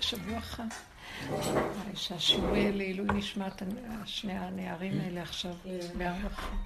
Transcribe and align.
שבוע 0.00 0.40
חם. 0.40 0.68
שהשיעורי 1.94 2.72
לעילוי 2.72 3.06
נשמת 3.14 3.62
שני 4.04 4.32
הנערים 4.32 5.00
האלה 5.00 5.22
עכשיו 5.22 5.54
בהר 5.98 6.14
ברכה. 6.22 6.56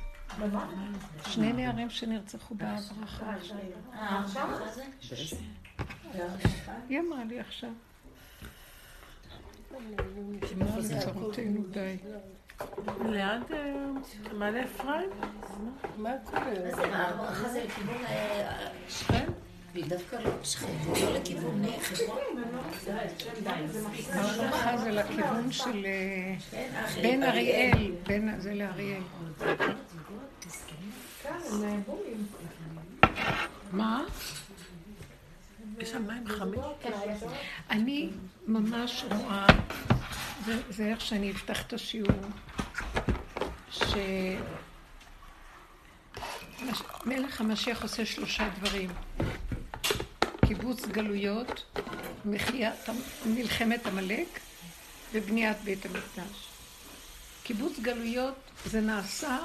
שני 1.30 1.52
נערים 1.52 1.90
שנרצחו 1.90 2.54
בהר 2.54 2.76
ברכה. 3.00 3.34
אה, 3.94 4.22
היא 6.88 7.00
אמרה 7.00 7.24
לי 7.24 7.40
עכשיו. 7.40 7.70
די. 11.70 11.96
ליד 13.04 13.52
אה, 13.52 13.86
מעלה 14.32 14.64
אפרים? 14.64 15.10
מה 15.96 16.10
קורה? 16.24 16.42
הר 16.92 17.16
ברכה 17.16 17.48
זה 17.48 17.64
לכיוון 17.64 18.04
אה, 18.04 18.68
שכם? 19.74 19.88
דווקא 19.88 20.16
לא 20.16 20.30
שכם, 20.44 20.66
לא 21.02 21.14
לכיוון 21.14 21.62
חברון. 21.80 22.18
הר 24.52 24.76
זה 24.76 24.90
לכיוון 24.90 25.52
של 25.52 25.86
בן 27.02 27.22
אריאל, 27.22 27.92
זה 28.38 28.54
לאריאל. 28.54 29.02
מה? 33.72 34.04
יש 35.78 35.90
שם 35.90 36.06
מים 36.06 36.28
חמים? 36.28 36.60
אני 37.70 38.10
ממש 38.46 39.04
רואה, 39.10 39.46
זה 40.70 40.86
איך 40.86 41.00
שאני 41.00 41.30
אפתח 41.30 41.62
את 41.66 41.72
השיעור, 41.72 42.10
שמלך 43.70 44.00
המשיח 47.40 47.82
עושה 47.82 48.06
שלושה 48.06 48.48
דברים. 48.60 48.90
קיבוץ 50.46 50.86
גלויות, 50.86 51.76
מחיית, 52.24 52.88
מלחמת 53.26 53.86
עמלק 53.86 54.40
ובניית 55.12 55.56
בית 55.64 55.86
המקדש. 55.86 56.48
קיבוץ 57.42 57.78
גלויות 57.78 58.34
זה 58.64 58.80
נעשה, 58.80 59.38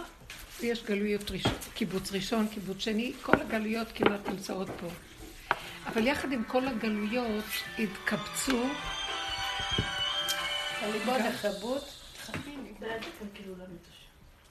יש 0.61 0.83
גלויות 0.83 1.31
ראשון, 1.31 1.51
קיבוץ 1.73 2.11
ראשון, 2.11 2.47
קיבוץ 2.47 2.79
שני, 2.79 3.13
כל 3.21 3.41
הגלויות 3.41 3.87
כמעט 3.95 4.29
נמצאות 4.29 4.67
פה. 4.79 4.87
אבל 5.85 6.07
יחד 6.07 6.31
עם 6.31 6.43
כל 6.43 6.67
הגלויות 6.67 7.45
התקבצו 7.79 8.63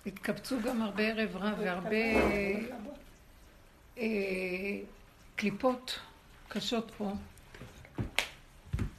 התקבצו 0.06 0.56
גם 0.60 0.82
הרבה 0.82 1.02
ערב 1.02 1.36
רב 1.36 1.54
והרבה 1.58 1.96
אה, 3.98 4.78
קליפות 5.36 5.98
קשות 6.48 6.92
פה, 6.98 7.12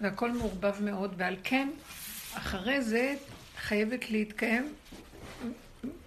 והכל 0.01 0.31
מעורבב 0.31 0.81
מאוד, 0.81 1.13
ועל 1.17 1.35
כן, 1.43 1.69
אחרי 2.33 2.81
זה 2.81 3.15
חייבת 3.57 4.09
להתקיים 4.11 4.73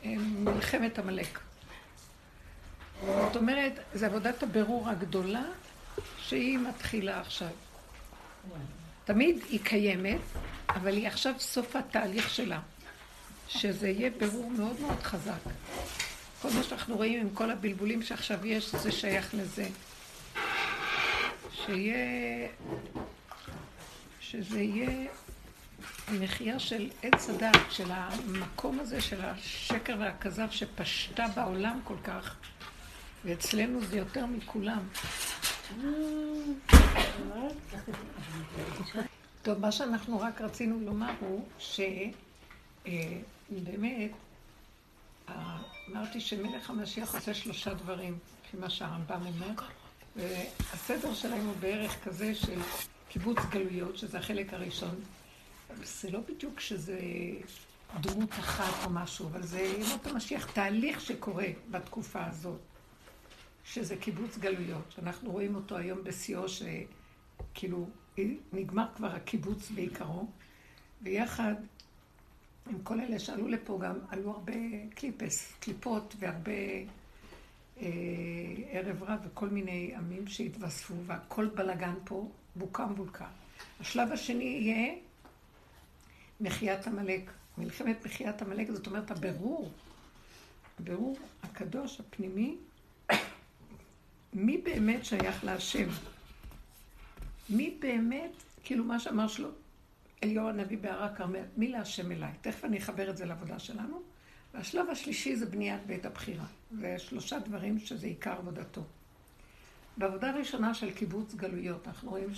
מלחמת 0.04 0.98
עמלק. 0.98 1.38
זאת 3.06 3.36
אומרת, 3.36 3.72
זו 3.94 4.06
עבודת 4.06 4.42
הבירור 4.42 4.88
הגדולה 4.88 5.44
שהיא 6.18 6.58
מתחילה 6.58 7.20
עכשיו. 7.20 7.48
תמיד 9.04 9.38
היא 9.48 9.60
קיימת, 9.64 10.20
אבל 10.68 10.92
היא 10.92 11.06
עכשיו 11.06 11.34
סוף 11.38 11.76
התהליך 11.76 12.30
שלה. 12.30 12.60
שזה 13.50 13.88
יהיה 13.88 14.10
בירור 14.10 14.50
מאוד 14.50 14.80
מאוד 14.80 15.02
חזק. 15.02 15.40
כל 16.42 16.48
מה 16.54 16.62
שאנחנו 16.62 16.96
רואים 16.96 17.20
עם 17.20 17.30
כל 17.34 17.50
הבלבולים 17.50 18.02
שעכשיו 18.02 18.46
יש, 18.46 18.74
זה 18.74 18.92
שייך 18.92 19.34
לזה. 19.34 19.68
שיהיה, 21.66 22.48
שזה 24.20 24.60
יהיה 24.60 25.10
המחיה 26.08 26.58
של 26.58 26.90
עץ 27.02 27.28
הדת, 27.28 27.70
של 27.70 27.90
המקום 27.90 28.80
הזה, 28.80 29.00
של 29.00 29.24
השקר 29.24 29.96
והכזב 30.00 30.50
שפשטה 30.50 31.26
בעולם 31.36 31.80
כל 31.84 31.96
כך, 32.04 32.36
ואצלנו 33.24 33.84
זה 33.84 33.96
יותר 33.96 34.26
מכולם. 34.26 34.88
טוב, 39.42 39.58
מה 39.58 39.72
שאנחנו 39.72 40.20
רק 40.20 40.40
רצינו 40.40 40.80
לומר 40.80 41.12
הוא 41.20 41.48
שבאמת, 41.58 42.90
אמרתי 45.90 46.20
שמלך 46.20 46.70
המשיח 46.70 47.14
עושה 47.14 47.34
שלושה 47.34 47.74
דברים, 47.74 48.18
לפי 48.46 48.56
מה 48.56 48.70
שהרמב"ם 48.70 49.26
אומר. 49.26 49.52
והסדר 50.20 51.14
שלהם 51.14 51.46
הוא 51.46 51.54
בערך 51.60 52.04
כזה 52.04 52.34
של 52.34 52.60
קיבוץ 53.08 53.38
גלויות, 53.50 53.96
שזה 53.96 54.18
החלק 54.18 54.54
הראשון. 54.54 54.94
זה 55.82 56.10
לא 56.10 56.20
בדיוק 56.20 56.60
שזה 56.60 57.00
דמות 58.00 58.30
אחת 58.30 58.84
או 58.84 58.90
משהו, 58.90 59.26
אבל 59.26 59.42
זה 59.42 59.60
ימות 59.60 60.06
המשיח, 60.06 60.52
תהליך 60.52 61.00
שקורה 61.00 61.46
בתקופה 61.70 62.26
הזאת, 62.26 62.60
שזה 63.64 63.96
קיבוץ 63.96 64.38
גלויות, 64.38 64.84
שאנחנו 64.94 65.30
רואים 65.30 65.54
אותו 65.54 65.76
היום 65.76 66.04
בשיאו, 66.04 66.44
שכאילו 66.48 67.88
נגמר 68.52 68.86
כבר 68.96 69.14
הקיבוץ 69.14 69.70
בעיקרו, 69.70 70.26
ויחד 71.02 71.54
עם 72.70 72.82
כל 72.82 73.00
אלה 73.00 73.18
שעלו 73.18 73.48
לפה 73.48 73.78
גם 73.82 73.98
עלו 74.08 74.30
הרבה 74.30 74.52
קליפס, 74.94 75.52
קליפות 75.60 76.14
והרבה 76.18 76.52
ערב 78.70 79.02
רב 79.02 79.18
וכל 79.24 79.48
מיני 79.48 79.92
עמים 79.96 80.26
שהתווספו, 80.26 80.94
והכל 81.06 81.46
בלגן 81.46 81.94
פה, 82.04 82.30
בוקה 82.56 82.86
מבולקה. 82.86 83.26
השלב 83.80 84.12
השני 84.12 84.44
יהיה 84.44 84.94
מחיית 86.40 86.86
עמלק. 86.86 87.30
מלחמת 87.58 88.06
מחיית 88.06 88.42
עמלק, 88.42 88.70
זאת 88.70 88.86
אומרת 88.86 89.10
הבירור, 89.10 89.70
הבירור 90.80 91.18
הקדוש, 91.42 92.00
הפנימי, 92.00 92.56
מי 94.32 94.58
באמת 94.58 95.04
שייך 95.04 95.44
להשם? 95.44 95.88
מי 97.50 97.76
באמת, 97.80 98.42
כאילו 98.64 98.84
מה 98.84 99.00
שאמר 99.00 99.28
שלו 99.28 99.48
אליהו 100.24 100.48
הנביא 100.48 100.78
בהר 100.78 101.04
הכרמל, 101.04 101.44
מי 101.56 101.68
להשם 101.68 102.12
אליי? 102.12 102.32
תכף 102.40 102.64
אני 102.64 102.78
אחבר 102.78 103.10
את 103.10 103.16
זה 103.16 103.24
לעבודה 103.24 103.58
שלנו. 103.58 104.02
והשלב 104.54 104.90
השלישי 104.90 105.36
זה 105.36 105.46
בניית 105.46 105.86
בית 105.86 106.06
הבחירה. 106.06 106.46
זה 106.70 106.98
שלושה 106.98 107.38
דברים 107.38 107.78
שזה 107.78 108.06
עיקר 108.06 108.32
עבודתו. 108.32 108.82
בעבודה 109.96 110.30
הראשונה 110.30 110.74
של 110.74 110.90
קיבוץ 110.90 111.34
גלויות, 111.34 111.88
אנחנו 111.88 112.10
רואים 112.10 112.30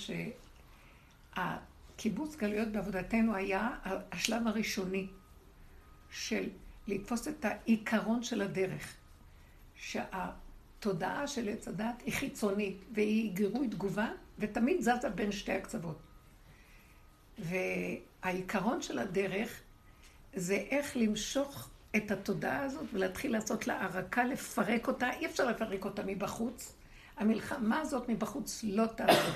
שהקיבוץ 1.37 2.37
גלויות 2.37 2.69
בעבודתנו 2.69 3.35
היה 3.35 3.71
השלב 4.13 4.47
הראשוני 4.47 5.07
של 6.11 6.49
לתפוס 6.87 7.29
את 7.29 7.45
העיקרון 7.45 8.23
של 8.23 8.41
הדרך. 8.41 8.97
שהתודעה 9.77 11.27
של 11.27 11.49
עץ 11.49 11.69
הדת 11.69 12.03
היא 12.05 12.15
חיצונית 12.15 12.85
והיא 12.93 13.33
גירוי 13.33 13.69
תגובה 13.69 14.09
ותמיד 14.39 14.81
זזה 14.81 15.09
בין 15.15 15.33
שתי 15.33 15.53
הקצוות. 15.53 15.99
והעיקרון 17.39 18.83
של 18.83 18.99
הדרך 18.99 19.61
זה 20.35 20.55
איך 20.55 20.97
למשוך 20.97 21.69
את 21.97 22.11
התודעה 22.11 22.63
הזאת 22.65 22.87
ולהתחיל 22.93 23.33
לעשות 23.33 23.67
לה 23.67 23.83
ערקה, 23.83 24.25
לפרק 24.25 24.89
אותה, 24.89 25.11
אי 25.11 25.27
אפשר 25.27 25.45
לפרק 25.45 25.85
אותה 25.85 26.03
מבחוץ. 26.07 26.75
המלחמה 27.17 27.81
הזאת 27.81 28.09
מבחוץ 28.09 28.65
לא 28.65 28.87
תעזור. 28.87 29.35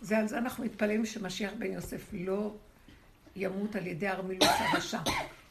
זה 0.00 0.18
על 0.18 0.28
זה 0.28 0.38
אנחנו 0.38 0.64
מתפללים 0.64 1.06
שמשיח 1.06 1.52
בן 1.58 1.72
יוסף 1.72 2.08
לא 2.12 2.54
ימות 3.36 3.76
על 3.76 3.86
ידי 3.86 4.08
ארמילוס 4.08 4.48
הרשע. 4.48 4.98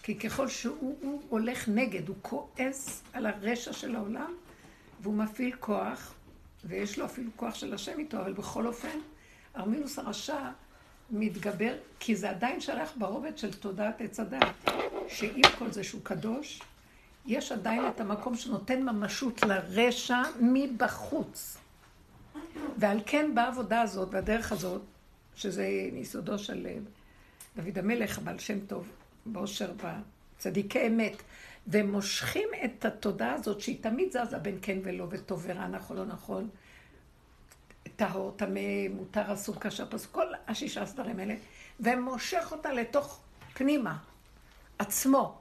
כי 0.03 0.15
ככל 0.15 0.47
שהוא 0.47 1.21
הולך 1.29 1.69
נגד, 1.69 2.07
הוא 2.07 2.15
כועס 2.21 3.03
על 3.13 3.25
הרשע 3.25 3.73
של 3.73 3.95
העולם, 3.95 4.33
והוא 5.01 5.13
מפעיל 5.13 5.55
כוח, 5.59 6.13
ויש 6.65 6.99
לו 6.99 7.05
אפילו 7.05 7.31
כוח 7.35 7.55
של 7.55 7.73
השם 7.73 7.99
איתו, 7.99 8.21
אבל 8.21 8.33
בכל 8.33 8.67
אופן, 8.67 8.97
ארמילוס 9.55 9.99
הרשע 9.99 10.49
מתגבר, 11.11 11.73
כי 11.99 12.15
זה 12.15 12.29
עדיין 12.29 12.61
שלח 12.61 12.93
ברובד 12.97 13.37
של 13.37 13.53
תודעת 13.53 14.01
עץ 14.01 14.19
הדת, 14.19 14.69
שעם 15.07 15.41
כל 15.59 15.71
זה 15.71 15.83
שהוא 15.83 16.01
קדוש, 16.03 16.61
יש 17.25 17.51
עדיין 17.51 17.87
את 17.87 18.01
המקום 18.01 18.35
שנותן 18.35 18.83
ממשות 18.83 19.43
לרשע 19.43 20.21
מבחוץ. 20.41 21.57
ועל 22.77 22.99
כן 23.05 23.35
בעבודה 23.35 23.81
הזאת, 23.81 24.07
והדרך 24.11 24.51
הזאת, 24.51 24.81
שזה 25.35 25.89
מיסודו 25.93 26.39
של 26.39 26.67
דוד 27.55 27.79
המלך, 27.79 28.17
הבעל 28.17 28.39
שם 28.39 28.59
טוב, 28.59 28.87
באושר 29.25 29.71
בצדיקי 30.37 30.87
אמת, 30.87 31.15
ומושכים 31.67 32.49
את 32.65 32.85
התודעה 32.85 33.33
הזאת, 33.33 33.61
שהיא 33.61 33.77
תמיד 33.81 34.11
זזה 34.11 34.37
בין 34.37 34.57
כן 34.61 34.77
ולא, 34.83 35.07
וטוב 35.09 35.45
ורע, 35.47 35.67
נכון 35.67 35.97
לא 35.97 36.05
נכון, 36.05 36.49
טהור, 37.95 38.33
טמא, 38.35 38.87
מותר, 38.95 39.33
אסור, 39.33 39.55
כאשר 39.55 39.85
פסוק, 39.89 40.11
כל 40.11 40.25
השישה 40.47 40.85
סדרים 40.85 41.19
האלה, 41.19 41.35
ומושך 41.79 42.47
אותה 42.51 42.73
לתוך 42.73 43.19
פנימה, 43.53 43.97
עצמו. 44.79 45.37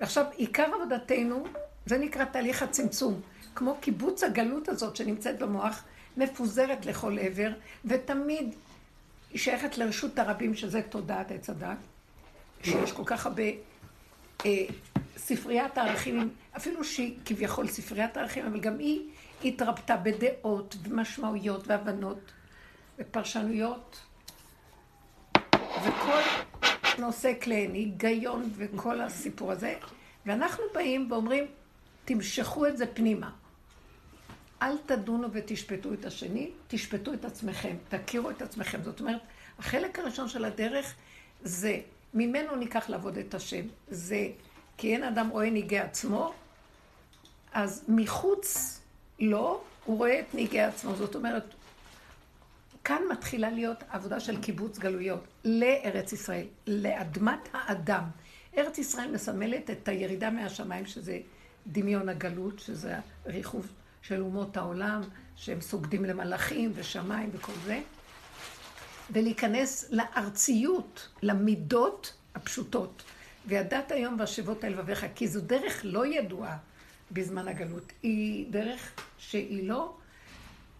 ועכשיו, 0.00 0.24
עיקר 0.36 0.66
עבודתנו, 0.74 1.44
זה 1.86 1.98
נקרא 1.98 2.24
תהליך 2.24 2.62
הצמצום. 2.62 3.20
כמו 3.54 3.76
קיבוץ 3.80 4.22
הגלות 4.22 4.68
הזאת 4.68 4.96
שנמצאת 4.96 5.38
במוח, 5.38 5.84
מפוזרת 6.16 6.86
לכל 6.86 7.18
עבר, 7.18 7.50
ותמיד 7.84 8.54
היא 9.30 9.38
שייכת 9.38 9.78
לרשות 9.78 10.18
הרבים, 10.18 10.54
שזה 10.54 10.82
תודעת 10.82 11.30
עץ 11.30 11.50
הדת, 11.50 11.76
שיש 12.62 12.92
כל 12.92 13.02
כך 13.06 13.26
הרבה 13.26 13.42
אה, 14.46 14.64
ספריית 15.16 15.78
הערכים, 15.78 16.30
אפילו 16.56 16.84
שהיא 16.84 17.16
כביכול 17.24 17.68
ספריית 17.68 18.16
הערכים, 18.16 18.46
אבל 18.46 18.60
גם 18.60 18.78
היא 18.78 19.02
התרפתה 19.48 19.96
בדעות 19.96 20.76
ומשמעויות 20.82 21.68
והבנות 21.68 22.32
ופרשנויות, 22.98 24.00
וכל 25.84 26.20
נושא 26.98 27.32
כליהן, 27.42 27.74
היגיון 27.74 28.50
וכל 28.56 29.00
הסיפור 29.00 29.52
הזה, 29.52 29.74
ואנחנו 30.26 30.64
באים 30.74 31.12
ואומרים, 31.12 31.46
תמשכו 32.04 32.66
את 32.66 32.76
זה 32.76 32.86
פנימה. 32.86 33.30
אל 34.62 34.78
תדונו 34.86 35.28
ותשפטו 35.32 35.92
את 35.92 36.04
השני, 36.04 36.50
תשפטו 36.68 37.12
את 37.12 37.24
עצמכם, 37.24 37.76
תכירו 37.88 38.30
את 38.30 38.42
עצמכם. 38.42 38.82
זאת 38.82 39.00
אומרת, 39.00 39.20
החלק 39.58 39.98
הראשון 39.98 40.28
של 40.28 40.44
הדרך 40.44 40.94
זה, 41.42 41.80
ממנו 42.14 42.56
ניקח 42.56 42.88
לעבוד 42.88 43.18
את 43.18 43.34
השם. 43.34 43.62
זה, 43.88 44.28
כי 44.76 44.92
אין 44.92 45.02
אדם 45.02 45.28
רואה 45.28 45.50
ניגי 45.50 45.78
עצמו, 45.78 46.32
אז 47.52 47.84
מחוץ 47.88 48.80
לו, 49.20 49.60
הוא 49.84 49.98
רואה 49.98 50.20
את 50.20 50.34
ניגי 50.34 50.60
עצמו. 50.60 50.96
זאת 50.96 51.14
אומרת, 51.14 51.54
כאן 52.84 53.02
מתחילה 53.10 53.50
להיות 53.50 53.84
עבודה 53.90 54.20
של 54.20 54.40
קיבוץ 54.40 54.78
גלויות 54.78 55.24
לארץ 55.44 56.12
ישראל, 56.12 56.46
לאדמת 56.66 57.48
האדם. 57.52 58.04
ארץ 58.58 58.78
ישראל 58.78 59.10
מסמלת 59.10 59.70
את 59.70 59.88
הירידה 59.88 60.30
מהשמיים, 60.30 60.86
שזה 60.86 61.18
דמיון 61.66 62.08
הגלות, 62.08 62.58
שזה 62.58 62.94
הריחוב 63.26 63.66
של 64.02 64.20
אומות 64.20 64.56
העולם, 64.56 65.02
שהם 65.36 65.60
סוגדים 65.60 66.04
למלאכים 66.04 66.72
ושמיים 66.74 67.30
וכל 67.32 67.52
זה, 67.64 67.80
ולהיכנס 69.10 69.90
לארציות, 69.90 71.08
למידות 71.22 72.12
הפשוטות. 72.34 73.02
וידעת 73.46 73.92
היום 73.92 74.16
והשבות 74.18 74.64
על 74.64 74.72
לבביך, 74.72 75.06
כי 75.14 75.28
זו 75.28 75.40
דרך 75.40 75.80
לא 75.84 76.06
ידועה 76.06 76.56
בזמן 77.10 77.48
הגלות. 77.48 77.92
היא 78.02 78.46
דרך 78.50 78.92
שהיא 79.18 79.68
לא, 79.68 79.96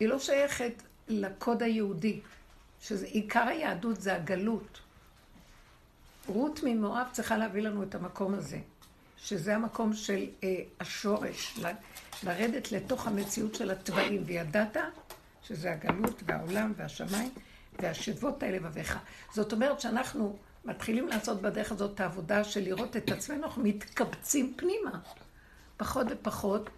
היא 0.01 0.09
לא 0.09 0.19
שייכת 0.19 0.83
לקוד 1.09 1.63
היהודי, 1.63 2.21
שזה 2.81 3.07
עיקר 3.07 3.49
היהדות 3.49 4.01
זה 4.01 4.15
הגלות. 4.15 4.81
רות 6.27 6.61
ממואב 6.65 7.07
צריכה 7.13 7.37
להביא 7.37 7.63
לנו 7.63 7.83
את 7.83 7.95
המקום 7.95 8.35
הזה, 8.35 8.59
שזה 9.19 9.55
המקום 9.55 9.95
של 9.95 10.27
אה, 10.45 10.63
השורש, 10.81 11.59
ל, 11.59 11.71
לרדת 12.23 12.73
לתוך 12.73 13.07
המציאות 13.07 13.55
של 13.55 13.71
התוואים, 13.71 14.23
וידעת 14.27 14.77
שזה 15.43 15.73
הגלות 15.73 16.23
והעולם 16.27 16.73
והשמיים 16.77 17.31
והשבות 17.79 18.43
האלה 18.43 18.57
לבביך. 18.57 18.99
זאת 19.35 19.53
אומרת 19.53 19.81
שאנחנו 19.81 20.37
מתחילים 20.65 21.09
לעשות 21.09 21.43
בדרך 21.43 21.73
הזאת 21.73 21.95
את 21.95 22.01
העבודה 22.01 22.45
של 22.45 22.61
לראות 22.61 22.97
את 22.97 23.11
עצמנו, 23.11 23.45
אנחנו 23.45 23.63
מתקבצים 23.63 24.55
פנימה. 24.57 25.01
פחות 25.77 26.07
ופחות. 26.11 26.71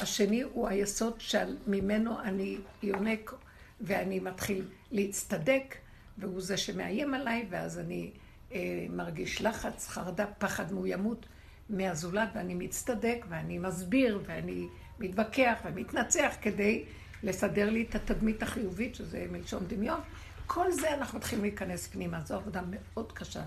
השני 0.00 0.42
הוא 0.42 0.68
היסוד 0.68 1.20
שממנו 1.20 2.20
אני 2.20 2.58
יונק 2.82 3.34
ואני 3.80 4.20
מתחיל 4.20 4.64
להצטדק, 4.90 5.74
והוא 6.18 6.40
זה 6.40 6.56
שמאיים 6.56 7.14
עליי, 7.14 7.46
ואז 7.50 7.78
אני 7.78 8.10
אה, 8.52 8.86
מרגיש 8.90 9.42
לחץ, 9.42 9.88
חרדה, 9.88 10.26
פחד 10.38 10.72
מאוימות 10.72 11.26
מהזולת, 11.70 12.28
ואני 12.34 12.54
מצטדק, 12.54 13.24
ואני 13.28 13.58
מסביר, 13.58 14.20
ואני 14.26 14.66
מתווכח 14.98 15.58
ומתנצח 15.64 16.34
כדי 16.42 16.84
לסדר 17.22 17.70
לי 17.70 17.86
את 17.90 17.94
התדמית 17.94 18.42
החיובית, 18.42 18.94
שזה 18.94 19.26
מלשון 19.30 19.64
דמיון. 19.66 20.00
כל 20.46 20.72
זה 20.72 20.94
אנחנו 20.94 21.18
מתחילים 21.18 21.44
להיכנס 21.44 21.86
פנימה, 21.86 22.20
זו 22.20 22.34
עבודה 22.34 22.60
מאוד 22.70 23.12
קשה. 23.12 23.42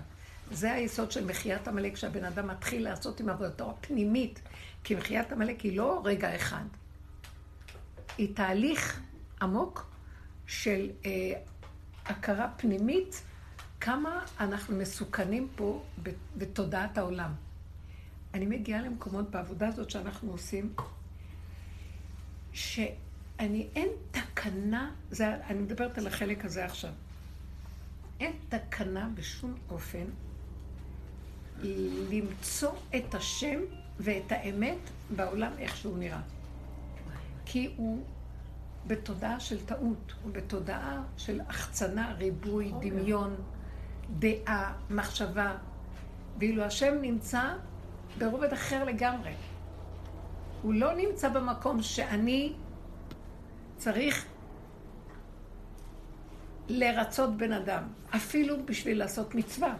זה 0.50 0.72
היסוד 0.72 1.12
של 1.12 1.24
מחיית 1.24 1.68
עמלק, 1.68 1.96
שהבן 1.96 2.24
אדם 2.24 2.48
מתחיל 2.48 2.84
לעשות 2.84 3.20
עם 3.20 3.28
עבודתו 3.28 3.70
הפנימית, 3.70 4.40
כי 4.84 4.94
מחיית 4.94 5.32
עמלק 5.32 5.60
היא 5.60 5.76
לא 5.76 6.02
רגע 6.04 6.36
אחד, 6.36 6.64
היא 8.18 8.36
תהליך 8.36 9.00
עמוק 9.42 9.90
של 10.46 10.90
אה, 11.04 11.10
הכרה 12.06 12.48
פנימית, 12.56 13.22
כמה 13.80 14.24
אנחנו 14.40 14.76
מסוכנים 14.76 15.48
פה 15.56 15.82
בתודעת 16.36 16.98
העולם. 16.98 17.34
אני 18.34 18.46
מגיעה 18.46 18.82
למקומות 18.82 19.30
בעבודה 19.30 19.68
הזאת 19.68 19.90
שאנחנו 19.90 20.32
עושים, 20.32 20.74
שאני, 22.52 23.68
אין 23.74 23.88
תקנה, 24.10 24.90
זה, 25.10 25.34
אני 25.46 25.58
מדברת 25.58 25.98
על 25.98 26.06
החלק 26.06 26.44
הזה 26.44 26.64
עכשיו, 26.64 26.92
אין 28.20 28.32
תקנה 28.48 29.08
בשום 29.14 29.54
אופן 29.70 30.04
למצוא 32.10 32.72
את 32.96 33.14
השם 33.14 33.60
ואת 34.02 34.32
האמת 34.32 34.78
בעולם 35.16 35.52
איך 35.58 35.76
שהוא 35.76 35.98
נראה. 35.98 36.20
כי 37.46 37.74
הוא 37.76 38.04
בתודעה 38.86 39.40
של 39.40 39.66
טעות, 39.66 40.12
הוא 40.22 40.32
בתודעה 40.32 41.02
של 41.16 41.40
החצנה, 41.48 42.12
ריבוי, 42.18 42.72
דמיון, 42.80 43.34
דעה, 44.18 44.72
מחשבה. 44.90 45.56
ואילו 46.38 46.62
השם 46.62 46.94
נמצא 47.02 47.54
ברובד 48.18 48.52
אחר 48.52 48.84
לגמרי. 48.84 49.32
הוא 50.62 50.74
לא 50.74 50.94
נמצא 50.94 51.28
במקום 51.28 51.82
שאני 51.82 52.52
צריך 53.76 54.26
לרצות 56.68 57.36
בן 57.36 57.52
אדם, 57.52 57.82
אפילו 58.16 58.66
בשביל 58.66 58.98
לעשות 58.98 59.34
מצווה. 59.34 59.74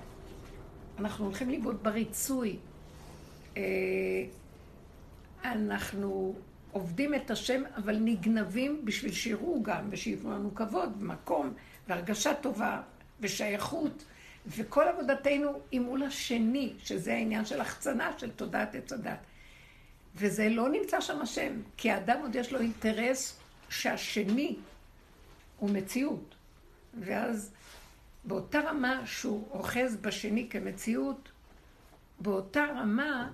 אנחנו 0.98 1.24
הולכים 1.24 1.50
לאיבוד 1.50 1.82
בריצוי. 1.82 2.56
אה, 3.56 3.62
אנחנו 5.44 6.34
עובדים 6.72 7.14
את 7.14 7.31
השם, 7.31 7.62
אבל 7.76 7.96
נגנבים 8.00 8.84
בשביל 8.84 9.12
שיראו 9.12 9.62
גם, 9.62 9.88
ושיתנו 9.90 10.32
לנו 10.32 10.54
כבוד, 10.54 10.93
ומקום, 11.00 11.54
והרגשה 11.88 12.34
טובה, 12.34 12.82
ושייכות. 13.20 14.04
וכל 14.46 14.88
עבודתנו 14.88 15.60
היא 15.70 15.81
מול 15.81 16.02
השני, 16.02 16.72
שזה 16.78 17.14
העניין 17.14 17.44
של 17.44 17.60
החצנה 17.60 18.19
של 18.19 18.31
תודעת 18.31 18.75
עץ 18.75 18.93
הדת. 18.93 19.19
וזה 20.14 20.48
לא 20.48 20.69
נמצא 20.69 21.00
שם 21.00 21.20
השם, 21.20 21.52
כי 21.76 21.90
האדם 21.90 22.20
עוד 22.22 22.34
יש 22.34 22.52
לו 22.52 22.60
אינטרס 22.60 23.38
שהשני 23.69 24.56
הוא 25.58 25.70
מציאות. 25.70 26.34
ואז 27.00 27.52
באותה 28.25 28.60
רמה 28.60 29.06
שהוא 29.06 29.48
אוחז 29.50 29.96
בשני 29.96 30.48
כמציאות, 30.50 31.32
באותה 32.20 32.65
רמה 32.77 33.31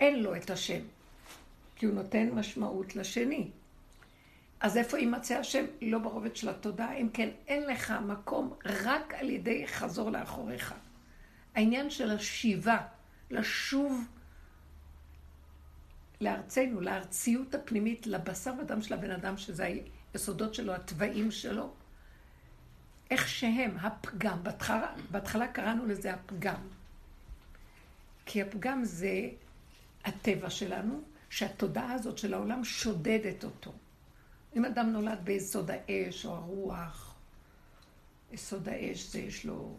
אין 0.00 0.22
לו 0.22 0.36
את 0.36 0.50
השם, 0.50 0.80
כי 1.76 1.86
הוא 1.86 1.94
נותן 1.94 2.30
משמעות 2.30 2.96
לשני. 2.96 3.50
אז 4.60 4.76
איפה 4.76 4.98
יימצא 4.98 5.38
השם? 5.38 5.64
לא 5.82 5.98
ברובד 5.98 6.36
של 6.36 6.48
התודעה, 6.48 6.96
אם 6.96 7.08
כן 7.12 7.28
אין 7.46 7.66
לך 7.66 7.90
מקום 7.90 8.54
רק 8.64 9.14
על 9.14 9.30
ידי 9.30 9.66
חזור 9.66 10.10
לאחוריך. 10.10 10.74
העניין 11.54 11.90
של 11.90 12.10
השיבה, 12.10 12.78
לשוב 13.30 14.04
לארצנו, 16.20 16.80
לארציות 16.80 17.54
הפנימית, 17.54 18.06
לבשר 18.06 18.52
ודם 18.60 18.82
של 18.82 18.94
הבן 18.94 19.10
אדם, 19.10 19.36
שזה 19.36 19.74
היסודות 20.14 20.54
שלו, 20.54 20.74
התוואים 20.74 21.30
שלו, 21.30 21.72
איך 23.10 23.28
שהם, 23.28 23.76
הפגם. 23.80 24.38
בהתחלה, 24.42 24.92
בהתחלה 25.10 25.48
קראנו 25.48 25.86
לזה 25.86 26.14
הפגם. 26.14 26.60
כי 28.26 28.42
הפגם 28.42 28.84
זה 28.84 29.28
הטבע 30.04 30.50
שלנו, 30.50 31.00
שהתודעה 31.30 31.92
הזאת 31.92 32.18
של 32.18 32.34
העולם 32.34 32.64
שודדת 32.64 33.44
אותו. 33.44 33.72
אם 34.56 34.64
אדם 34.64 34.92
נולד 34.92 35.18
ביסוד 35.24 35.70
האש 35.70 36.26
או 36.26 36.34
הרוח, 36.34 37.14
יסוד 38.32 38.68
האש 38.68 39.12
זה 39.12 39.18
יש 39.18 39.44
לו... 39.44 39.76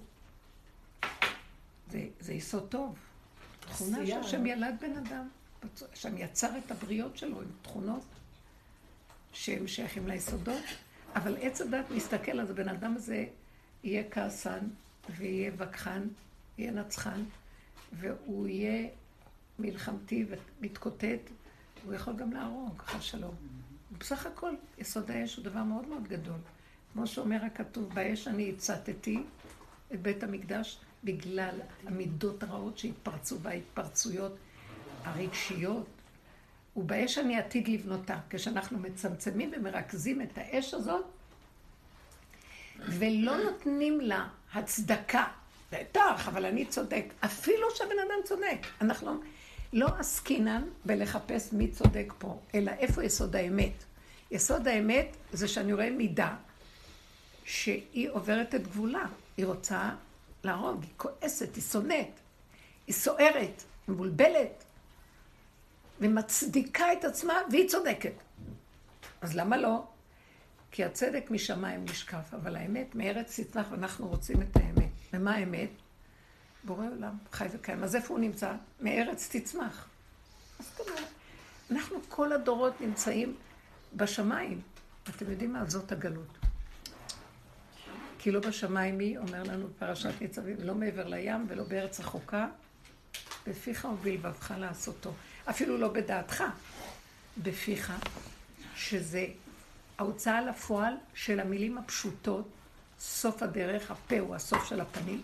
זה, 1.91 2.07
זה 2.19 2.33
יסוד 2.33 2.67
טוב. 2.69 2.95
תכונה 3.59 4.05
שהשם 4.05 4.45
ילד 4.45 4.75
בן 4.81 4.97
אדם. 4.97 5.27
השם 5.93 6.17
יצר 6.17 6.57
את 6.57 6.71
הבריות 6.71 7.17
שלו 7.17 7.41
עם 7.41 7.47
תכונות 7.61 8.05
שהם 9.33 9.67
שייכים 9.67 10.07
ליסודות. 10.07 10.63
אבל 11.15 11.37
עץ 11.41 11.61
הדת 11.61 11.91
מסתכל, 11.91 12.39
אז 12.39 12.49
הבן 12.49 12.69
אדם 12.69 12.95
הזה 12.95 13.25
יהיה 13.83 14.03
כעסן, 14.11 14.67
ויהיה 15.17 15.51
וכחן, 15.57 16.07
יהיה 16.57 16.71
נצחן, 16.71 17.23
והוא 17.93 18.47
יהיה 18.47 18.89
מלחמתי 19.59 20.25
ומתקוטט, 20.29 21.29
הוא 21.85 21.93
יכול 21.93 22.15
גם 22.15 22.33
להרוג, 22.33 22.81
חס 22.81 23.01
שלום. 23.01 23.35
בסך 23.99 24.25
הכל, 24.25 24.55
יסוד 24.77 25.11
האש 25.11 25.35
הוא 25.35 25.45
דבר 25.45 25.63
מאוד 25.63 25.87
מאוד 25.87 26.07
גדול. 26.07 26.37
כמו 26.93 27.07
שאומר 27.07 27.45
הכתוב, 27.45 27.93
באש 27.93 28.27
אני 28.27 28.49
הצתתי 28.49 29.23
את 29.93 30.01
בית 30.01 30.23
המקדש 30.23 30.79
בגלל 31.03 31.59
המידות 31.85 32.43
הרעות 32.43 32.77
שהתפרצו 32.77 33.39
וההתפרצויות 33.39 34.37
הרגשיות, 35.03 35.87
ובאש 36.75 37.17
אני 37.17 37.37
עתיד 37.37 37.67
לבנותה. 37.67 38.19
כשאנחנו 38.29 38.79
מצמצמים 38.79 39.51
ומרכזים 39.57 40.21
את 40.21 40.37
האש 40.37 40.73
הזאת, 40.73 41.05
ולא 42.79 43.37
נותנים 43.37 44.01
לה 44.01 44.27
הצדקה. 44.53 45.23
בטח, 45.71 46.27
אבל 46.27 46.45
אני 46.45 46.65
צודק. 46.65 47.05
אפילו 47.25 47.67
שהבן 47.75 47.99
אדם 47.99 48.23
צודק. 48.25 48.67
אנחנו 48.81 49.07
לא 49.07 49.13
עסקינן 49.73 50.63
בלחפש 50.85 51.53
מי 51.53 51.67
צודק 51.67 52.13
פה, 52.17 52.39
אלא 52.55 52.71
איפה 52.71 53.03
יסוד 53.03 53.35
האמת. 53.35 53.83
יסוד 54.31 54.67
האמת 54.67 55.17
זה 55.31 55.47
שאני 55.47 55.73
רואה 55.73 55.89
מידה 55.89 56.35
שהיא 57.43 58.09
עוברת 58.09 58.55
את 58.55 58.67
גבולה. 58.67 59.05
היא 59.37 59.45
רוצה 59.45 59.89
להרוג, 60.43 60.83
היא 60.83 60.91
כועסת, 60.97 61.55
היא 61.55 61.63
שונאת, 61.63 62.19
היא 62.87 62.95
סוערת, 62.95 63.63
היא 63.87 63.93
מבולבלת, 63.93 64.63
ומצדיקה 65.99 66.93
את 66.93 67.05
עצמה, 67.05 67.33
והיא 67.51 67.69
צודקת. 67.69 68.13
אז 69.21 69.35
למה 69.35 69.57
לא? 69.57 69.83
כי 70.71 70.83
הצדק 70.83 71.31
משמיים 71.31 71.85
נשקף, 71.85 72.33
אבל 72.33 72.55
האמת 72.55 72.95
מארץ 72.95 73.39
תצנח 73.39 73.67
ואנחנו 73.71 74.07
רוצים 74.07 74.41
את 74.41 74.55
האמת. 74.55 74.89
ומה 75.13 75.35
האמת? 75.35 75.69
בורא 76.69 76.85
עולם, 76.95 77.17
חי 77.31 77.47
וקיים. 77.51 77.83
אז 77.83 77.95
איפה 77.95 78.13
הוא 78.13 78.19
נמצא? 78.19 78.53
מארץ 78.81 79.29
תצמח. 79.31 79.87
מה 80.59 80.65
זאת? 80.77 80.87
אנחנו 81.71 81.97
כל 82.09 82.33
הדורות 82.33 82.81
נמצאים 82.81 83.35
בשמיים. 83.95 84.61
אתם 85.09 85.31
יודעים 85.31 85.53
מה? 85.53 85.65
זאת 85.65 85.91
הגלות. 85.91 86.37
כי 88.19 88.31
לא 88.31 88.39
בשמיים 88.39 88.99
היא, 88.99 89.17
אומר 89.17 89.43
לנו 89.43 89.67
פרשת 89.79 90.21
ניצבים, 90.21 90.55
לא 90.59 90.75
מעבר 90.75 91.07
לים 91.07 91.45
ולא 91.49 91.63
בארץ 91.63 91.99
רחוקה, 91.99 92.47
בפיך 93.47 93.85
ובלבבך 93.85 94.53
לעשותו. 94.57 95.13
אפילו 95.49 95.77
לא 95.77 95.87
בדעתך, 95.87 96.43
בפיך, 97.43 97.93
שזה 98.75 99.25
ההוצאה 99.97 100.41
לפועל 100.41 100.93
של 101.13 101.39
המילים 101.39 101.77
הפשוטות, 101.77 102.49
סוף 102.99 103.43
הדרך, 103.43 103.91
הפה 103.91 104.19
הוא 104.19 104.35
הסוף 104.35 104.65
של 104.65 104.81
הפנים, 104.81 105.21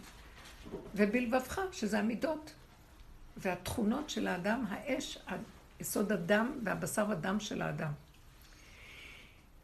ובלבבך, 0.95 1.61
שזה 1.71 1.99
המידות. 1.99 2.53
והתכונות 3.37 4.09
של 4.09 4.27
האדם, 4.27 4.65
האש, 4.69 5.17
יסוד 5.79 6.11
הדם 6.11 6.59
והבשר 6.63 7.05
ודם 7.09 7.39
של 7.39 7.61
האדם. 7.61 7.91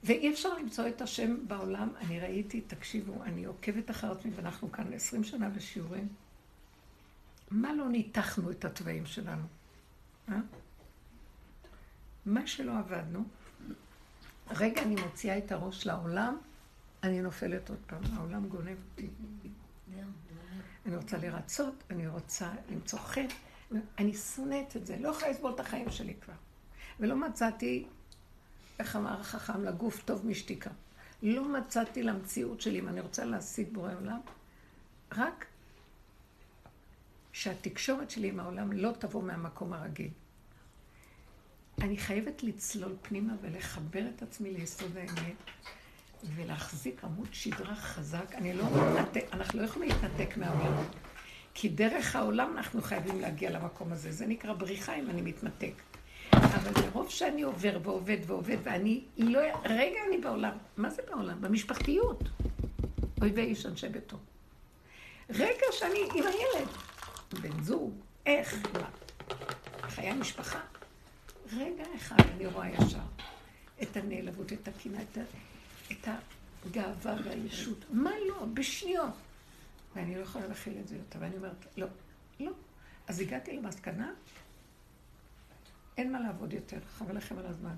ואי 0.03 0.33
אפשר 0.33 0.57
למצוא 0.57 0.87
את 0.87 1.01
השם 1.01 1.47
בעולם. 1.47 1.89
אני 2.01 2.19
ראיתי, 2.19 2.61
תקשיבו, 2.61 3.23
אני 3.23 3.45
עוקבת 3.45 3.91
אחר 3.91 4.11
עצמי, 4.11 4.31
ואנחנו 4.35 4.71
כאן 4.71 4.93
עשרים 4.93 5.23
שנה 5.23 5.49
בשיעורים. 5.49 6.07
מה 7.51 7.73
לא 7.73 7.89
ניתחנו 7.89 8.51
את 8.51 8.65
התוואים 8.65 9.05
שלנו? 9.05 9.45
אה? 10.29 10.35
מה 12.25 12.47
שלא 12.47 12.77
עבדנו, 12.77 13.23
רגע 14.49 14.81
אני 14.81 14.95
מוציאה 14.95 15.37
את 15.37 15.51
הראש 15.51 15.87
לעולם, 15.87 16.37
אני 17.03 17.21
נופלת 17.21 17.69
עוד 17.69 17.79
פעם, 17.87 18.01
העולם 18.15 18.47
גונב 18.47 18.77
אותי. 18.91 19.07
אני 20.85 20.95
רוצה 20.95 21.17
לרצות, 21.17 21.83
אני 21.89 22.07
רוצה 22.07 22.51
למצוא 22.71 22.99
חן, 22.99 23.25
אני 23.97 24.13
שונאת 24.13 24.75
את 24.75 24.85
זה, 24.85 24.97
לא 24.99 25.09
יכולה 25.09 25.31
לסבול 25.31 25.51
את 25.51 25.59
החיים 25.59 25.91
שלי 25.91 26.13
כבר. 26.13 26.33
ולא 26.99 27.15
מצאתי, 27.15 27.87
איך 28.79 28.95
אמר 28.95 29.19
החכם, 29.19 29.63
לגוף 29.63 30.03
טוב 30.03 30.25
משתיקה. 30.25 30.69
לא 31.23 31.47
מצאתי 31.59 32.03
למציאות 32.03 32.61
שלי, 32.61 32.79
אם 32.79 32.87
אני 32.87 33.01
רוצה 33.01 33.25
להשיג 33.25 33.73
בורא 33.73 33.93
עולם, 33.93 34.19
רק 35.11 35.45
שהתקשורת 37.31 38.11
שלי 38.11 38.29
עם 38.29 38.39
העולם 38.39 38.71
לא 38.71 38.91
תבוא 38.99 39.23
מהמקום 39.23 39.73
הרגיל. 39.73 40.09
אני 41.81 41.97
חייבת 41.97 42.43
לצלול 42.43 42.95
פנימה 43.01 43.33
ולחבר 43.41 44.07
את 44.15 44.21
עצמי 44.21 44.51
ליסוד 44.51 44.97
האמת 44.97 45.35
ולהחזיק 46.35 47.03
עמוד 47.03 47.27
שדרה 47.31 47.75
חזק. 47.75 48.35
אני 48.35 48.53
לא 48.53 48.63
מתנתק, 48.65 49.25
אנחנו 49.33 49.59
לא 49.59 49.65
יכולים 49.65 49.89
להתנתק 49.89 50.37
מהעולם. 50.37 50.83
כי 51.53 51.69
דרך 51.69 52.15
העולם 52.15 52.57
אנחנו 52.57 52.81
חייבים 52.81 53.21
להגיע 53.21 53.49
למקום 53.49 53.91
הזה. 53.91 54.11
זה 54.11 54.27
נקרא 54.27 54.53
בריחה 54.53 54.95
אם 54.95 55.09
אני 55.09 55.21
מתנתק. 55.21 55.73
אבל 56.33 56.71
מרוב 56.85 57.09
שאני 57.09 57.41
עובר 57.41 57.79
ועובד 57.83 58.17
ועובד, 58.25 58.57
ואני 58.63 59.03
לא... 59.17 59.39
רגע 59.65 59.99
אני 60.07 60.17
בעולם. 60.17 60.57
מה 60.77 60.89
זה 60.89 61.01
בעולם? 61.09 61.41
במשפחתיות. 61.41 62.23
אויבי 63.21 63.41
איש 63.41 63.65
אנשי 63.65 63.89
ביתו. 63.89 64.17
רגע 65.29 65.65
שאני 65.71 65.99
עם 66.15 66.23
הילד, 66.23 66.67
בן 67.41 67.63
זוג, 67.63 67.93
איך, 68.25 68.67
מה? 68.73 68.89
חיי 69.81 70.13
משפחה. 70.13 70.59
רגע 71.53 71.83
אחד 71.95 72.15
אני 72.35 72.45
רואה 72.45 72.69
ישר 72.69 72.97
את 73.81 73.97
הנעלבות, 73.97 74.53
את 74.53 74.67
הקנאה, 74.67 75.01
את, 75.01 75.17
את 75.91 76.07
הגאווה 76.65 77.15
והישות. 77.23 77.85
מה 77.89 78.11
לא? 78.27 78.45
בשניות. 78.53 79.13
ואני 79.95 80.15
לא 80.15 80.21
יכולה 80.21 80.47
להכיל 80.47 80.73
את 80.79 80.87
זה 80.87 80.95
יותר. 80.95 81.19
ואני 81.21 81.37
אומרת, 81.37 81.65
לא, 81.77 81.87
לא. 82.39 82.51
אז 83.07 83.19
הגעתי 83.19 83.57
למסקנה, 83.57 84.11
אין 85.97 86.11
מה 86.11 86.19
לעבוד 86.19 86.53
יותר, 86.53 86.79
חבל 86.97 87.17
לכם 87.17 87.37
על 87.37 87.45
הזמן. 87.45 87.75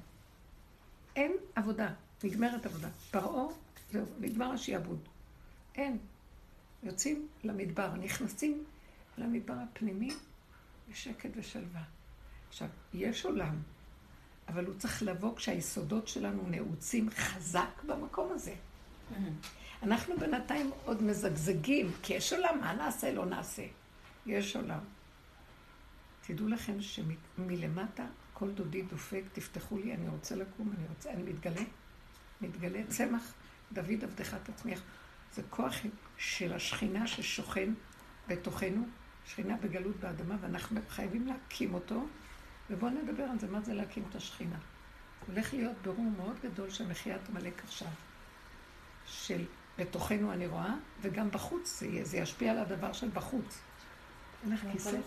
אין 1.16 1.32
עבודה, 1.56 1.94
נגמרת 2.24 2.66
עבודה. 2.66 2.90
פרעה, 3.12 3.46
זהו, 3.92 4.06
נגמר 4.20 4.52
השעבוד. 4.52 5.00
אין. 5.76 5.98
יוצאים 6.84 7.28
למדבר, 7.44 7.96
נכנסים 7.96 8.64
למדבר 9.18 9.54
הפנימי 9.54 10.12
בשקט 10.90 11.30
ושלווה. 11.36 11.84
עכשיו, 12.50 12.68
יש 12.94 13.26
עולם, 13.26 13.62
אבל 14.48 14.66
הוא 14.66 14.74
צריך 14.74 15.04
לבוא 15.04 15.36
כשהיסודות 15.36 16.08
שלנו 16.08 16.44
נעוצים 16.48 17.10
חזק 17.10 17.84
במקום 17.88 18.32
הזה. 18.32 18.54
אנחנו 19.84 20.18
בינתיים 20.18 20.72
עוד 20.86 21.04
מזגזגים, 21.04 21.92
כי 22.04 22.14
יש 22.14 22.34
עולם, 22.34 22.60
מה 22.62 22.74
נעשה, 22.74 23.14
לא 23.14 23.26
נעשה. 23.26 23.64
יש 24.26 24.56
עולם. 24.56 24.80
תדעו 26.22 26.48
לכם 26.48 26.82
שמלמטה 26.82 28.06
כל 28.34 28.52
דודי 28.52 28.82
דופק, 28.82 29.22
תפתחו 29.34 29.78
לי, 29.78 29.94
אני 29.94 30.10
רוצה 30.10 30.36
לקום, 30.36 30.74
אני 30.78 30.88
רוצה, 30.90 31.12
אני 31.12 31.24
מתגלה, 31.24 31.62
מתגלה 32.42 32.80
צמח, 32.88 33.34
דוד 33.72 34.04
עבדך 34.04 34.36
תצמיח. 34.44 34.82
זה 35.34 35.42
כוח 35.50 35.74
של 36.18 36.54
השכינה 36.54 37.08
ששוכן 37.08 37.74
בתוכנו, 38.28 38.88
שכינה 39.26 39.58
בגלות 39.58 39.96
באדמה, 39.96 40.36
ואנחנו 40.42 40.82
חייבים 40.90 41.28
להקים 41.28 41.74
אותו, 41.74 42.06
ובואו 42.74 42.92
נדבר 42.92 43.24
על 43.24 43.40
זה, 43.40 43.48
מה 43.48 43.62
זה 43.62 43.74
להקים 43.74 44.04
את 44.10 44.16
השכינה. 44.16 44.56
הולך 45.28 45.54
להיות 45.54 45.76
ברור 45.82 46.12
מאוד 46.18 46.36
גדול 46.44 46.70
של 46.70 46.88
מחיית 46.88 47.22
עמלק 47.30 47.62
עכשיו. 47.64 47.88
של 49.06 49.46
בתוכנו 49.78 50.34
אני 50.34 50.48
רואה, 50.48 50.74
וגם 51.02 51.32
בחוץ 51.32 51.80
זה 51.80 51.88
יהיה, 51.88 52.06
זה 52.06 52.18
ישפיע 52.18 52.52
על 52.52 52.58
הדבר 52.58 52.94
של 52.94 53.10
בחוץ. 53.14 53.60
אין 54.44 54.54
לך 54.54 54.60
כיסא? 54.72 54.98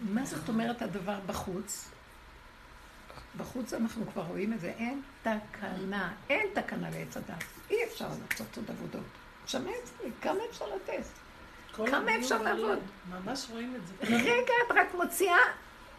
מה 0.00 0.24
זאת 0.24 0.48
אומרת 0.48 0.82
הדבר 0.82 1.20
בחוץ? 1.26 1.90
בחוץ 3.36 3.72
אנחנו 3.72 4.06
כבר 4.12 4.22
רואים 4.22 4.52
את 4.52 4.60
זה, 4.60 4.68
אין 4.68 5.02
תקנה, 5.22 6.14
אין 6.30 6.46
תקנה 6.54 6.90
לעץ 6.90 7.16
הדת. 7.16 7.44
אי 7.70 7.76
אפשר 7.84 8.08
לעשות 8.08 8.56
עוד 8.56 8.70
עבודות. 8.70 9.06
שמע 9.46 9.70
את 9.70 9.86
זה, 9.86 10.08
כמה 10.22 10.38
אפשר 10.50 10.64
לתת? 10.76 11.06
כמה 11.72 12.18
אפשר 12.18 12.42
לעבוד? 12.42 12.78
ממש 13.10 13.46
רואים 13.50 13.76
את 13.76 13.86
זה. 13.86 13.94
רגע, 14.16 14.52
את 14.66 14.76
רק 14.76 14.94
מוציאה, 14.94 15.36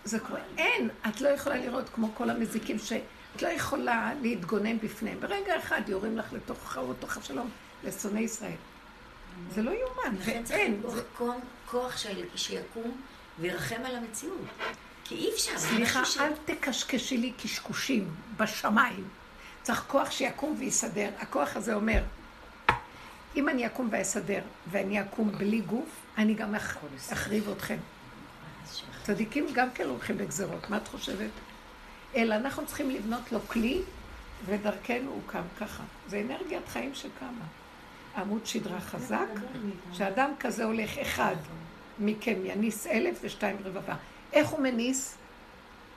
זה 0.07 0.19
קורה. 0.19 0.39
אין, 0.57 0.89
את 1.09 1.21
לא 1.21 1.29
יכולה 1.29 1.57
לראות 1.57 1.89
כמו 1.89 2.09
כל 2.13 2.29
המזיקים 2.29 2.79
שאת 2.79 3.41
לא 3.41 3.47
יכולה 3.47 4.11
להתגונן 4.21 4.77
בפניהם. 4.77 5.19
ברגע 5.19 5.57
אחד 5.57 5.81
יורים 5.87 6.17
לך 6.17 6.33
לתוך 6.33 6.57
חרות, 6.71 6.95
תוך 6.99 7.17
השלום, 7.17 7.49
לשונאי 7.83 8.21
ישראל. 8.21 8.51
זה 9.55 9.61
לא 9.61 9.71
יאומן, 9.71 10.15
ואין. 10.49 10.81
כוח 11.71 11.97
שיקום 12.35 13.01
וירחם 13.39 13.81
על 13.85 13.95
המציאות. 13.95 14.41
כי 15.03 15.15
אי 15.15 15.33
אפשר. 15.33 15.57
סליחה, 15.57 16.03
אל 16.19 16.31
תקשקשי 16.45 17.17
לי 17.17 17.31
קשקושים 17.31 18.15
בשמיים. 18.37 19.07
צריך 19.63 19.83
כוח 19.87 20.11
שיקום 20.11 20.55
ויסדר. 20.59 21.09
הכוח 21.19 21.55
הזה 21.55 21.73
אומר, 21.73 22.01
אם 23.35 23.49
אני 23.49 23.65
אקום 23.65 23.87
ואסדר, 23.91 24.41
ואני 24.71 25.01
אקום 25.01 25.31
בלי 25.31 25.61
גוף, 25.61 25.89
אני 26.17 26.33
גם 26.33 26.55
אחריב 27.11 27.49
אתכם. 27.49 27.77
צדיקים 29.03 29.45
גם 29.53 29.71
כן 29.71 29.85
הולכים 29.85 30.17
בגזרות, 30.17 30.69
מה 30.69 30.77
את 30.77 30.87
חושבת? 30.87 31.29
אלא 32.15 32.35
אנחנו 32.35 32.65
צריכים 32.65 32.89
לבנות 32.89 33.31
לו 33.31 33.39
כלי, 33.47 33.81
ודרכנו 34.45 35.11
הוא 35.11 35.21
קם 35.25 35.41
ככה. 35.59 35.83
זה 36.07 36.21
אנרגיית 36.25 36.67
חיים 36.67 36.95
שקמה. 36.95 37.45
עמוד 38.17 38.45
שדרה 38.45 38.79
חזק, 38.81 39.27
שאדם 39.93 40.31
כזה 40.39 40.63
הולך 40.63 40.97
אחד 40.97 41.35
מכם 41.99 42.35
יניס 42.45 42.87
אלף 42.87 43.19
ושתיים 43.21 43.57
רבבה. 43.63 43.95
איך 44.33 44.47
הוא 44.47 44.59
מניס? 44.59 45.17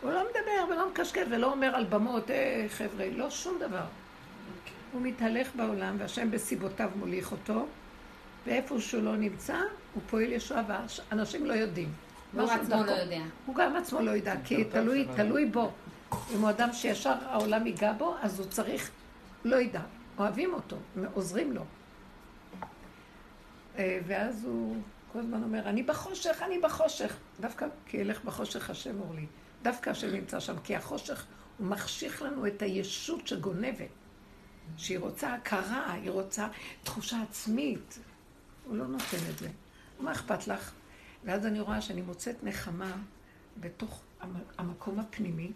הוא 0.01 0.13
לא 0.13 0.25
מדבר 0.31 0.73
ולא 0.73 0.91
מקשקש 0.91 1.23
ולא 1.31 1.53
אומר 1.53 1.75
על 1.75 1.85
במות, 1.85 2.31
אה, 2.31 2.67
חבר'ה, 2.69 3.07
לא 3.17 3.31
שום 3.31 3.59
דבר. 3.59 3.85
הוא 4.93 5.03
מתהלך 5.03 5.49
בעולם 5.57 5.97
והשם 5.99 6.31
בסיבותיו 6.31 6.91
מוליך 6.97 7.33
אותו, 7.33 7.67
ואיפה 8.47 8.81
שהוא 8.81 9.03
לא 9.03 9.17
נמצא, 9.17 9.57
הוא 9.95 10.03
פועל 10.11 10.33
ישועה 10.33 10.63
ואנשים 11.11 11.47
לא 11.47 11.53
יודעים. 11.53 11.89
הוא 12.33 12.51
עצמו 12.51 12.85
לא 12.85 12.91
יודע. 12.91 13.23
הוא 13.47 13.55
גם 13.55 13.77
עצמו 13.77 14.01
לא 14.01 14.11
יודע, 14.11 14.35
כי 14.45 14.65
תלוי, 14.65 15.07
תלוי 15.17 15.47
בו. 15.47 15.73
אם 16.35 16.41
הוא 16.41 16.51
אדם 16.51 16.73
שישר 16.73 17.15
העולם 17.23 17.67
ייגע 17.67 17.93
בו, 17.93 18.15
אז 18.23 18.41
הוא 18.41 18.47
צריך, 18.47 18.91
לא 19.45 19.57
ידע. 19.57 19.81
אוהבים 20.19 20.55
אותו, 20.55 20.77
עוזרים 21.15 21.53
לו. 21.53 21.63
אה, 23.79 23.99
ואז 24.07 24.45
הוא 24.45 24.77
כל 25.13 25.19
הזמן 25.19 25.43
אומר, 25.43 25.69
אני 25.69 25.83
בחושך, 25.83 26.43
אני 26.43 26.59
בחושך. 26.59 27.17
דווקא 27.41 27.67
כי 27.87 28.01
אלך 28.01 28.25
בחושך 28.25 28.71
השם 28.71 29.01
אור 29.01 29.15
לי. 29.15 29.27
דווקא 29.63 29.91
השם 29.91 30.13
נמצא 30.13 30.41
שם, 30.41 30.55
כי 30.65 30.77
החושך 30.77 31.27
הוא 31.59 31.67
מחשיך 31.67 32.23
לנו 32.23 32.47
את 32.47 32.63
הישות 32.63 33.27
שגונבת. 33.27 33.89
שהיא 34.77 34.99
רוצה 34.99 35.35
הכרה, 35.35 35.93
היא 35.93 36.11
רוצה 36.11 36.49
תחושה 36.85 37.23
עצמית. 37.23 37.99
הוא 38.67 38.77
לא 38.77 38.87
נותן 38.87 39.17
את 39.31 39.39
זה. 39.39 39.49
מה 40.01 40.13
אכפת 40.13 40.47
לך? 40.47 40.73
ואז 41.25 41.47
אני 41.47 41.61
רואה 41.61 41.81
שאני 41.81 42.03
מוצאת 42.03 42.45
נחמה 42.45 43.03
בתוך 43.61 44.03
המקום 44.59 45.01
הפנימי, 45.01 45.53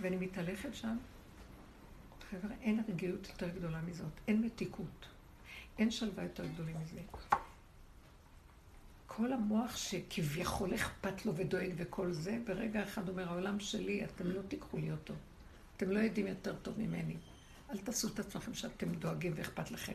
ואני 0.00 0.16
מתהלכת 0.16 0.74
שם. 0.74 0.96
חבר'ה, 2.30 2.50
אין 2.62 2.82
רגיעות 2.88 3.28
יותר 3.28 3.48
גדולה 3.48 3.80
מזאת, 3.80 4.12
אין 4.28 4.42
מתיקות, 4.42 5.06
אין 5.78 5.90
שלווה 5.90 6.22
יותר 6.22 6.46
גדולה 6.46 6.70
מזה. 6.82 7.00
כל 9.06 9.32
המוח 9.32 9.76
שכביכול 9.76 10.74
אכפת 10.74 11.26
לו 11.26 11.36
ודואג 11.36 11.72
וכל 11.76 12.12
זה, 12.12 12.38
ברגע 12.46 12.82
אחד 12.82 13.08
אומר, 13.08 13.28
העולם 13.28 13.60
שלי, 13.60 14.04
אתם 14.04 14.30
לא 14.30 14.42
תיקחו 14.42 14.78
לי 14.78 14.90
אותו. 14.90 15.14
אתם 15.76 15.90
לא 15.90 15.98
יודעים 15.98 16.26
יותר 16.26 16.54
טוב 16.62 16.80
ממני. 16.80 17.16
אל 17.70 17.78
תעשו 17.78 18.08
את 18.08 18.18
עצמכם 18.18 18.54
שאתם 18.54 18.94
דואגים 18.94 19.32
ואכפת 19.36 19.70
לכם. 19.70 19.92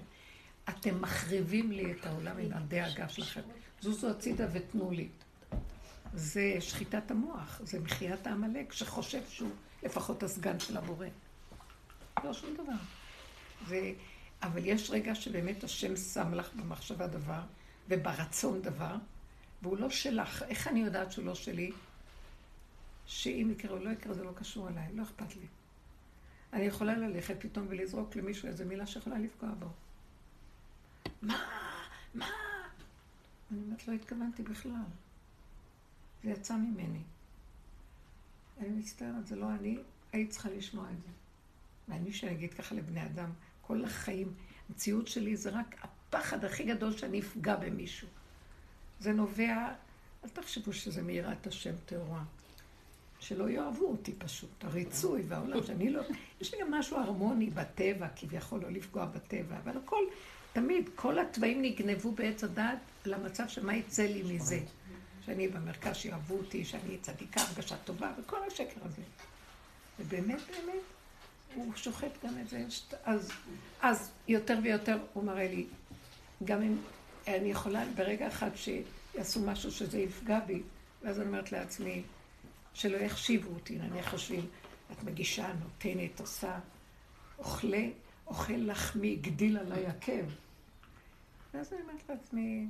אתם 0.69 1.01
מחריבים 1.01 1.71
לי 1.71 1.91
את 1.91 2.05
העולם 2.05 2.37
עם 2.37 2.51
הגב 2.53 3.07
שלכם. 3.07 3.41
זוזו 3.85 4.09
הצידה 4.09 4.45
ותנו 4.53 4.91
לי. 4.91 5.07
זה 6.13 6.57
שחיטת 6.59 7.11
המוח, 7.11 7.61
זה 7.63 7.79
מחיית 7.79 8.27
העמלק, 8.27 8.73
שחושב 8.73 9.21
שהוא 9.29 9.51
לפחות 9.83 10.23
הסגן 10.23 10.59
של 10.59 10.77
הבורא. 10.77 11.07
לא 12.23 12.33
שום 12.33 12.53
דבר. 12.53 12.79
זה... 13.67 13.93
אבל 14.43 14.65
יש 14.65 14.89
רגע 14.89 15.15
שבאמת 15.15 15.63
השם 15.63 15.95
שם 15.95 16.33
לך 16.33 16.53
במחשבה 16.53 17.07
דבר, 17.07 17.41
וברצון 17.89 18.61
דבר, 18.61 18.95
והוא 19.61 19.77
לא 19.77 19.89
שלך. 19.89 20.43
איך 20.43 20.67
אני 20.67 20.79
יודעת 20.79 21.11
שהוא 21.11 21.25
לא 21.25 21.35
שלי? 21.35 21.71
שאם 23.05 23.49
יקרה 23.51 23.71
או 23.71 23.83
לא 23.83 23.89
יקרה, 23.89 24.13
זה 24.13 24.23
לא 24.23 24.31
קשור 24.35 24.69
אליי, 24.69 24.87
לא 24.93 25.03
אכפת 25.03 25.35
לי. 25.35 25.47
אני 26.53 26.63
יכולה 26.63 26.97
ללכת 26.97 27.35
פתאום 27.39 27.65
ולזרוק 27.69 28.15
למישהו 28.15 28.47
איזו 28.47 28.65
מילה 28.65 28.87
שיכולה 28.87 29.17
לפגוע 29.17 29.49
בו. 29.59 29.67
מה? 31.21 31.45
מה? 32.13 32.27
אני 33.55 33.63
אומרת, 33.63 33.87
לא 33.87 33.93
התכוונתי 33.93 34.43
בכלל. 34.43 34.71
זה 36.23 36.29
יצא 36.29 36.55
ממני. 36.55 37.01
אני 38.59 38.69
מצטערת, 38.69 39.27
זה 39.27 39.35
לא 39.35 39.51
אני, 39.51 39.77
היית 40.11 40.29
צריכה 40.29 40.49
לשמוע 40.49 40.85
את 40.91 41.01
זה. 41.01 41.09
ואני 41.87 42.13
שאגיד 42.13 42.53
ככה 42.53 42.75
לבני 42.75 43.05
אדם, 43.05 43.29
כל 43.61 43.85
החיים, 43.85 44.33
המציאות 44.69 45.07
שלי 45.07 45.37
זה 45.37 45.49
רק 45.49 45.75
הפחד 45.81 46.45
הכי 46.45 46.63
גדול 46.63 46.97
שאני 46.97 47.19
אפגע 47.19 47.55
במישהו. 47.55 48.07
זה 48.99 49.13
נובע, 49.13 49.73
אל 50.23 50.29
תחשבו 50.29 50.73
שזה 50.73 51.01
מיראת 51.01 51.47
השם 51.47 51.75
טהורה. 51.85 52.23
שלא 53.19 53.49
יאהבו 53.49 53.85
אותי 53.85 54.13
פשוט, 54.17 54.63
הריצוי 54.63 55.23
והעולם 55.27 55.63
שאני 55.67 55.89
לא... 55.89 56.01
יש 56.41 56.53
לי 56.53 56.59
גם 56.61 56.71
משהו 56.71 56.97
הרמוני 56.97 57.49
בטבע, 57.49 58.07
כביכול 58.15 58.61
לא 58.61 58.69
לפגוע 58.69 59.05
בטבע, 59.05 59.57
אבל 59.57 59.77
הכל, 59.77 60.03
תמיד, 60.53 60.89
כל 60.95 61.19
התוואים 61.19 61.61
נגנבו 61.61 62.11
בעץ 62.11 62.43
הדעת 62.43 62.79
למצב 63.07 63.47
שמה 63.47 63.75
יצא 63.75 64.03
לי 64.03 64.23
מזה. 64.23 64.59
שאני 65.25 65.47
במרכז 65.47 65.95
שיאהבו 65.95 66.37
אותי, 66.37 66.65
שאני 66.65 66.97
צדיקה, 66.97 67.41
הרגשה 67.41 67.77
טובה, 67.77 68.13
וכל 68.19 68.37
השקר 68.47 68.81
הזה. 68.85 69.01
ובאמת, 69.99 70.41
באמת, 70.49 70.83
הוא 71.55 71.75
שוחט 71.75 72.25
גם 72.25 72.39
את 72.41 72.49
זה. 72.49 72.65
אז, 73.03 73.31
אז 73.81 74.11
יותר 74.27 74.57
ויותר 74.63 74.97
הוא 75.13 75.23
מראה 75.23 75.47
לי, 75.47 75.65
גם 76.43 76.61
אם 76.61 76.77
אני 77.27 77.51
יכולה 77.51 77.83
ברגע 77.95 78.27
אחד 78.27 78.49
שיעשו 78.55 79.41
משהו 79.41 79.71
שזה 79.71 79.99
יפגע 79.99 80.39
בי, 80.39 80.61
ואז 81.01 81.19
אני 81.19 81.27
אומרת 81.27 81.51
לעצמי, 81.51 82.03
שלא 82.73 82.97
יחשיבו 82.97 83.53
אותי, 83.53 83.77
נניח 83.77 84.09
חושבים, 84.09 84.47
את 84.91 85.03
מגישה, 85.03 85.53
נותנת, 85.63 86.19
עושה, 86.19 86.59
אוכלה, 87.37 87.83
אוכל 88.27 88.53
לחמי, 88.53 89.15
גדיל 89.15 89.57
עליי 89.57 89.85
עקב. 89.85 90.25
ואז 91.53 91.73
אני 91.73 91.81
אומרת 91.81 92.09
לעצמי, 92.09 92.67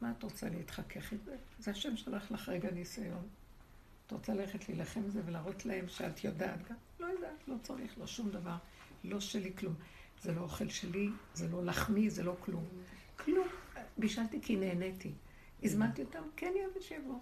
מה 0.00 0.10
את 0.10 0.22
רוצה 0.22 0.48
להתחכך 0.48 1.12
עם 1.12 1.18
זה? 1.24 1.36
זה 1.58 1.70
השם 1.70 1.96
שלח 1.96 2.30
לך 2.30 2.48
רגע 2.48 2.70
ניסיון. 2.70 3.28
את 4.06 4.12
רוצה 4.12 4.34
ללכת 4.34 4.68
להילחם 4.68 5.00
עם 5.00 5.10
זה 5.10 5.20
ולהראות 5.26 5.66
להם 5.66 5.88
שאת 5.88 6.24
יודעת 6.24 6.68
גם? 6.68 6.76
לא 7.00 7.06
יודעת, 7.06 7.48
לא 7.48 7.54
צריך, 7.62 7.98
לא 7.98 8.06
שום 8.06 8.30
דבר. 8.30 8.56
לא 9.04 9.20
שלי 9.20 9.52
כלום. 9.56 9.74
זה 10.22 10.32
לא 10.32 10.40
אוכל 10.40 10.68
שלי, 10.68 11.08
זה 11.34 11.48
לא 11.48 11.64
לחמי, 11.64 12.10
זה 12.10 12.22
לא 12.22 12.36
כלום. 12.40 12.64
כלום. 13.16 13.48
בישלתי 13.98 14.38
כי 14.42 14.56
נהניתי. 14.56 15.12
הזמנתי 15.62 16.02
אותם, 16.02 16.22
כן 16.36 16.52
יאהב 16.56 16.80
שיבואו. 16.80 17.18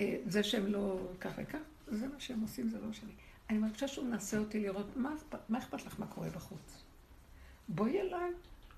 אה, 0.00 0.16
זה 0.26 0.42
שהם 0.42 0.66
לא 0.66 1.08
כך 1.20 1.32
וכך, 1.36 1.58
זה 1.86 2.08
מה 2.08 2.20
שהם 2.20 2.40
עושים, 2.40 2.68
זה 2.68 2.80
לא 2.80 2.92
שלי. 2.92 3.12
אני 3.50 3.58
מרגישה 3.58 3.88
שהוא 3.88 4.06
מנסה 4.06 4.38
אותי 4.38 4.60
לראות 4.60 4.96
מה, 4.96 5.14
מה 5.48 5.58
אכפת 5.58 5.86
לך 5.86 6.00
מה 6.00 6.06
קורה 6.06 6.30
בחוץ. 6.30 6.82
בואי 7.68 8.00
אליי, 8.00 8.30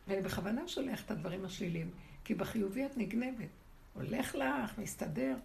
ואני 0.08 0.22
בכוונה 0.22 0.68
שולח 0.68 1.04
את 1.04 1.10
הדברים 1.10 1.44
השליליים, 1.44 1.90
כי 2.24 2.34
בחיובי 2.34 2.86
את 2.86 2.96
נגנבת. 2.96 3.48
הולך 3.94 4.34
לך, 4.34 4.78
מסתדר, 4.78 5.36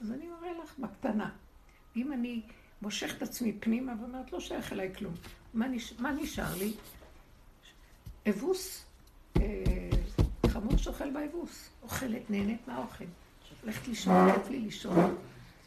אז 0.00 0.12
אני 0.12 0.26
מראה 0.26 0.52
לך 0.64 0.78
בקטנה. 0.78 1.30
אם 1.96 2.12
אני 2.12 2.42
מושך 2.82 3.14
את 3.16 3.22
עצמי 3.22 3.52
פנימה 3.60 3.92
ואומרת, 4.00 4.32
לא 4.32 4.40
שייך 4.40 4.72
אליי 4.72 4.94
כלום, 4.94 5.14
מה, 5.54 5.68
נש... 5.68 5.92
מה 5.98 6.12
נשאר 6.12 6.54
לי? 6.58 6.72
אבוס, 8.28 8.84
אה, 9.36 9.42
חמור 10.46 10.76
שאוכל 10.76 11.10
באבוס, 11.10 11.70
אוכלת, 11.82 12.30
נהנית 12.30 12.68
מהאוכל. 12.68 13.04
הולכת 13.62 13.88
לישון, 13.88 14.32
כיף 14.34 14.50
לי 14.50 14.58
לישון. 14.58 15.16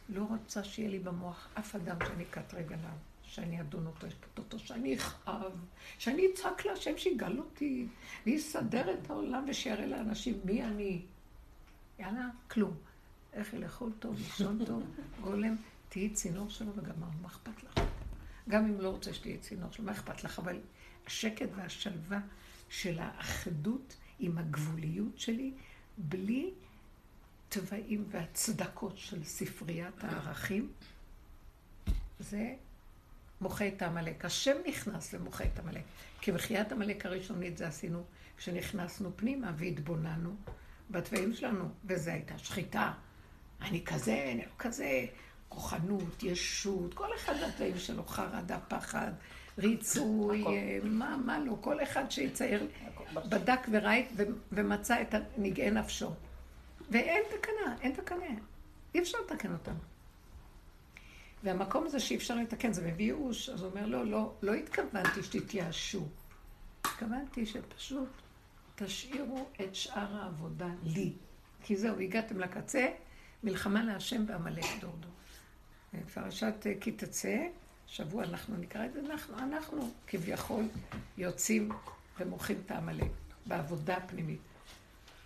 לא 0.10 0.24
רוצה 0.30 0.64
שיהיה 0.64 0.90
לי 0.90 1.00
במוח 1.00 1.48
אף 1.60 1.76
אדם 1.76 1.96
שאני 2.08 2.24
אקט 2.24 2.54
רגליו, 2.54 2.98
שאני 3.32 3.62
אדון 3.62 3.88
אותו, 3.88 4.08
אשפוט 4.08 4.38
אותו, 4.38 4.60
שאני 4.60 4.96
אכאב, 4.96 5.52
שאני 5.98 6.28
אצעק 6.34 6.65
להשם 6.65 6.98
שיגל 6.98 7.39
אותי, 7.39 7.88
ויסדר 8.26 8.94
את 8.94 9.10
העולם 9.10 9.46
ושיראה 9.48 9.86
לאנשים 9.86 10.39
מי 10.46 10.63
אני. 10.63 11.02
יאללה, 12.00 12.30
כלום. 12.48 12.78
איך 13.34 13.54
ילכו 13.54 13.89
טוב, 13.89 14.17
לישון 14.17 14.65
טוב, 14.65 14.84
גולם, 15.24 15.56
תהיי 15.89 16.10
צינור 16.10 16.50
שלו 16.50 16.76
וגמרנו, 16.76 17.22
מה 17.22 17.28
אכפת 17.28 17.63
לך? 17.63 17.86
גם 18.50 18.65
אם 18.65 18.82
לא 18.82 18.89
רוצה 18.89 19.13
שתהיי 19.13 19.38
צינור 19.38 19.72
שלו, 19.72 19.86
מה 19.86 19.91
אכפת 19.91 20.24
לך? 20.24 20.39
אבל 20.39 20.60
השקט 21.08 21.50
והשלווה 21.56 22.20
של 22.70 23.00
האחדות 23.00 23.96
עם 24.20 24.38
הגבוליות 24.38 25.20
שלי, 25.20 25.54
בלי 25.98 26.52
התוואים 27.48 28.06
והצדקות 28.10 28.98
של 28.98 29.24
ספריית 29.24 30.04
הערכים, 30.04 30.72
זה 32.20 32.56
מוחה 33.41 33.67
את 33.67 33.82
עמלק. 33.82 34.25
השם 34.25 34.56
נכנס 34.67 35.13
ומוחה 35.13 35.43
את 35.43 35.60
עמלק. 35.60 35.82
כי 36.21 36.32
מחיית 36.32 36.71
עמלק 36.71 37.06
הראשונית 37.06 37.58
זה 37.58 37.67
עשינו 37.67 38.04
כשנכנסנו 38.38 39.12
פנימה 39.15 39.51
והתבוננו 39.58 40.36
בתוואים 40.89 41.34
שלנו, 41.34 41.69
וזו 41.86 42.12
הייתה 42.12 42.38
שחיטה. 42.38 42.91
אני 43.62 43.84
כזה, 43.86 44.30
אני 44.32 44.41
לא 44.41 44.51
כזה, 44.60 45.06
כוחנות, 45.49 46.23
ישות, 46.23 46.93
כל 46.93 47.15
אחד 47.15 47.34
והתוואים 47.41 47.77
שלו, 47.77 48.06
חרדה, 48.06 48.60
פחד, 48.67 49.12
ריצוי, 49.58 50.43
מה, 50.84 51.17
מה 51.25 51.39
לא, 51.39 51.58
כל 51.62 51.84
אחד 51.84 52.12
שיצייר, 52.12 52.67
בדק 53.13 53.60
וראה 53.71 54.01
ומצא 54.51 55.01
את 55.01 55.15
נגעי 55.38 55.71
נפשו. 55.71 56.13
ואין 56.89 57.23
תקנה, 57.30 57.75
אין 57.82 57.91
תקנה. 57.91 58.25
אי 58.95 58.99
אפשר 58.99 59.17
לתקן 59.25 59.54
אותם. 59.54 59.73
והמקום 61.43 61.86
הזה 61.86 61.99
שאי 61.99 62.15
אפשר 62.15 62.36
לתקן, 62.36 62.73
זה 62.73 62.88
מביא 62.88 63.06
ייאוש. 63.06 63.49
אז 63.49 63.62
הוא 63.62 63.69
אומר, 63.71 63.86
לא, 63.86 64.06
לא, 64.06 64.34
לא 64.41 64.54
התכוונתי 64.54 65.23
שתתייאשו. 65.23 66.08
התכוונתי 66.86 67.45
שפשוט 67.45 68.10
תשאירו 68.75 69.47
את 69.62 69.75
שאר 69.75 70.15
העבודה 70.15 70.69
לי. 70.84 71.13
כי 71.63 71.75
זהו, 71.75 71.99
הגעתם 71.99 72.39
לקצה, 72.39 72.88
מלחמה 73.43 73.84
להשם 73.84 74.23
ועמלק 74.27 74.65
דור 74.82 74.95
דור. 74.99 75.12
פרשת 76.13 76.67
כי 76.82 76.91
תצא, 76.91 77.38
שבוע 77.88 78.23
אנחנו 78.23 78.58
נקרא 78.58 78.86
את 78.86 78.93
זה, 78.93 78.99
אנחנו, 78.99 79.38
אנחנו 79.39 79.91
כביכול 80.08 80.63
יוצאים 81.17 81.69
ומוחים 82.19 82.58
את 82.65 82.71
העמלק 82.71 83.12
בעבודה 83.45 83.97
הפנימית. 83.97 84.39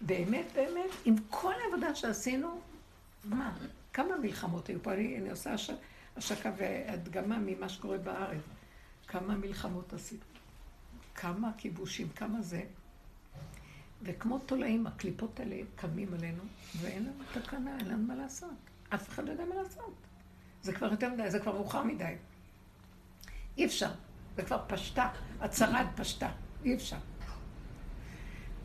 באמת, 0.02 0.46
באמת, 0.56 0.90
עם 1.06 1.16
כל 1.30 1.54
העבודה 1.64 1.96
שעשינו, 1.96 2.60
מה? 3.24 3.58
כמה 3.94 4.18
מלחמות 4.18 4.68
היו 4.68 4.84
פה? 4.84 4.94
אני, 4.94 5.18
אני 5.18 5.30
עושה 5.30 5.54
הש, 5.54 5.72
השקה 6.18 6.52
והדגמה 6.58 7.38
ממה 7.40 7.70
שקורה 7.70 7.98
בארץ. 7.98 8.42
כמה 9.08 9.36
מלחמות 9.36 9.94
עשינו. 9.94 10.22
כמה 11.16 11.52
כיבושים, 11.58 12.10
כמה 12.10 12.42
זה. 12.42 12.64
וכמו 14.02 14.40
תולעים, 14.40 14.88
הקליפות 14.88 15.40
האלה 15.40 15.56
קמים 15.76 16.14
עלינו, 16.14 16.44
ואין 16.82 17.04
לנו 17.06 17.24
תקנה, 17.34 17.78
אין 17.80 17.88
לנו 17.88 18.08
מה 18.08 18.16
לעשות. 18.16 18.50
אף 18.90 19.10
אחד 19.10 19.26
לא 19.26 19.32
יודע 19.32 19.46
מה 19.46 19.56
לעשות. 19.56 19.94
זה 20.62 20.74
כבר 20.74 20.92
יותר 20.92 21.10
מדי, 21.10 21.32
זה 21.32 21.40
כבר 21.40 21.54
מאוחר 21.54 21.84
מדי. 21.84 22.16
אי 23.58 23.66
אפשר. 23.66 23.92
זה 24.36 24.44
כבר 24.44 24.64
פשטה, 24.68 25.10
הצרד 25.42 25.86
פשטה. 25.96 26.32
אי 26.64 26.76
אפשר. 26.76 26.98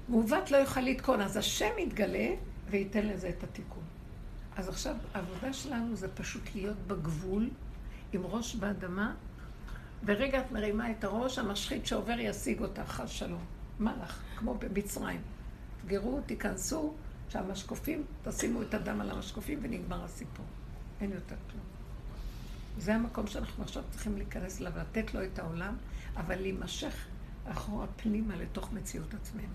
מעוות 0.09 0.51
לא 0.51 0.57
יוכל 0.57 0.81
לתקון, 0.81 1.21
אז 1.21 1.37
השם 1.37 1.79
יתגלה 1.79 2.29
וייתן 2.71 3.07
לזה 3.07 3.29
את 3.29 3.45
התיקון. 3.45 3.83
אז 4.57 4.69
עכשיו, 4.69 4.97
העבודה 5.15 5.53
שלנו 5.53 5.97
זה 5.97 6.09
פשוט 6.09 6.43
להיות 6.55 6.77
בגבול, 6.87 7.51
עם 8.13 8.23
ראש 8.27 8.55
באדמה, 8.55 9.15
ורגע 10.05 10.41
את 10.41 10.53
מרימה 10.53 10.91
את 10.91 11.05
הראש, 11.05 11.39
המשחית 11.39 11.87
שעובר 11.87 12.17
ישיג 12.19 12.61
אותך, 12.61 12.83
חס 12.83 13.09
שלום. 13.11 13.45
מה 13.79 13.97
לך? 14.03 14.23
כמו 14.37 14.55
במצרים. 14.55 15.21
תגרו, 15.87 16.21
תיכנסו, 16.27 16.95
שהמשקופים, 17.29 18.05
תשימו 18.25 18.63
את 18.63 18.75
הדם 18.75 19.01
על 19.01 19.11
המשקופים 19.11 19.59
ונגמר 19.63 20.05
הסיפור. 20.05 20.47
אין 21.01 21.13
יותר 21.13 21.37
כלום. 21.51 21.65
זה 22.79 22.95
המקום 22.95 23.27
שאנחנו 23.27 23.65
עכשיו 23.65 23.83
צריכים 23.91 24.17
להיכנס 24.17 24.61
אליו, 24.61 24.73
לתת 24.77 25.15
לו 25.15 25.25
את 25.25 25.39
העולם, 25.39 25.77
אבל 26.17 26.41
להימשך 26.41 26.95
אחורה 27.45 27.87
פנימה 27.97 28.37
לתוך 28.37 28.73
מציאות 28.73 29.15
עצמנו. 29.15 29.55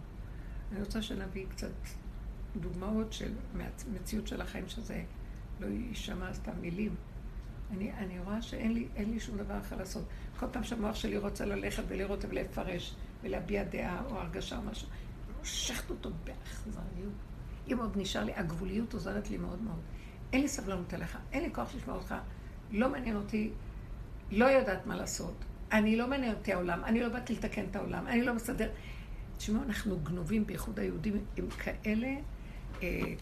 אני 0.72 0.80
רוצה 0.80 1.02
שנביא 1.02 1.46
קצת 1.50 1.72
דוגמאות 2.60 3.14
של 3.14 3.32
מציאות 3.94 4.28
של 4.28 4.42
החיים, 4.42 4.68
שזה 4.68 5.04
לא 5.60 5.68
יישמע 5.68 6.34
סתם 6.34 6.52
מילים. 6.62 6.96
אני, 7.72 7.92
אני 7.94 8.20
רואה 8.20 8.42
שאין 8.42 8.74
לי, 8.74 8.88
לי 8.98 9.20
שום 9.20 9.38
דבר 9.38 9.60
אחר 9.60 9.78
לעשות. 9.78 10.04
כל 10.40 10.46
פעם 10.52 10.64
שהמוח 10.64 10.96
שלי 10.96 11.18
רוצה 11.18 11.46
ללכת 11.46 11.84
ולראות 11.88 12.26
ולפרש 12.30 12.96
ולהביע 13.24 13.64
דעה 13.64 14.02
או 14.10 14.20
הרגשה 14.20 14.58
או 14.58 14.62
משהו, 14.62 14.88
מושכת 15.40 15.90
אותו 15.90 16.10
באכזריות. 16.24 17.14
אם 17.72 17.78
עוד 17.80 17.98
נשאר 17.98 18.24
לי, 18.24 18.34
הגבוליות 18.36 18.94
עוזרת 18.94 19.30
לי 19.30 19.38
מאוד 19.38 19.62
מאוד. 19.62 19.80
אין 20.34 20.42
לי 20.42 20.48
סבלנות 20.48 20.94
אליך, 20.94 21.18
אין 21.32 21.44
לי 21.44 21.54
כוח 21.54 21.76
לשמוע 21.76 21.96
אותך, 21.96 22.16
לא 22.72 22.90
מעניין 22.90 23.16
אותי, 23.16 23.52
לא 24.32 24.46
יודעת 24.46 24.86
מה 24.86 24.96
לעשות. 24.96 25.46
אני 25.72 25.96
לא 25.96 26.08
מעניין 26.08 26.36
אותי 26.36 26.54
העולם, 26.54 26.84
אני 26.84 27.00
לא 27.00 27.10
באתי 27.10 27.34
לתקן 27.34 27.66
את 27.72 27.76
העולם, 27.76 28.08
אני 28.08 28.24
לא 28.24 28.34
מסדר. 28.34 28.70
תשמעו, 29.38 29.64
אנחנו 29.64 30.00
גנובים, 30.00 30.46
בייחוד 30.48 30.80
היהודים, 30.80 31.26
עם 31.38 31.50
כאלה 31.50 32.16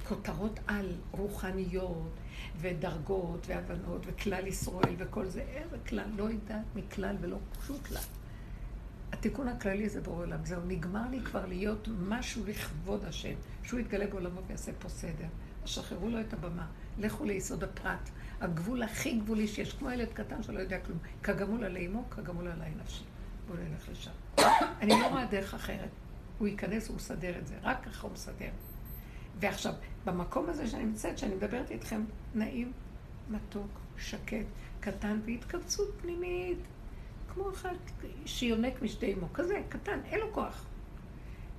כותרות 0.08 0.60
על 0.68 0.96
רוחניות 1.12 2.12
ודרגות 2.58 3.48
והבנות 3.48 4.02
וכלל 4.06 4.48
ישראל 4.48 4.96
וכל 4.98 5.26
זה. 5.26 5.42
איזה 5.42 5.78
כלל? 5.88 6.10
לא 6.16 6.24
יודעת 6.24 6.66
מכלל 6.76 7.16
ולא 7.22 7.38
שום 7.68 7.78
כלל. 7.88 8.02
התיקון 9.12 9.48
הכללי 9.48 9.90
זה 9.90 10.02
בורא 10.02 10.18
עולם. 10.18 10.46
זהו, 10.46 10.62
נגמר 10.68 11.10
לי 11.10 11.22
כבר 11.22 11.46
להיות 11.46 11.88
משהו 12.00 12.44
לכבוד 12.48 13.06
השם, 13.06 13.34
שהוא 13.64 13.80
יתגלה 13.80 14.08
בעולמו 14.08 14.42
ויעשה 14.48 14.72
פה 14.80 14.90
סדר. 14.90 15.28
שחררו 15.66 16.10
לו 16.10 16.22
את 16.22 16.34
הבמה, 16.34 16.68
לכו 16.98 17.26
ליסוד 17.26 17.64
הפרט. 17.64 18.10
הגבול 18.42 18.84
הכי 18.84 19.20
גבולי 19.20 19.48
שיש, 19.48 19.74
כמו 19.74 19.92
ילד 19.92 20.08
קטן 20.14 20.44
שלא 20.44 20.60
יודע 20.60 20.80
כלום. 20.80 20.98
כגמול 21.24 21.64
עלי 21.64 21.88
אמו, 21.88 22.10
כגמול 22.10 22.48
עלי 22.48 22.70
נפשי. 22.82 23.04
בואו 23.48 23.58
נלך 23.60 23.90
לשם. 23.90 24.12
אני 24.82 24.90
לא 25.02 25.08
רואה 25.08 25.26
דרך 25.26 25.54
אחרת. 25.54 25.90
הוא 26.38 26.48
ייכנס, 26.48 26.88
הוא 26.88 26.96
מסדר 26.96 27.40
את 27.40 27.48
זה. 27.48 27.56
רק 27.64 27.86
ככה 27.86 28.08
הוא 28.08 28.14
מסדר. 28.14 28.50
ועכשיו, 29.40 29.74
במקום 30.06 30.50
הזה 30.50 30.68
שאני 30.68 30.86
נמצאת, 30.86 31.18
שאני 31.18 31.36
מדברת 31.36 31.72
איתכם, 31.72 32.04
נעים, 32.36 32.72
מתוק, 33.30 33.80
שקט, 33.98 34.46
קטן, 34.80 35.20
והתכווצות 35.26 35.88
פנימית, 36.02 36.58
כמו 37.34 37.52
אחד 37.52 37.76
שיונק 38.26 38.82
משדה 38.82 39.08
אמו, 39.08 39.34
כזה, 39.34 39.62
קטן, 39.70 40.00
אין 40.06 40.20
לו 40.20 40.34
כוח. 40.34 40.66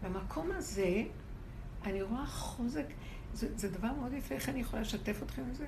במקום 0.02 0.50
הזה, 0.50 1.02
אני 1.84 2.02
רואה 2.02 2.26
חוזק, 2.26 2.86
זה, 3.34 3.48
זה 3.56 3.70
דבר 3.70 3.92
מאוד 3.92 4.12
יפה, 4.12 4.34
איך 4.34 4.48
אני 4.48 4.60
יכולה 4.60 4.82
לשתף 4.82 5.22
אתכם 5.22 5.42
בזה? 5.50 5.66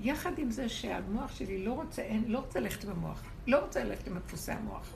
יחד 0.00 0.38
עם 0.38 0.50
זה 0.50 0.68
שהמוח 0.68 1.34
שלי 1.34 1.64
לא 1.64 1.72
רוצה, 1.72 2.02
אין, 2.02 2.24
לא 2.26 2.38
רוצה 2.38 2.60
ללכת 2.60 2.84
במוח, 2.84 3.22
לא 3.46 3.58
רוצה 3.58 3.84
ללכת 3.84 4.06
עם 4.06 4.18
דפוסי 4.18 4.52
המוח. 4.52 4.90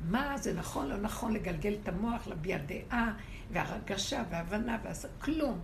מה 0.00 0.38
זה 0.38 0.54
נכון, 0.54 0.88
לא 0.88 0.96
נכון 0.96 1.32
לגלגל 1.32 1.76
את 1.82 1.88
המוח, 1.88 2.26
להביע 2.26 2.58
דעה, 2.58 3.12
והרגשה, 3.54 4.22
והבנה, 4.30 4.78
ועשה, 4.82 5.08
כלום. 5.18 5.60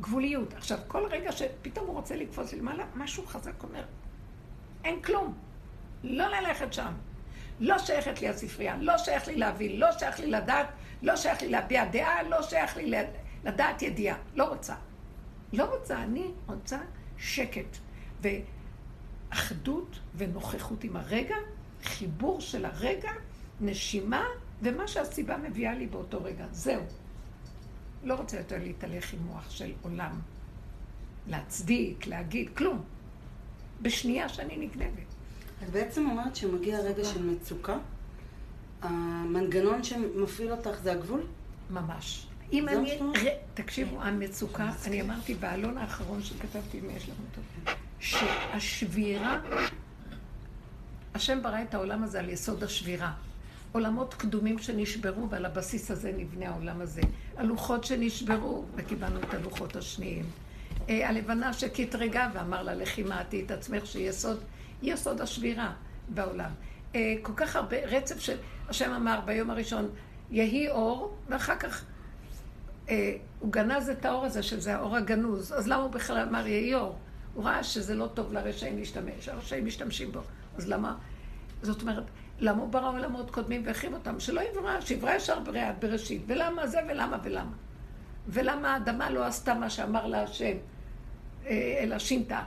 גבוליות. 0.00 0.54
עכשיו, 0.54 0.78
כל 0.86 1.06
רגע 1.10 1.32
שפתאום 1.32 1.86
הוא 1.86 1.94
רוצה 1.94 2.16
לקפוץ 2.16 2.52
למעלה, 2.52 2.84
משהו 2.94 3.26
חזק 3.26 3.62
אומר, 3.62 3.84
אין 4.84 5.02
כלום. 5.02 5.34
לא 6.04 6.26
ללכת 6.26 6.72
שם. 6.72 6.92
לא 7.60 7.78
שייכת 7.78 8.20
לי 8.20 8.28
הספרייה, 8.28 8.76
לא 8.76 8.98
שייך 8.98 9.28
לי 9.28 9.36
להבין, 9.36 9.80
לא 9.80 9.92
שייך 9.98 10.20
לי 10.20 10.26
לדעת, 10.26 10.66
לא 11.02 11.16
שייך 11.16 11.42
לי 11.42 11.48
להביע 11.48 11.84
דעה, 11.84 12.22
לא 12.22 12.42
שייך 12.42 12.76
לי 12.76 12.92
לדעת 13.44 13.82
ידיעה. 13.82 14.16
לא 14.34 14.44
רוצה. 14.44 14.74
לא 15.52 15.64
רוצה, 15.64 16.02
אני 16.02 16.30
רוצה 16.46 16.78
שקט. 17.18 17.76
ואחדות 18.20 19.98
ונוכחות 20.16 20.84
עם 20.84 20.96
הרגע, 20.96 21.36
חיבור 21.82 22.40
של 22.40 22.64
הרגע, 22.64 23.10
נשימה, 23.60 24.24
ומה 24.62 24.88
שהסיבה 24.88 25.36
מביאה 25.36 25.74
לי 25.74 25.86
באותו 25.86 26.22
רגע. 26.22 26.44
זהו. 26.50 26.82
לא 28.06 28.14
רוצה 28.14 28.36
יותר 28.36 28.58
להתהלך 28.58 29.12
עם 29.12 29.18
מוח 29.26 29.50
של 29.50 29.72
עולם. 29.82 30.20
להצדיק, 31.28 32.06
להגיד, 32.06 32.48
כלום. 32.56 32.82
בשנייה 33.82 34.28
שאני 34.28 34.56
נגנבת. 34.56 35.06
את 35.62 35.70
בעצם 35.70 36.10
אומרת 36.10 36.36
שמגיע 36.36 36.78
רגע 36.78 37.04
של 37.04 37.22
מצוקה, 37.22 37.76
המנגנון 38.82 39.84
שמפעיל 39.84 40.52
אותך 40.52 40.78
זה 40.82 40.92
הגבול? 40.92 41.20
ממש. 41.70 42.26
אם 42.52 42.68
אני... 42.68 42.98
תקשיבו, 43.54 44.02
המצוקה, 44.02 44.70
אני 44.86 45.02
אמרתי 45.02 45.34
בעלון 45.34 45.78
האחרון 45.78 46.22
שכתבתי, 46.22 46.80
אם 46.80 46.90
יש 46.90 47.08
לנו 47.08 47.18
אותו, 47.30 47.72
שהשבירה, 48.00 49.40
השם 51.14 51.42
ברא 51.42 51.62
את 51.62 51.74
העולם 51.74 52.02
הזה 52.02 52.18
על 52.18 52.28
יסוד 52.28 52.64
השבירה. 52.64 53.12
עולמות 53.76 54.14
קדומים 54.14 54.58
שנשברו, 54.58 55.30
ועל 55.30 55.44
הבסיס 55.44 55.90
הזה 55.90 56.12
נבנה 56.16 56.48
העולם 56.48 56.80
הזה. 56.80 57.00
הלוחות 57.36 57.84
שנשברו, 57.84 58.64
וקיבלנו 58.76 59.20
את 59.20 59.34
הלוחות 59.34 59.76
השניים. 59.76 60.24
אה, 60.88 61.08
הלבנה 61.08 61.52
שקטרגה 61.52 62.30
ואמר 62.34 62.62
לה, 62.62 62.74
לכי 62.74 63.02
מעטי 63.02 63.44
את 63.44 63.50
עצמך, 63.50 63.86
שיסוד, 63.86 64.38
יסוד 64.82 65.20
השבירה 65.20 65.72
בעולם. 66.08 66.50
אה, 66.94 67.14
כל 67.22 67.32
כך 67.36 67.56
הרבה, 67.56 67.76
רצף 67.86 68.20
של, 68.20 68.36
השם 68.68 68.92
אמר 68.92 69.20
ביום 69.24 69.50
הראשון, 69.50 69.88
יהי 70.30 70.70
אור, 70.70 71.16
ואחר 71.28 71.56
כך 71.56 71.84
אה, 72.88 73.16
הוא 73.40 73.52
גנז 73.52 73.88
את 73.88 74.04
האור 74.04 74.24
הזה, 74.24 74.42
שזה 74.42 74.76
האור 74.76 74.96
הגנוז. 74.96 75.52
אז 75.52 75.68
למה 75.68 75.82
הוא 75.82 75.90
בכלל 75.90 76.28
אמר 76.28 76.46
יהי 76.46 76.74
אור? 76.74 76.98
הוא 77.34 77.44
ראה 77.44 77.64
שזה 77.64 77.94
לא 77.94 78.06
טוב 78.14 78.32
לרשעים 78.32 78.78
להשתמש, 78.78 79.28
הרשעים 79.28 79.66
משתמשים 79.66 80.12
בו. 80.12 80.20
אז 80.56 80.68
למה? 80.68 80.96
זאת 81.62 81.82
אומרת, 81.82 82.04
למה 82.38 82.62
הוא 82.62 82.68
ברא 82.68 82.92
עולמות 82.92 83.30
קודמים 83.30 83.62
והחריב 83.64 83.94
אותם? 83.94 84.20
שלא 84.20 84.40
יברא, 84.40 84.80
שיברא 84.80 85.14
ישר 85.14 85.40
בריאת 85.40 85.78
בראשית. 85.80 86.22
ולמה 86.26 86.66
זה 86.66 86.78
ולמה 86.88 87.18
ולמה? 87.24 87.52
ולמה 88.28 88.74
האדמה 88.74 89.10
לא 89.10 89.24
עשתה 89.24 89.54
מה 89.54 89.70
שאמר 89.70 90.06
לה 90.06 90.22
השם, 90.22 90.56
אה, 91.46 91.78
אלא 91.80 91.98
שינתה? 91.98 92.42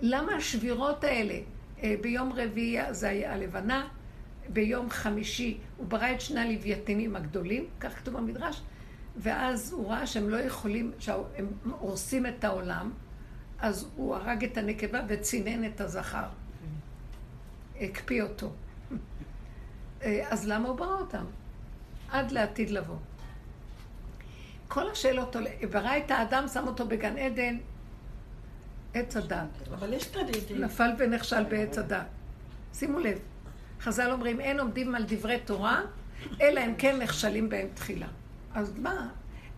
למה 0.00 0.32
השבירות 0.32 1.04
האלה? 1.04 1.34
אה, 1.82 1.94
ביום 2.00 2.32
רביעי 2.32 2.94
זה 2.94 3.08
היה 3.08 3.34
הלבנה, 3.34 3.88
ביום 4.48 4.90
חמישי 4.90 5.58
הוא 5.76 5.86
ברא 5.86 6.12
את 6.12 6.20
שני 6.20 6.40
הלווייתנים 6.40 7.16
הגדולים, 7.16 7.66
כך 7.80 7.98
כתוב 7.98 8.16
במדרש, 8.16 8.62
ואז 9.16 9.72
הוא 9.72 9.90
ראה 9.90 10.06
שהם 10.06 10.28
לא 10.28 10.36
יכולים, 10.36 10.92
שהם 10.98 11.46
הורסים 11.78 12.26
את 12.26 12.44
העולם, 12.44 12.92
אז 13.58 13.88
הוא 13.96 14.14
הרג 14.14 14.44
את 14.44 14.58
הנקבה 14.58 15.00
וצינן 15.08 15.64
את 15.64 15.80
הזכר. 15.80 16.28
הקפיא 17.80 18.22
אותו. 18.22 18.50
אה, 20.02 20.26
אז 20.30 20.48
למה 20.48 20.68
הוא 20.68 20.76
ברא 20.76 20.98
אותם? 21.00 21.24
עד 22.10 22.30
לעתיד 22.30 22.70
לבוא. 22.70 22.96
כל 24.68 24.90
השאלות, 24.90 25.36
ברא 25.70 25.96
את 25.96 26.10
האדם, 26.10 26.48
שם 26.48 26.66
אותו 26.66 26.86
בגן 26.86 27.16
עדן, 27.16 27.56
עץ 28.94 29.16
הדת. 29.16 29.68
אבל 29.74 29.92
יש 29.92 30.06
תדידים. 30.06 30.60
נפל 30.60 30.90
ונכשל 30.98 31.44
בעץ 31.44 31.78
הדת. 31.78 32.06
שימו 32.74 32.98
לב, 32.98 33.18
חז"ל 33.80 34.10
אומרים, 34.12 34.40
אין 34.40 34.60
עומדים 34.60 34.94
על 34.94 35.04
דברי 35.08 35.38
תורה, 35.44 35.80
אלא 36.40 36.60
אם 36.66 36.74
כן 36.78 37.02
נכשלים 37.02 37.48
בהם 37.48 37.68
תחילה. 37.74 38.06
אז 38.54 38.78
מה? 38.78 39.08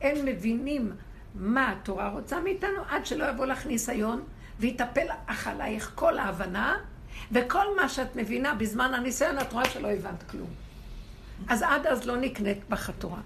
אין 0.01 0.25
מבינים 0.25 0.93
מה 1.35 1.73
התורה 1.73 2.09
רוצה 2.09 2.41
מאיתנו 2.41 2.83
עד 2.89 3.07
שלא 3.07 3.25
יבוא 3.25 3.47
לך 3.47 3.67
ניסיון 3.67 4.25
ויטפל 4.61 5.07
אך 5.27 5.47
עלייך 5.47 5.93
כל 5.95 6.19
ההבנה 6.19 6.77
וכל 7.33 7.77
מה 7.77 7.89
שאת 7.89 8.17
מבינה 8.17 8.55
בזמן 8.55 8.95
הניסיון 8.95 9.39
את 9.39 9.53
רואה 9.53 9.65
שלא 9.65 9.89
הבנת 9.89 10.23
כלום. 10.31 10.51
אז 11.49 11.63
עד 11.63 11.87
אז 11.87 12.07
לא 12.07 12.17
נקנית 12.17 12.69
בך 12.69 12.89
התורה. 12.89 13.21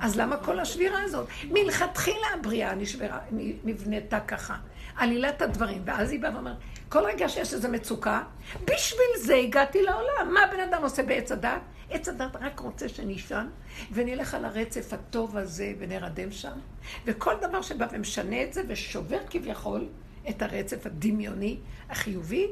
אז 0.00 0.16
למה 0.16 0.36
כל 0.36 0.60
השבירה 0.60 1.02
הזאת? 1.02 1.28
מלכתחילה 1.50 2.26
הבריאה 2.34 2.74
נשברה, 2.74 3.18
נבנתה 3.64 4.20
ככה. 4.20 4.56
עלילת 4.96 5.42
הדברים. 5.42 5.82
ואז 5.84 6.10
היא 6.10 6.20
באה 6.20 6.34
ואומרת, 6.34 6.56
כל 6.88 7.04
רגע 7.04 7.28
שיש 7.28 7.54
איזו 7.54 7.68
מצוקה, 7.68 8.22
בשביל 8.64 9.06
זה 9.18 9.34
הגעתי 9.34 9.82
לעולם. 9.82 10.34
מה 10.34 10.40
הבן 10.42 10.60
אדם 10.60 10.82
עושה 10.82 11.02
בעץ 11.02 11.32
הדת? 11.32 11.60
עץ 11.90 12.08
הדת 12.08 12.36
רק 12.40 12.60
רוצה 12.60 12.88
שנשען, 12.88 13.46
ונלך 13.92 14.34
על 14.34 14.44
הרצף 14.44 14.92
הטוב 14.92 15.36
הזה 15.36 15.72
ונרדם 15.78 16.30
שם. 16.30 16.58
וכל 17.04 17.34
דבר 17.40 17.62
שבא 17.62 17.86
ומשנה 17.92 18.42
את 18.42 18.52
זה 18.52 18.62
ושובר 18.68 19.18
כביכול 19.30 19.88
את 20.28 20.42
הרצף 20.42 20.86
הדמיוני, 20.86 21.58
החיובי, 21.90 22.46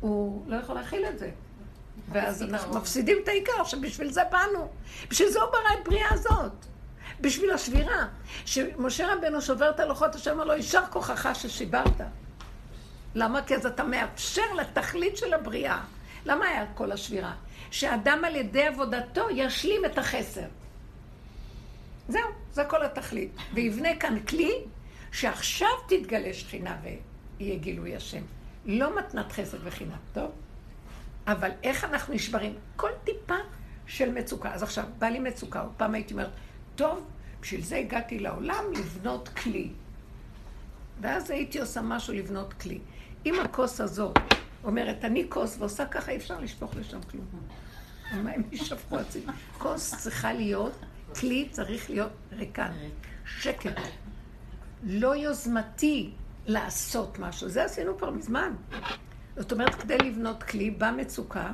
הוא 0.00 0.44
לא 0.46 0.56
יכול 0.56 0.74
להכיל 0.74 1.04
את 1.04 1.18
זה. 1.18 1.30
ואז 2.12 2.42
אנחנו 2.42 2.74
מפסידים 2.74 3.16
את 3.22 3.28
העיקר, 3.28 3.64
שבשביל 3.64 4.12
זה 4.12 4.22
באנו. 4.30 4.68
בשביל 5.10 5.28
זה 5.28 5.40
הוא 5.40 5.50
ברא 5.50 5.80
את 5.80 5.84
בריאה 5.88 6.08
הזאת. 6.10 6.52
בשביל 7.20 7.50
השבירה. 7.50 8.06
שמשה 8.44 9.14
רבנו 9.14 9.42
שובר 9.42 9.70
את 9.70 9.80
הלוחות, 9.80 10.14
השם 10.14 10.30
אומר 10.30 10.44
לו, 10.44 10.54
יישר 10.54 10.82
כוחך 10.90 11.28
ששיברת. 11.34 12.00
למה? 13.14 13.42
כי 13.42 13.54
אז 13.54 13.66
אתה 13.66 13.84
מאפשר 13.84 14.54
לתכלית 14.56 15.16
של 15.16 15.34
הבריאה. 15.34 15.80
למה 16.24 16.46
היה 16.46 16.66
כל 16.74 16.92
השבירה? 16.92 17.34
שאדם 17.70 18.24
על 18.24 18.36
ידי 18.36 18.66
עבודתו 18.66 19.30
ישלים 19.30 19.84
את 19.84 19.98
החסר. 19.98 20.46
זהו, 22.08 22.28
זה 22.52 22.64
כל 22.64 22.82
התכלית. 22.82 23.30
ויבנה 23.54 23.96
כאן 24.00 24.20
כלי 24.20 24.52
שעכשיו 25.12 25.68
תתגלה 25.88 26.32
שכינה 26.32 26.76
ויהיה 27.40 27.58
גילוי 27.58 27.96
השם. 27.96 28.22
לא 28.66 28.98
מתנת 28.98 29.32
חסד 29.32 29.58
וחינם, 29.64 29.96
טוב? 30.12 30.30
אבל 31.26 31.50
איך 31.62 31.84
אנחנו 31.84 32.14
נשברים? 32.14 32.54
כל 32.76 32.90
טיפה 33.04 33.34
של 33.86 34.12
מצוקה. 34.12 34.54
אז 34.54 34.62
עכשיו, 34.62 34.84
בא 34.98 35.06
לי 35.06 35.18
מצוקה, 35.18 35.60
עוד 35.60 35.72
פעם 35.76 35.94
הייתי 35.94 36.14
אומרת, 36.14 36.30
טוב, 36.76 37.06
בשביל 37.40 37.62
זה 37.62 37.76
הגעתי 37.76 38.18
לעולם 38.18 38.64
לבנות 38.78 39.28
כלי. 39.28 39.70
ואז 41.00 41.30
הייתי 41.30 41.60
עושה 41.60 41.82
משהו 41.82 42.14
לבנות 42.14 42.52
כלי. 42.52 42.78
אם 43.26 43.34
הכוס 43.44 43.80
הזאת 43.80 44.18
אומרת, 44.64 45.04
אני 45.04 45.26
כוס, 45.28 45.56
ועושה 45.58 45.86
ככה, 45.86 46.10
אי 46.12 46.16
אפשר 46.16 46.40
לשפוך 46.40 46.76
לשם 46.76 47.02
כלום. 47.10 47.26
המים 48.10 48.42
יישפכו 48.52 48.98
הציבור. 48.98 49.34
כוס 49.58 49.94
צריכה 49.94 50.32
להיות, 50.32 50.72
כלי 51.20 51.48
צריך 51.50 51.90
להיות 51.90 52.12
ריקן, 52.32 52.72
שקט. 53.24 53.80
לא 54.82 55.16
יוזמתי 55.16 56.10
לעשות 56.50 57.18
משהו. 57.18 57.48
זה 57.48 57.64
עשינו 57.64 57.98
כבר 57.98 58.10
מזמן. 58.10 58.54
זאת 59.36 59.52
אומרת, 59.52 59.74
כדי 59.74 59.98
לבנות 59.98 60.42
כלי 60.42 60.70
במצוקה, 60.70 61.52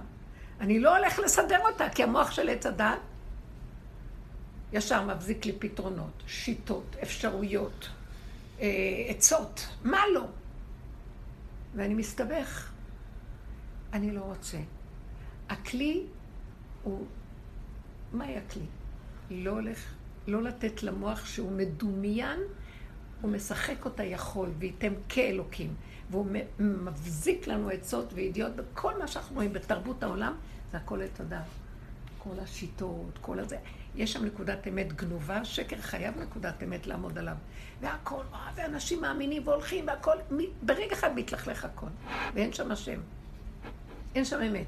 אני 0.61 0.81
לא 0.81 0.97
הולך 0.97 1.19
לסדר 1.19 1.59
אותה, 1.73 1.89
כי 1.89 2.03
המוח 2.03 2.31
של 2.31 2.49
עץ 2.49 2.67
הדת 2.67 2.99
ישר 4.73 5.03
מבזיק 5.05 5.47
לי 5.47 5.53
פתרונות, 5.59 6.23
שיטות, 6.27 6.97
אפשרויות, 7.03 7.89
אה, 8.61 8.67
עצות, 9.09 9.69
מה 9.85 10.01
לא? 10.15 10.25
ואני 11.75 11.95
מסתבך. 11.95 12.71
אני 13.93 14.11
לא 14.11 14.21
רוצה. 14.21 14.59
הכלי 15.49 16.05
הוא... 16.83 17.07
מהי 18.13 18.37
הכלי? 18.37 18.67
לא 19.31 19.51
הולך, 19.51 19.95
לא 20.27 20.43
לתת 20.43 20.83
למוח 20.83 21.27
שהוא 21.27 21.53
מדומיין, 21.53 22.41
הוא 23.21 23.31
משחק 23.31 23.85
אותה 23.85 24.05
יכול, 24.05 24.51
וייתם 24.59 24.93
כאלוקים. 25.09 25.75
והוא 26.11 26.27
מבזיק 26.59 27.47
לנו 27.47 27.69
עצות 27.69 28.13
וידיעות, 28.13 28.53
וכל 28.57 28.99
מה 28.99 29.07
שאנחנו 29.07 29.35
רואים 29.35 29.53
בתרבות 29.53 30.03
העולם, 30.03 30.35
זה 30.73 30.79
הכל 30.79 31.03
את 31.03 31.21
הדעת. 31.21 31.45
כל 32.19 32.41
השיטות, 32.43 33.19
כל 33.21 33.39
הזה. 33.39 33.57
יש 33.95 34.13
שם 34.13 34.25
נקודת 34.25 34.69
אמת 34.69 34.93
גנובה, 34.93 35.45
שקר 35.45 35.77
חייב 35.81 36.19
נקודת 36.19 36.63
אמת 36.63 36.87
לעמוד 36.87 37.19
עליו. 37.19 37.37
והכל, 37.81 38.23
ואנשים 38.55 39.01
מאמינים 39.01 39.49
והולכים, 39.49 39.87
והכל, 39.87 40.17
ברגע 40.63 40.93
אחד 40.93 41.15
מתלכלך 41.15 41.65
הכל. 41.65 41.87
ואין 42.35 42.53
שם 42.53 42.71
השם. 42.71 43.01
אין 44.15 44.25
שם 44.25 44.43
אמת. 44.43 44.67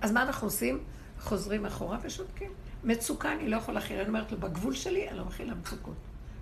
אז 0.00 0.12
מה 0.12 0.22
אנחנו 0.22 0.46
עושים? 0.46 0.80
חוזרים 1.20 1.66
אחורה 1.66 1.98
ושותקים. 2.02 2.52
מצוקה 2.84 3.32
אני 3.32 3.48
לא 3.48 3.56
יכולה 3.56 3.80
להכיל. 3.80 3.98
אני 3.98 4.08
אומרת 4.08 4.32
לו, 4.32 4.38
בגבול 4.38 4.74
שלי 4.74 5.08
אני 5.08 5.18
לא 5.18 5.24
מכילה 5.24 5.54
מצוקות. 5.54 5.94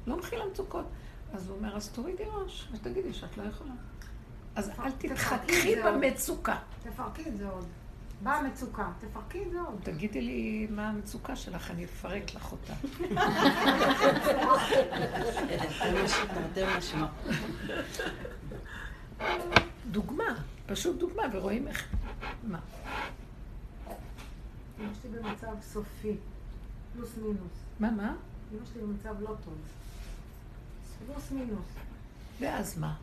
לא 0.06 0.16
מכילה 0.16 0.44
מצוקות. 0.52 0.86
אז 1.32 1.48
הוא 1.48 1.56
אומר, 1.56 1.76
אז 1.76 1.88
תורידי 1.88 2.24
ראש, 2.24 2.68
ותגידי 2.72 3.14
שאת 3.14 3.36
לא 3.36 3.42
יכולה. 3.42 3.72
אז 4.56 4.70
אל 4.78 4.90
תתחככי 4.90 5.76
במצוקה. 5.82 6.58
תפרקי 6.82 7.28
את 7.28 7.36
זה 7.36 7.48
עוד. 7.48 7.66
באה 8.22 8.34
המצוקה, 8.34 8.90
תפרקי 9.00 9.42
את 9.42 9.50
זה 9.50 9.60
עוד. 9.60 9.80
תגידי 9.82 10.20
לי 10.20 10.66
מה 10.70 10.88
המצוקה 10.88 11.36
שלך, 11.36 11.70
אני 11.70 11.84
אפרק 11.84 12.34
לך 12.34 12.52
אותה. 12.52 12.72
דוגמה, 19.90 20.34
פשוט 20.66 20.98
דוגמה, 20.98 21.22
ורואים 21.32 21.68
איך... 21.68 21.88
מה? 22.42 22.58
אמא 24.80 24.88
שלי 25.02 25.10
במצב 25.10 25.52
סופי, 25.62 26.16
פלוס 26.94 27.10
מינוס. 27.22 27.64
מה, 27.80 27.90
מה? 27.90 28.14
אמא 28.52 28.64
שלי 28.72 28.82
במצב 28.82 29.20
לא 29.20 29.34
טוב. 29.44 29.54
פלוס 31.06 31.30
מינוס. 31.30 31.66
ואז 32.40 32.78
מה? 32.78 32.94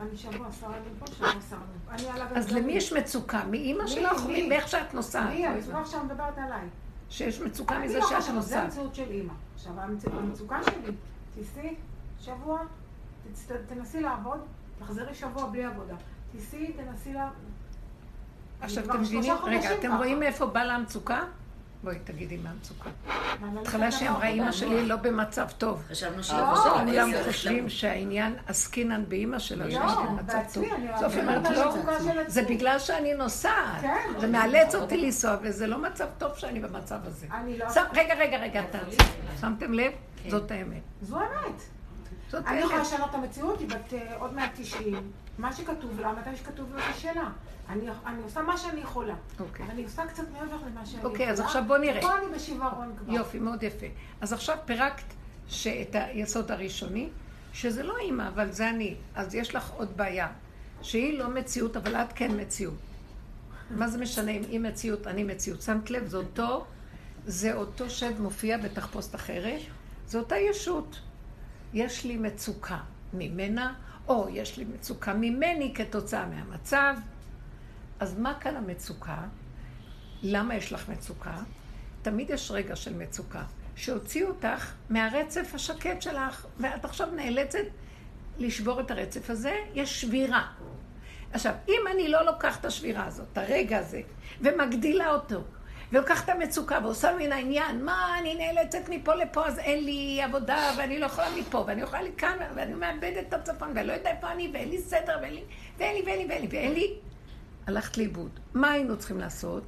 אני 0.00 0.16
שבוע 0.16 0.48
ימים. 0.72 2.36
אז 2.36 2.52
למי 2.52 2.72
יש 2.72 2.92
מצוקה? 2.92 3.44
מאימא 3.50 3.86
שלך 3.86 4.22
או 4.22 4.28
מאיך 4.48 4.68
שאת 4.68 4.94
נוסעת? 4.94 5.28
מי? 5.28 5.46
המצוקה 5.46 5.80
עכשיו 5.80 6.04
מדברת 6.04 6.38
עליי. 6.38 6.68
שיש 7.10 7.40
מצוקה 7.40 7.78
מזה 7.78 7.98
לא 7.98 8.08
שאת 8.08 8.34
נוסעת. 8.34 8.48
זה 8.48 8.62
המציאות 8.62 8.94
של 8.94 9.10
אימא. 9.10 9.32
עכשיו, 9.54 9.72
המצוקה 10.12 10.58
שלי, 10.62 10.92
תיסעי 11.34 11.74
שבוע, 12.20 12.60
תנסי 13.68 14.00
לעבוד, 14.00 14.38
תחזרי 14.78 15.14
שבוע 15.14 15.46
בלי 15.46 15.64
עבודה. 15.64 15.94
תיסעי, 16.32 16.72
תנסי 16.72 17.12
לעבוד. 17.12 17.36
עכשיו, 18.60 18.84
אתם 18.84 19.00
מבינים? 19.00 19.34
רגע, 19.44 19.74
אתם 19.78 19.96
רואים 19.96 20.20
מאיפה 20.20 20.46
באה 20.46 20.64
לה 20.64 20.74
המצוקה? 20.74 21.24
בואי, 21.84 21.98
תגידי 22.04 22.36
מה 22.36 22.50
המצוקה. 22.50 22.90
בהתחלה 23.54 23.92
שהיא 23.92 24.08
אמרה, 24.08 24.26
אימא 24.26 24.52
שלי 24.52 24.86
לא 24.86 24.96
במצב 24.96 25.46
טוב. 25.58 25.82
חשבנו 25.90 26.24
שהיא 26.24 26.38
לא, 26.40 26.56
כולם 26.86 27.10
חושבים 27.24 27.68
שהעניין 27.68 28.36
עסקינן 28.46 29.04
באימא 29.08 29.38
שלה, 29.38 29.64
לא, 29.64 29.70
שיש 29.70 29.80
לי 29.80 30.06
במצב 30.08 30.38
טוב. 30.54 30.64
סוף 31.00 31.12
היא 31.12 31.22
אומרת, 31.22 31.50
לא, 31.50 31.74
זה 32.26 32.42
בגלל 32.42 32.78
שאני 32.78 33.14
נוסעת. 33.14 33.80
כן. 33.80 34.20
זה 34.20 34.26
מאלץ 34.26 34.74
אותי 34.74 34.96
לנסוע, 34.96 35.36
וזה 35.42 35.66
לא 35.66 35.78
מצב 35.78 36.06
טוב 36.18 36.36
שאני 36.36 36.60
במצב 36.60 36.98
הזה. 37.04 37.26
לא- 37.58 37.66
רגע, 37.94 38.14
רגע, 38.14 38.36
רגע, 38.38 38.62
תעצרי. 38.70 39.06
שמתם 39.40 39.72
לב? 39.72 39.92
כן. 40.22 40.30
זאת 40.30 40.50
האמת. 40.50 40.82
זו 41.02 41.18
האמת. 41.18 41.62
אני 42.46 42.58
יכולה. 42.58 42.80
לשנות 42.80 43.10
את 43.10 43.14
המציאות, 43.14 43.60
היא 43.60 43.68
בת 43.68 43.94
אה, 43.94 44.16
עוד 44.18 44.34
מעט 44.34 44.50
90. 44.54 45.10
מה 45.38 45.52
שכתוב 45.52 46.00
לה, 46.00 46.12
מתי 46.12 46.36
שכתוב 46.36 46.74
לה 46.74 46.82
זה 46.92 47.00
שאלה. 47.00 47.30
אני, 47.68 47.88
אני 48.06 48.22
עושה 48.22 48.42
מה 48.42 48.56
שאני 48.56 48.80
יכולה. 48.80 49.14
אוקיי. 49.40 49.64
אבל 49.66 49.74
אני 49.74 49.84
עושה 49.84 50.06
קצת 50.06 50.24
מעבר 50.32 50.56
למה 50.66 50.86
שאני 50.86 51.04
אוקיי, 51.04 51.16
יכולה. 51.16 51.30
אז 51.30 51.40
עכשיו 51.40 51.64
בוא 51.66 51.78
נראה. 51.78 51.98
ופה 51.98 52.18
אני 52.18 52.26
בשיוורון 52.34 52.94
כבר. 52.98 53.12
יופי, 53.12 53.38
מאוד 53.38 53.62
יפה. 53.62 53.86
אז 54.20 54.32
עכשיו 54.32 54.56
פירקת 54.64 55.14
את 55.82 55.94
היסוד 55.94 56.50
הראשוני, 56.50 57.08
שזה 57.52 57.82
לא 57.82 57.98
אימא, 57.98 58.28
אבל 58.28 58.50
זה 58.50 58.70
אני. 58.70 58.96
אז 59.14 59.34
יש 59.34 59.54
לך 59.54 59.70
עוד 59.70 59.96
בעיה, 59.96 60.28
שהיא 60.82 61.18
לא 61.18 61.30
מציאות, 61.30 61.76
אבל 61.76 61.94
את 61.94 62.12
כן 62.14 62.40
מציאות. 62.40 62.74
מה 63.70 63.88
זה 63.88 63.98
משנה 63.98 64.30
אם 64.30 64.42
היא 64.48 64.60
מציאות, 64.60 65.06
אני 65.06 65.24
מציאות? 65.24 65.62
שמת 65.62 65.90
לב, 65.90 66.06
זה 66.06 66.16
אותו, 66.16 66.66
זה 67.26 67.54
אותו 67.54 67.90
שד 67.90 68.20
מופיע 68.20 68.58
בתחפושת 68.58 69.14
אחרת, 69.14 69.60
זה 70.06 70.18
אותה 70.18 70.36
ישות. 70.36 71.00
יש 71.74 72.04
לי 72.04 72.16
מצוקה 72.16 72.78
ממנה, 73.12 73.74
או 74.08 74.28
יש 74.30 74.56
לי 74.56 74.64
מצוקה 74.64 75.14
ממני 75.14 75.74
כתוצאה 75.74 76.26
מהמצב. 76.26 76.94
אז 78.00 78.18
מה 78.18 78.34
כאן 78.40 78.56
המצוקה? 78.56 79.18
למה 80.22 80.54
יש 80.54 80.72
לך 80.72 80.88
מצוקה? 80.88 81.36
תמיד 82.02 82.30
יש 82.30 82.50
רגע 82.50 82.76
של 82.76 82.96
מצוקה, 82.96 83.42
שהוציאו 83.76 84.28
אותך 84.28 84.72
מהרצף 84.90 85.50
השקט 85.54 86.02
שלך, 86.02 86.46
ואת 86.58 86.84
עכשיו 86.84 87.08
נאלצת 87.10 87.64
לשבור 88.38 88.80
את 88.80 88.90
הרצף 88.90 89.30
הזה, 89.30 89.56
יש 89.74 90.00
שבירה. 90.00 90.46
עכשיו, 91.32 91.54
אם 91.68 91.80
אני 91.94 92.08
לא 92.08 92.24
לוקחת 92.24 92.60
את 92.60 92.64
השבירה 92.64 93.04
הזאת, 93.06 93.26
את 93.32 93.38
הרגע 93.38 93.78
הזה, 93.78 94.00
ומגדילה 94.40 95.10
אותו, 95.10 95.40
ולוקחת 95.92 96.24
את 96.24 96.28
המצוקה 96.28 96.78
ועושה 96.82 97.16
מן 97.18 97.32
העניין, 97.32 97.84
מה, 97.84 98.18
אני 98.20 98.34
נאלצת 98.34 98.88
מפה 98.88 99.14
לפה, 99.14 99.46
אז 99.46 99.58
אין 99.58 99.84
לי 99.84 100.22
עבודה, 100.22 100.70
ואני 100.78 100.98
לא 100.98 101.06
יכולה 101.06 101.26
מפה, 101.38 101.64
ואני 101.66 101.82
יכולה 101.82 102.02
לכאן, 102.02 102.36
ואני 102.56 102.74
מאבדת 102.74 103.24
את 103.28 103.34
הצפון, 103.34 103.68
ואני 103.74 103.86
לא 103.86 103.92
יודעת 103.92 104.14
איפה 104.16 104.32
אני, 104.32 104.50
ואין 104.54 104.68
לי 104.68 104.78
סדר, 104.78 105.18
ואין 105.22 105.34
לי, 105.34 105.42
ואין 105.78 105.94
לי, 105.96 106.02
ואין 106.06 106.18
לי, 106.18 106.26
ואין 106.28 106.42
לי, 106.42 106.48
ואין 106.52 106.72
לי, 106.74 106.94
הלכת 107.66 107.98
לאיבוד. 107.98 108.30
מה 108.54 108.70
היינו 108.70 108.96
צריכים 108.96 109.18
לעשות? 109.18 109.62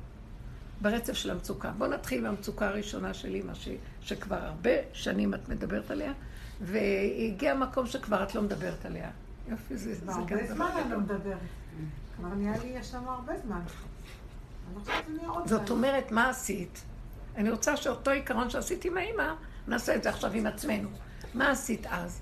ברצף 0.81 1.13
של 1.13 1.31
המצוקה. 1.31 1.71
בואו 1.79 1.91
נתחיל 1.91 2.23
מהמצוקה 2.23 2.69
הראשונה 2.69 3.15
של 3.15 3.35
אימא, 3.35 3.55
ש... 3.55 3.69
שכבר 4.01 4.37
הרבה 4.37 4.71
שנים 4.93 5.35
את 5.35 5.49
מדברת 5.49 5.91
עליה, 5.91 6.13
והגיע 6.61 7.55
מקום 7.55 7.87
שכבר 7.87 8.23
את 8.23 8.35
לא 8.35 8.43
מדברת 8.43 8.87
עליה. 8.87 9.11
יופי, 9.49 9.77
זה, 9.77 9.95
זה 9.95 10.07
גם 10.07 10.19
הרבה 10.21 10.37
דבר 10.37 10.55
זמן 10.55 10.67
אני 10.67 10.91
לא 10.91 10.99
גדול. 11.01 11.17
מדברת. 11.17 11.39
כבר 12.17 12.29
נהיה 12.29 12.59
לי, 12.63 12.69
יש 12.69 12.95
לנו 12.95 13.11
הרבה 13.11 13.33
זמן. 13.47 13.61
זאת. 15.45 15.71
אומרת, 15.71 16.13
מה 16.13 16.29
עשית? 16.29 16.85
אני 17.37 17.51
רוצה 17.51 17.77
שאותו 17.77 18.11
עיקרון 18.11 18.51
שעשית 18.51 18.85
עם 18.85 18.97
האימא, 18.97 19.35
נעשה 19.69 19.95
את 19.95 20.03
זה 20.03 20.09
עכשיו 20.11 20.33
עם 20.33 20.47
עצמנו. 20.47 20.89
מה 21.35 21.51
עשית 21.51 21.87
אז? 21.87 22.21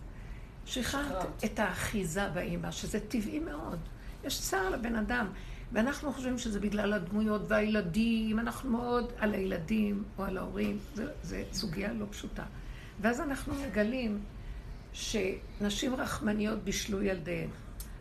שחררת 0.67 1.45
את 1.45 1.59
האחיזה 1.59 2.29
באימא, 2.29 2.71
שזה 2.71 3.01
טבעי 3.01 3.39
מאוד. 3.39 3.79
יש 4.25 4.41
צער 4.41 4.71
לבן 4.71 4.97
אדם. 4.97 5.27
ואנחנו 5.73 6.13
חושבים 6.13 6.39
שזה 6.39 6.61
בגלל 6.61 6.93
הדמויות 6.93 7.43
והילדים, 7.49 8.39
אנחנו 8.39 8.71
מאוד 8.71 9.13
על 9.19 9.35
הילדים 9.35 10.05
או 10.19 10.25
על 10.25 10.39
ההורים, 10.39 10.79
זו 11.23 11.37
סוגיה 11.53 11.93
לא 11.93 12.07
פשוטה. 12.11 12.45
ואז 13.01 13.21
אנחנו 13.21 13.55
מגלים 13.55 14.21
שנשים 14.93 15.95
רחמניות 15.95 16.65
בישלו 16.65 17.03
ילדיהן. 17.03 17.49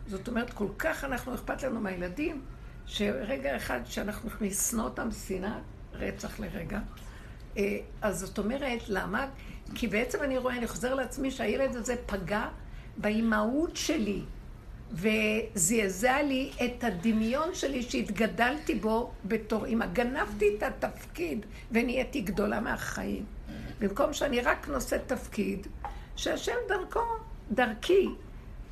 זאת 0.06 0.28
אומרת, 0.28 0.52
כל 0.52 0.68
כך 0.78 1.04
אנחנו, 1.04 1.34
אכפת 1.34 1.62
לנו 1.62 1.80
מהילדים, 1.80 2.42
שרגע 2.86 3.56
אחד 3.56 3.80
שאנחנו 3.84 4.30
לשנוא 4.40 4.84
אותם 4.84 5.08
שנאת 5.26 5.62
רצח 5.92 6.40
לרגע. 6.40 6.78
אה, 7.56 7.78
אז 8.02 8.18
זאת 8.20 8.38
אומרת, 8.38 8.88
למה? 8.88 9.26
כי 9.74 9.86
בעצם 9.86 10.22
אני 10.22 10.38
רואה, 10.38 10.56
אני 10.56 10.66
חוזר 10.66 10.94
לעצמי 10.94 11.30
שהילד 11.30 11.76
הזה 11.76 11.94
פגע 12.06 12.48
באימהות 12.96 13.76
שלי, 13.76 14.22
וזעזע 14.92 16.22
לי 16.22 16.50
את 16.64 16.84
הדמיון 16.84 17.54
שלי 17.54 17.82
שהתגדלתי 17.82 18.74
בו 18.74 19.10
בתור 19.24 19.64
אימא. 19.64 19.86
גנבתי 19.86 20.56
את 20.58 20.62
התפקיד 20.62 21.46
ונהייתי 21.72 22.20
גדולה 22.20 22.60
מהחיים. 22.60 23.24
במקום 23.78 24.12
שאני 24.12 24.40
רק 24.40 24.68
נושאת 24.68 25.00
תפקיד, 25.06 25.66
שהשם 26.16 26.52
דרכו, 26.68 27.00
דרכי, 27.50 28.08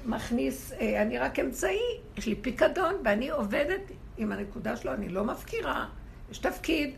מכניס, 0.07 0.73
אה, 0.73 1.03
אני 1.03 1.19
רק 1.19 1.39
אמצעי, 1.39 1.79
יש 2.17 2.27
לי 2.27 2.35
פיקדון 2.35 2.95
ואני 3.05 3.31
עובדת 3.31 3.81
עם 4.17 4.33
הנקודה 4.33 4.77
שלו, 4.77 4.95
אני 4.95 5.09
לא 5.09 5.25
מפקירה, 5.25 5.89
יש 6.31 6.39
תפקיד, 6.39 6.95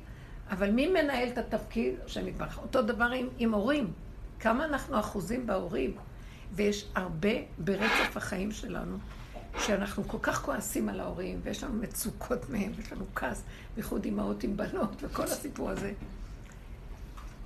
אבל 0.51 0.71
מי 0.71 0.89
מנהל 0.89 1.29
את 1.29 1.39
התפקיד? 1.39 1.95
השם 2.05 2.29
יתברך. 2.29 2.59
אותו 2.59 2.83
דבר 2.83 3.05
עם, 3.05 3.29
עם 3.39 3.55
הורים. 3.55 3.93
כמה 4.41 4.65
אנחנו 4.65 5.01
אחוזים 5.01 5.47
בהורים? 5.47 5.97
ויש 6.53 6.89
הרבה 6.95 7.31
ברצף 7.59 8.17
החיים 8.17 8.53
שלנו, 8.53 8.99
שאנחנו 9.59 10.09
כל 10.09 10.19
כך 10.23 10.43
כועסים 10.43 10.89
על 10.89 11.01
ההורים, 11.01 11.41
ויש 11.43 11.65
לנו 11.65 11.75
מצוקות 11.75 12.51
מהם, 12.51 12.73
ויש 12.77 12.93
לנו 12.93 13.05
כעס, 13.15 13.43
בייחוד 13.75 14.05
אימהות 14.05 14.43
עם 14.43 14.57
בנות, 14.57 14.91
וכל 15.01 15.25
הסיפור 15.25 15.71
הזה. 15.71 15.93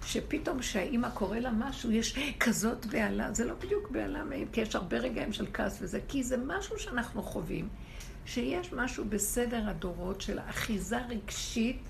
שפתאום 0.04 0.58
כשהאימא 0.58 1.10
קורא 1.10 1.38
לה 1.38 1.50
משהו, 1.50 1.90
יש 1.90 2.18
כזאת 2.40 2.86
בהלה. 2.86 3.32
זה 3.32 3.44
לא 3.44 3.54
בדיוק 3.54 3.90
בהלה, 3.90 4.22
כי 4.52 4.60
יש 4.60 4.74
הרבה 4.74 4.96
רגעים 4.96 5.32
של 5.32 5.46
כעס 5.52 5.78
וזה, 5.80 6.00
כי 6.08 6.22
זה 6.22 6.36
משהו 6.46 6.78
שאנחנו 6.78 7.22
חווים, 7.22 7.68
שיש 8.26 8.72
משהו 8.72 9.04
בסדר 9.08 9.68
הדורות 9.68 10.20
של 10.20 10.38
אחיזה 10.40 10.98
רגשית 11.08 11.82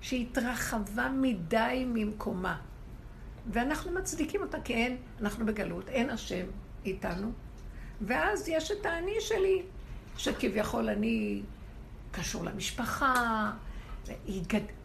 שהתרחבה 0.00 1.08
מדי 1.08 1.84
ממקומה. 1.88 2.60
ואנחנו 3.52 3.92
מצדיקים 3.92 4.42
אותה 4.42 4.60
כי 4.60 4.74
אין, 4.74 4.96
אנחנו 5.20 5.46
בגלות, 5.46 5.88
אין 5.88 6.10
השם 6.10 6.46
איתנו. 6.84 7.32
ואז 8.00 8.48
יש 8.48 8.70
את 8.70 8.86
האני 8.86 9.20
שלי, 9.20 9.62
שכביכול 10.16 10.88
אני 10.88 11.42
קשור 12.12 12.44
למשפחה. 12.44 13.52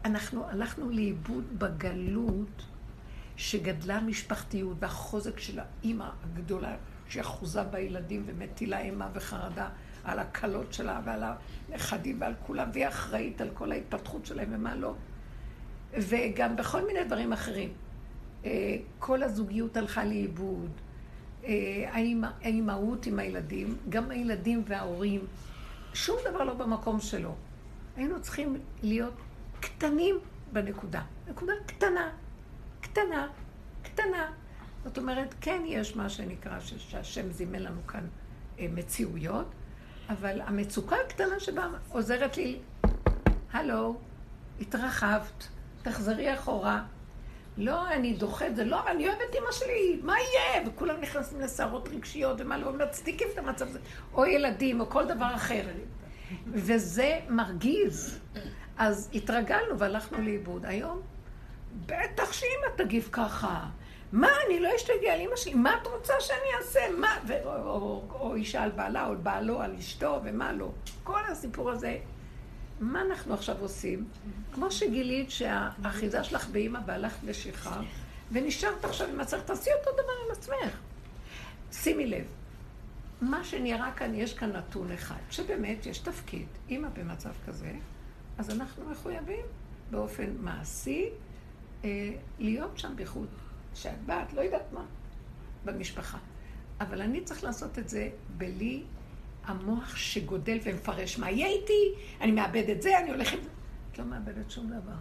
אנחנו 0.05 0.49
הלכנו 0.49 0.89
לאיבוד 0.89 1.59
בגלות 1.59 2.63
שגדלה 3.37 3.99
משפחתיות 3.99 4.77
והחוזק 4.79 5.39
של 5.39 5.59
האימא 5.59 6.09
הגדולה 6.23 6.75
שאחוזה 7.09 7.63
בילדים 7.63 8.23
ומטילה 8.25 8.79
אימה 8.79 9.09
וחרדה 9.13 9.69
על 10.03 10.19
הכלות 10.19 10.73
שלה 10.73 11.01
ועל 11.05 11.23
הנכדים 11.23 12.21
ועל 12.21 12.33
כולם, 12.45 12.69
והיא 12.73 12.87
אחראית 12.87 13.41
על 13.41 13.49
כל 13.53 13.71
ההתפתחות 13.71 14.25
שלהם 14.25 14.47
ומה 14.51 14.75
לא. 14.75 14.93
וגם 15.93 16.55
בכל 16.55 16.85
מיני 16.87 17.03
דברים 17.03 17.33
אחרים. 17.33 17.69
אה, 18.45 18.77
כל 18.99 19.23
הזוגיות 19.23 19.77
הלכה 19.77 20.05
לאיבוד, 20.05 20.71
אה, 21.43 21.89
האימהות 22.41 23.05
עם 23.05 23.19
הילדים, 23.19 23.77
גם 23.89 24.11
הילדים 24.11 24.63
וההורים, 24.67 25.21
שום 25.93 26.17
דבר 26.29 26.43
לא 26.43 26.53
במקום 26.53 26.99
שלו. 26.99 27.35
היינו 27.95 28.21
צריכים 28.21 28.57
להיות 28.83 29.13
קטנים 29.59 30.15
בנקודה. 30.53 31.01
נקודה 31.29 31.53
קטנה, 31.65 32.09
קטנה, 32.81 33.27
קטנה. 33.81 34.31
זאת 34.83 34.97
אומרת, 34.97 35.35
כן 35.41 35.61
יש 35.65 35.95
מה 35.95 36.09
שנקרא, 36.09 36.59
שהשם 36.59 37.31
זימן 37.31 37.59
לנו 37.59 37.87
כאן 37.87 38.07
אה, 38.59 38.67
מציאויות, 38.73 39.47
אבל 40.09 40.41
המצוקה 40.41 40.95
הקטנה 41.05 41.39
שבה 41.39 41.67
עוזרת 41.89 42.37
לי, 42.37 42.59
הלו, 43.51 43.95
התרחבת, 44.61 45.47
תחזרי 45.81 46.33
אחורה. 46.33 46.83
לא, 47.57 47.87
אני 47.91 48.13
דוחה 48.13 48.47
את 48.47 48.55
זה, 48.55 48.63
לא, 48.63 48.87
אני 48.87 49.07
אוהבת 49.07 49.35
אמא 49.35 49.51
שלי, 49.51 49.99
מה 50.03 50.13
יהיה? 50.19 50.67
וכולם 50.67 51.01
נכנסים 51.01 51.41
לסערות 51.41 51.87
רגשיות 51.87 52.41
ומה 52.41 52.57
לא, 52.57 52.73
מצדיקים 52.73 53.27
את 53.33 53.37
המצב 53.37 53.67
הזה. 53.67 53.79
או 54.13 54.25
ילדים, 54.25 54.79
או 54.79 54.89
כל 54.89 55.05
דבר 55.05 55.35
אחר. 55.35 55.63
וזה 56.47 57.19
מרגיז. 57.29 58.19
אז 58.77 59.09
התרגלנו 59.13 59.79
והלכנו 59.79 60.21
לאיבוד. 60.21 60.65
היום, 60.65 61.01
בטח 61.85 62.33
שאמא 62.33 62.75
תגיב 62.75 63.09
ככה. 63.11 63.65
מה, 64.11 64.29
אני 64.47 64.59
לא 64.59 64.69
אשתגע 64.75 65.13
על 65.13 65.21
אמא 65.21 65.35
שלי, 65.35 65.53
מה 65.53 65.75
את 65.81 65.87
רוצה 65.87 66.13
שאני 66.19 66.57
אעשה? 66.59 66.79
מה? 66.97 67.17
ו- 67.27 67.43
או, 67.43 67.51
או, 67.51 68.03
או 68.19 68.35
אישה 68.35 68.63
על 68.63 68.71
בעלה, 68.71 69.07
או 69.07 69.13
בעלו 69.23 69.61
על 69.61 69.75
אשתו, 69.79 70.19
ומה 70.23 70.51
לא. 70.53 70.71
כל 71.03 71.21
הסיפור 71.31 71.71
הזה 71.71 71.97
מה 72.79 73.01
אנחנו 73.01 73.33
עכשיו 73.33 73.55
עושים? 73.59 74.07
כמו 74.53 74.71
שגילית 74.71 75.31
שהאחיזה 75.31 76.23
שלך 76.23 76.47
באימא 76.47 76.79
והלכת 76.85 77.23
לשיכר, 77.23 77.81
ונשארת 78.31 78.85
עכשיו 78.85 79.07
עם 79.07 79.19
עצמך, 79.19 79.41
תעשי 79.41 79.69
אותו 79.79 79.91
דבר 79.93 80.13
עם 80.25 80.31
עצמך. 80.31 80.79
שימי 81.71 82.07
לב, 82.07 82.25
מה 83.21 83.43
שנראה 83.43 83.91
כאן, 83.91 84.15
יש 84.15 84.33
כאן 84.33 84.51
נתון 84.51 84.91
אחד, 84.91 85.19
שבאמת 85.31 85.85
יש 85.85 85.99
תפקיד. 85.99 86.47
אימא 86.69 86.87
במצב 86.89 87.31
כזה, 87.47 87.71
אז 88.37 88.49
אנחנו 88.49 88.89
מחויבים 88.89 89.45
באופן 89.91 90.29
מעשי 90.39 91.09
אה, 91.83 92.11
להיות 92.39 92.77
שם 92.77 92.93
בחוט 92.95 93.29
שבת, 93.75 94.33
לא 94.33 94.41
יודעת 94.41 94.73
מה, 94.73 94.85
במשפחה. 95.65 96.17
אבל 96.81 97.01
אני 97.01 97.21
צריך 97.21 97.43
לעשות 97.43 97.79
את 97.79 97.89
זה 97.89 98.09
בלי 98.37 98.83
המוח 99.43 99.95
שגודל 99.95 100.57
ומפרש 100.63 101.19
מה 101.19 101.31
יהיה 101.31 101.47
איתי, 101.47 101.93
אני 102.21 102.31
מאבד 102.31 102.69
את 102.69 102.81
זה, 102.81 102.99
אני 102.99 103.09
הולכת... 103.09 103.37
את 103.91 103.99
לא 103.99 104.05
מאבדת 104.05 104.51
שום 104.51 104.67
דבר. 104.67 104.97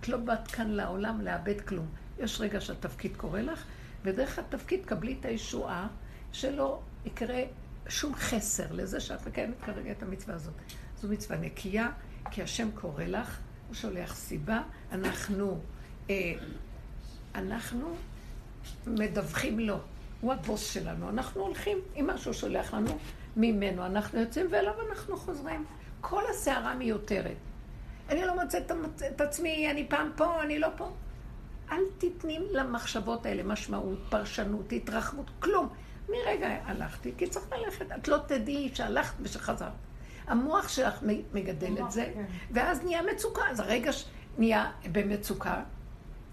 את 0.00 0.08
לא 0.08 0.16
באת 0.16 0.48
כאן 0.48 0.70
לעולם 0.70 1.20
לאבד 1.20 1.60
כלום. 1.60 1.86
יש 2.18 2.40
רגע 2.40 2.60
שהתפקיד 2.60 3.16
קורה 3.16 3.42
לך, 3.42 3.64
ודרך 4.04 4.38
התפקיד 4.38 4.86
קבלי 4.86 5.16
את 5.20 5.24
הישועה 5.24 5.88
שלא 6.32 6.80
יקרה 7.04 7.42
שום 7.88 8.14
חסר 8.14 8.72
לזה 8.72 9.00
שאת 9.00 9.26
מקיימת 9.26 9.60
כרגע 9.60 9.90
את 9.90 10.02
המצווה 10.02 10.34
הזאת. 10.34 10.54
זו 10.96 11.08
מצווה 11.08 11.38
נקייה, 11.38 11.90
כי 12.30 12.42
השם 12.42 12.68
קורא 12.74 13.04
לך, 13.04 13.38
הוא 13.68 13.74
שולח 13.74 14.14
סיבה, 14.16 14.62
אנחנו, 14.92 15.60
אה, 16.10 16.32
אנחנו 17.38 17.94
מדווחים 18.86 19.58
לו. 19.60 19.78
הוא 20.20 20.32
הבוס 20.32 20.72
שלנו, 20.72 21.08
אנחנו 21.08 21.42
הולכים 21.42 21.78
עם 21.94 22.06
מה 22.06 22.18
שהוא 22.18 22.32
שולח 22.32 22.74
לנו, 22.74 22.98
ממנו 23.36 23.86
אנחנו 23.86 24.20
יוצאים 24.20 24.46
ואליו 24.50 24.74
אנחנו 24.90 25.16
חוזרים. 25.16 25.64
כל 26.00 26.22
הסערה 26.30 26.74
מיותרת. 26.74 27.36
אני 28.08 28.24
לא 28.24 28.42
מוצאת 28.42 28.72
את 29.14 29.20
עצמי, 29.20 29.70
אני 29.70 29.88
פעם 29.88 30.10
פה, 30.16 30.42
אני 30.42 30.58
לא 30.58 30.68
פה. 30.76 30.90
אל 31.72 31.82
תתני 31.98 32.38
למחשבות 32.52 33.26
האלה 33.26 33.42
משמעות, 33.42 33.98
פרשנות, 34.08 34.72
התרחבות, 34.72 35.30
כלום. 35.38 35.68
מרגע 36.08 36.48
הלכתי, 36.64 37.12
כי 37.18 37.26
צריך 37.26 37.46
ללכת. 37.52 37.92
את 37.92 38.08
לא 38.08 38.18
תדעי 38.26 38.70
שהלכת 38.74 39.14
ושחזרת. 39.20 39.72
המוח 40.26 40.68
שלך 40.68 41.02
מגדל 41.32 41.74
את 41.84 41.90
זה, 41.90 42.10
כן. 42.14 42.24
ואז 42.50 42.84
נהיה 42.84 43.02
מצוקה. 43.02 43.42
אז 43.50 43.60
הרגע 43.60 43.90
נהיה 44.38 44.70
במצוקה, 44.92 45.62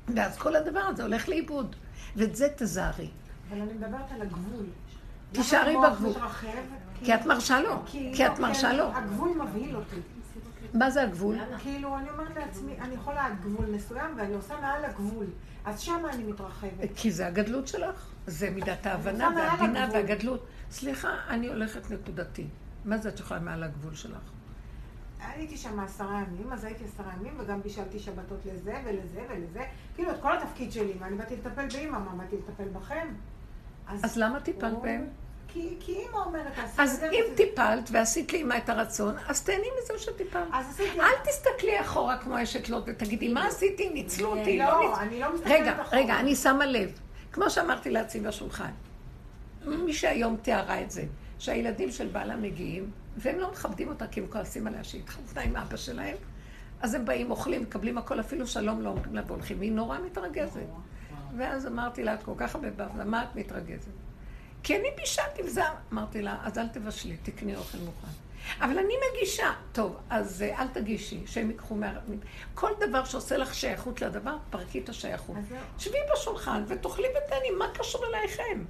ואז 0.08 0.38
כל 0.38 0.56
הדבר 0.56 0.80
הזה 0.80 1.04
הולך 1.04 1.30
לאיבוד. 1.30 1.76
ואת 2.16 2.36
זה 2.36 2.48
תזהרי. 2.56 3.10
אבל 3.50 3.62
אני 3.62 3.74
מדברת 3.74 4.12
על 4.12 4.22
הגבול. 4.22 4.66
תישארי 5.32 5.76
בגבול. 5.78 6.14
כי 7.04 7.16
את 7.16 7.26
מרשה 7.26 7.62
לו. 7.62 7.82
כי 7.86 8.28
את 8.28 8.40
מרשה 8.40 8.74
לו. 8.74 8.92
הגבול 8.96 9.30
מבהיל 9.30 9.76
אותי. 9.76 9.96
מה 10.74 10.90
זה 10.90 11.02
הגבול? 11.02 11.38
כאילו, 11.60 11.98
אני 11.98 12.10
אומרת 12.10 12.36
לעצמי, 12.36 12.80
אני 12.80 12.96
יכולה 12.96 13.26
עד 13.26 13.34
גבול 13.42 13.66
מסוים, 13.66 14.18
ואני 14.18 14.34
עושה 14.34 14.62
מעל 14.62 14.86
הגבול. 14.86 15.26
אז 15.66 15.80
שמה 15.80 16.10
אני 16.14 16.24
מתרחבת. 16.24 16.90
כי 16.96 17.12
זה 17.12 17.28
הגדלות 17.28 17.68
שלך. 17.68 18.08
זה 18.28 18.50
מידת 18.50 18.86
ההבנה 18.86 19.30
והבינה 19.36 19.88
והגדלות. 19.94 20.46
סליחה, 20.72 21.10
אני 21.30 21.48
הולכת 21.48 21.92
נקודתי. 21.92 22.48
מה 22.86 22.98
זה 22.98 23.10
את 23.10 23.20
יכולה 23.20 23.40
מעל 23.40 23.64
הגבול 23.64 23.96
שלך? 23.96 24.35
הייתי 25.34 25.58
שם 25.58 25.80
עשרה 25.80 26.22
ימים, 26.22 26.54
אז 26.54 26.64
הייתי 26.64 26.84
עשרה 26.84 27.14
ימים, 27.20 27.34
וגם 27.38 27.62
בישלתי 27.62 28.00
שבתות 28.00 28.40
לזה 28.46 28.74
ולזה 28.86 29.22
ולזה. 29.30 29.64
כאילו, 29.96 30.12
את 30.12 30.22
כל 30.22 30.38
התפקיד 30.38 30.72
שלי, 30.72 30.94
מה, 31.00 31.08
אני 31.08 31.16
באתי 31.16 31.36
לטפל 31.36 31.68
באמא, 31.68 32.00
מה, 32.00 32.12
באתי 32.24 32.36
לטפל 32.36 32.68
בכם? 32.68 33.08
אז 33.88 34.18
למה 34.18 34.40
טיפלת 34.40 34.82
בהם? 34.82 35.08
כי, 35.48 35.76
כי 35.80 35.92
אימא 35.92 36.18
אומרת, 36.18 36.52
אז 36.78 37.04
אם 37.12 37.24
טיפלת 37.36 37.90
ועשית 37.92 38.34
לאמא 38.34 38.58
את 38.58 38.70
הרצון, 38.70 39.16
אז 39.28 39.44
תהני 39.44 39.68
מזה 39.84 40.00
שטיפלת. 40.00 40.48
אז 40.54 40.70
עשיתי... 40.70 41.00
אל 41.00 41.16
תסתכלי 41.24 41.82
אחורה 41.82 42.18
כמו 42.18 42.44
אשת 42.44 42.70
לוט 42.70 42.84
ותגידי, 42.88 43.34
מה 43.34 43.48
עשיתי? 43.48 43.90
ניצלו 43.90 44.40
אותי, 44.40 44.58
לא, 44.58 44.66
לא 44.66 45.00
אני 45.00 45.20
לא 45.20 45.34
מסתכלת 45.34 45.52
רגע, 45.52 45.82
אחורה. 45.82 45.98
רגע, 46.02 46.20
אני 46.20 46.36
שמה 46.36 46.66
לב. 46.66 47.00
כמו 47.32 47.50
שאמרתי 47.50 47.90
לעצמי 47.90 48.22
בשולחן, 48.22 48.72
מי 49.66 49.94
שהיום 49.94 50.36
תיארה 50.36 50.82
את 50.82 50.92
זה, 50.92 51.04
שהילדים 51.40 51.92
של 51.92 52.08
בעלה 52.08 52.36
מגיעים, 52.36 52.92
והם 53.18 53.40
לא 53.40 53.52
מכבדים 53.52 53.88
אותה 53.88 54.08
כי 54.08 54.20
הם 54.20 54.28
כועסים 54.28 54.68
עליה 54.68 54.84
שהיא 54.84 55.02
התחבנה 55.02 55.42
עם 55.42 55.56
אבא 55.56 55.78
שלהם, 55.78 56.18
אז 56.82 56.94
הם 56.94 57.06
באים, 57.06 57.32
אוכלים, 57.32 57.62
מקבלים 57.62 57.98
הכל, 57.98 58.20
אפילו 58.20 58.48
שלום 58.48 58.82
לא 58.82 58.90
אומרים 58.90 59.16
לה 59.16 59.22
והולכים, 59.28 59.60
והיא 59.60 59.72
נורא 59.72 59.98
מתרגזת. 60.06 60.60
ואז 61.38 61.68
אמרתי 61.68 62.04
לה, 62.04 62.14
את 62.14 62.24
כל 62.24 62.34
כך 62.38 62.56
הרבה 62.56 62.70
בעבודה, 62.70 63.06
מה 63.06 63.24
את 63.24 63.36
מתרגזת? 63.36 63.92
כי 64.64 64.76
אני 64.76 64.88
בישלתי 64.98 65.42
וזה, 65.44 65.62
אמרתי 65.94 66.22
לה, 66.22 66.38
אז 66.44 66.58
אל 66.58 66.68
תבשלי, 66.68 67.18
תקני 67.24 67.56
אוכל 67.56 67.78
מוכן. 67.78 68.08
אבל 68.62 68.80
אני 68.80 68.94
מגישה. 69.12 69.54
טוב, 69.72 69.98
אז 70.10 70.42
אה, 70.42 70.62
אל 70.62 70.68
תגישי, 70.68 71.22
שהם 71.26 71.50
ייקחו 71.50 71.76
מה... 71.76 71.94
כל 72.54 72.72
דבר 72.80 73.04
שעושה 73.06 73.38
לך 73.38 73.56
שייכות 73.56 74.02
לדבר, 74.02 74.38
פרקי 74.50 74.80
את 74.80 74.90
השייכות. 74.90 75.38
שבי 75.78 75.98
בשולחן 76.14 76.64
ותאכלי 76.68 77.08
ותני, 77.08 77.50
מה 77.58 77.66
קשור 77.74 78.06
אלייכם? 78.06 78.64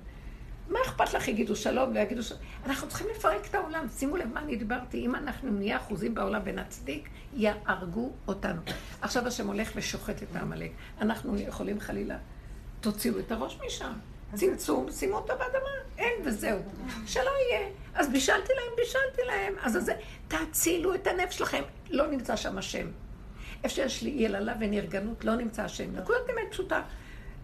מה 0.70 0.80
אכפת 0.86 1.14
לך 1.14 1.28
יגידו 1.28 1.56
שלום 1.56 1.92
ויגידו 1.94 2.24
שלום? 2.24 2.40
אנחנו 2.66 2.88
צריכים 2.88 3.08
לפרק 3.16 3.48
את 3.50 3.56
העולם. 3.56 3.88
שימו 3.98 4.18
לב 4.18 4.34
מה 4.34 4.40
אני 4.40 4.56
דיברתי. 4.56 5.06
אם 5.06 5.16
אנחנו 5.16 5.52
נהיה 5.52 5.78
אחוזים 5.78 6.16
בעולם 6.16 6.42
ונצדיק, 6.44 7.10
יהרגו 7.34 8.12
אותנו. 8.28 8.62
עכשיו 9.02 9.28
השם 9.28 9.48
הולך 9.48 9.72
ושוחט 9.76 10.24
את 10.24 10.36
העמלק. 10.36 10.72
אנחנו 11.02 11.40
יכולים 11.40 11.80
חלילה, 11.80 12.18
תוציאו 12.82 13.20
את 13.20 13.32
הראש 13.32 13.60
משם. 13.68 13.94
צמצום, 14.34 14.92
שימו 14.92 15.16
אותה 15.16 15.34
באדמה. 15.36 15.70
אין, 15.98 16.14
וזהו. 16.26 16.60
שלא 17.06 17.32
יהיה. 17.52 17.68
אז 17.96 18.10
בישלתי 18.10 18.54
להם, 18.56 18.74
בישלתי 18.78 19.22
להם. 19.28 19.54
אז 19.62 19.78
זה, 19.82 19.94
תאצילו 20.28 20.96
את 20.96 21.08
הנפש 21.08 21.38
שלכם. 21.38 21.64
לא 21.90 22.08
נמצא 22.08 22.36
שם 22.36 22.58
השם. 22.58 22.88
איפה 23.64 23.76
שיש 23.76 24.02
לי 24.04 24.10
יללה 24.10 24.54
ונרגנות, 24.60 25.26
לא 25.26 25.36
נמצא 25.36 25.64
השם. 25.64 25.96
נקודת 25.96 26.30
אמת 26.30 26.52
פשוטה. 26.52 26.82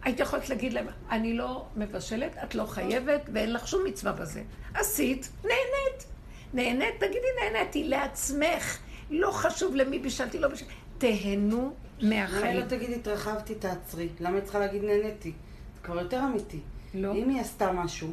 היית 0.03 0.19
יכולת 0.19 0.49
להגיד 0.49 0.73
להם, 0.73 0.87
אני 1.11 1.33
לא 1.33 1.65
מבשלת, 1.75 2.31
את 2.43 2.55
לא 2.55 2.65
חייבת, 2.65 3.21
ואין 3.33 3.53
לך 3.53 3.67
שום 3.67 3.81
מצווה 3.87 4.13
בזה. 4.13 4.43
עשית, 4.73 5.29
נהנית. 5.43 6.05
נהנית, 6.53 6.95
תגידי 6.99 7.27
נהניתי 7.41 7.83
לעצמך. 7.83 8.77
לא 9.09 9.31
חשוב 9.31 9.75
למי 9.75 9.99
בישלתי, 9.99 10.39
לא 10.39 10.47
בישלתי. 10.47 10.71
תהנו 10.97 11.73
למה 11.99 12.15
מהחיים. 12.15 12.59
לא 12.59 12.65
תגידי 12.65 12.95
התרחבתי, 12.95 13.55
תעצרי? 13.55 14.09
למה 14.19 14.35
היא 14.35 14.43
צריכה 14.43 14.59
להגיד 14.59 14.83
נהניתי? 14.83 15.31
זה 15.75 15.81
כבר 15.83 15.99
יותר 16.01 16.19
אמיתי. 16.23 16.59
לא. 16.93 17.13
אם 17.13 17.29
היא 17.29 17.41
עשתה 17.41 17.71
משהו, 17.71 18.11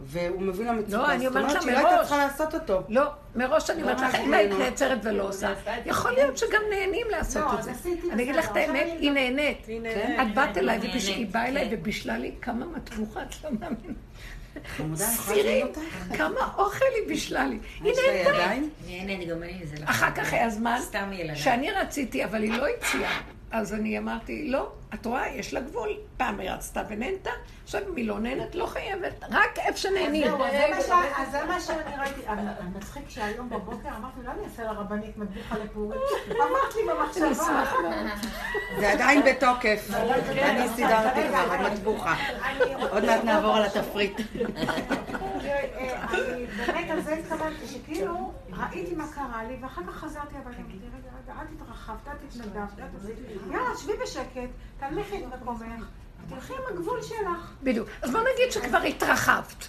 והוא 0.00 0.42
מביא 0.42 0.64
לה 0.66 0.72
מצוקה, 0.72 0.96
לא, 0.96 1.12
אני 1.12 1.26
אומרת 1.26 1.42
לה 1.44 1.48
זאת 1.50 1.62
אומרת 1.62 1.62
שהיא 1.62 1.72
לא 1.72 1.78
הייתה 1.78 1.96
מראש. 1.96 2.08
צריכה 2.08 2.26
לעשות 2.26 2.54
אותו. 2.54 2.82
לא, 2.88 3.02
מראש 3.36 3.70
אני 3.70 3.82
אומרת 3.82 4.00
לך, 4.00 4.02
אנחנו 4.14 4.26
אם 4.26 4.34
היית? 4.34 4.52
נעצרת 4.58 4.98
ולא 5.02 5.28
עושה, 5.28 5.54
יכול 5.86 6.10
להיות 6.12 6.36
שגם 6.38 6.60
נהנים 6.70 7.06
לעשות 7.10 7.42
לא, 7.52 7.58
את 7.58 7.62
זה. 7.62 7.70
אני 8.12 8.22
אגיד 8.22 8.36
לך 8.36 8.50
את 8.50 8.56
האמת, 8.56 8.86
היא 9.00 9.10
נהנית. 9.10 9.58
כן. 9.66 10.16
את 10.22 10.34
באת 10.34 10.58
אליי, 10.58 10.78
נהנית, 10.78 10.94
וביש- 10.94 11.08
היא 11.08 11.26
באה 11.30 11.48
אליי 11.48 11.68
כן. 11.70 11.76
ובישלה 11.80 12.18
לי 12.18 12.32
כמה 12.42 12.66
מטבוחה, 12.66 13.22
את 13.22 13.34
לא 13.44 13.50
מאמינה. 13.60 14.96
סירים? 14.96 15.66
כמה 16.16 16.40
אוכל 16.58 16.84
היא 17.00 17.08
בישלה 17.08 17.46
לי. 17.46 17.58
היא 17.84 17.92
נהנתה. 18.24 18.54
נהנית. 18.88 19.30
אחר 19.84 20.10
כך 20.10 20.32
היה 20.32 20.50
זמן. 20.50 20.78
שאני 21.34 21.70
רציתי, 21.70 22.24
אבל 22.24 22.42
היא 22.42 22.52
לא 22.52 22.66
הציעה. 22.66 23.20
אז 23.50 23.74
אני 23.74 23.98
אמרתי, 23.98 24.48
לא, 24.48 24.72
את 24.94 25.06
רואה, 25.06 25.28
יש 25.28 25.54
לה 25.54 25.60
גבול. 25.60 25.88
פעם 26.16 26.40
היא 26.40 26.50
רצתה 26.50 26.82
ונהנתה, 26.88 27.30
עכשיו 27.64 27.80
אם 27.88 27.96
היא 27.96 28.08
לא 28.08 28.18
נהנת, 28.20 28.54
לא 28.54 28.66
חייבת. 28.66 29.24
רק 29.30 29.58
איפה 29.58 29.78
שנהנים. 29.78 30.34
אז 31.16 31.30
זה 31.30 31.44
מה 31.44 31.60
שאני 31.60 31.96
ראיתי. 31.98 32.20
אבל 32.28 32.42
מצחיק 32.76 33.02
שהיום 33.08 33.50
בבוקר 33.50 33.88
אמרתי, 33.88 34.20
אולי 34.20 34.30
אני 34.30 34.44
אעשה 34.44 34.64
לרבנית 34.64 35.16
מטבוחה 35.16 35.58
לפורים. 35.58 36.00
אמרת 36.30 36.74
לי 36.74 36.82
אני 37.22 37.32
אשמח 37.32 37.46
במחשבה. 37.46 37.82
מאוד. 37.82 38.06
זה 38.80 38.92
עדיין 38.92 39.22
בתוקף. 39.22 39.90
אני 40.38 40.68
סידרתי 40.68 41.20
כבר, 41.28 41.54
את 41.54 41.72
מטבוחה. 41.72 42.14
עוד 42.90 43.04
מעט 43.04 43.24
נעבור 43.24 43.56
על 43.56 43.64
התפריט. 43.64 44.20
אה, 45.44 46.04
אני 46.10 46.46
באמת 46.46 46.90
על 46.90 47.00
זה 47.00 47.14
התכוונתי, 47.14 47.66
שכאילו 47.66 48.32
ראיתי 48.52 48.94
מה 48.94 49.04
קרה 49.14 49.44
לי, 49.48 49.56
ואחר 49.60 49.82
כך 49.86 49.94
חזרתי 49.94 50.36
הביתה, 50.36 50.60
אמרתי, 50.60 50.78
רגע, 50.86 51.08
רגע, 51.24 51.40
אל 51.40 51.46
תתנדבת, 52.28 52.78
אל 52.78 52.88
תעשי, 52.98 53.12
יאללה, 53.50 53.76
שבי 53.76 53.92
בשקט, 54.02 54.50
תנמיכי 54.78 55.24
את 55.24 55.40
מקומך, 55.42 55.84
תלכי 56.28 56.52
עם 56.52 56.74
הגבול 56.74 57.02
שלך. 57.02 57.52
בדיוק. 57.62 57.88
אז 58.02 58.10
בוא 58.10 58.20
נגיד 58.20 58.52
שכבר 58.52 58.78
התרחבת. 58.78 59.68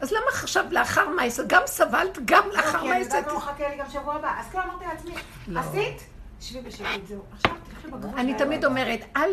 אז 0.00 0.12
למה 0.12 0.26
עכשיו 0.28 0.64
לאחר 0.70 1.08
מעשה, 1.08 1.42
גם 1.46 1.62
סבלת, 1.66 2.18
גם 2.24 2.44
לאחר 2.52 2.80
כי 2.80 2.90
אני? 2.92 3.00
יודעת 3.00 3.26
מה 3.26 3.34
מחכה 3.34 3.68
לי 3.68 3.76
גם 3.76 3.90
שבוע 3.90 4.14
הבא. 4.14 4.40
אז 4.40 4.46
כאילו 4.50 4.64
אמרתי 4.64 4.84
לעצמי, 4.84 5.14
עשית? 5.56 6.06
שבי 6.40 6.60
בשקט, 6.60 7.06
זהו. 7.08 7.22
עכשיו 7.32 7.52
תלכי 7.70 7.88
בגבול 7.88 8.18
אני 8.18 8.32
שלך. 8.32 8.42
תמיד 8.42 8.64
אומרת, 8.64 9.00
אל 9.16 9.30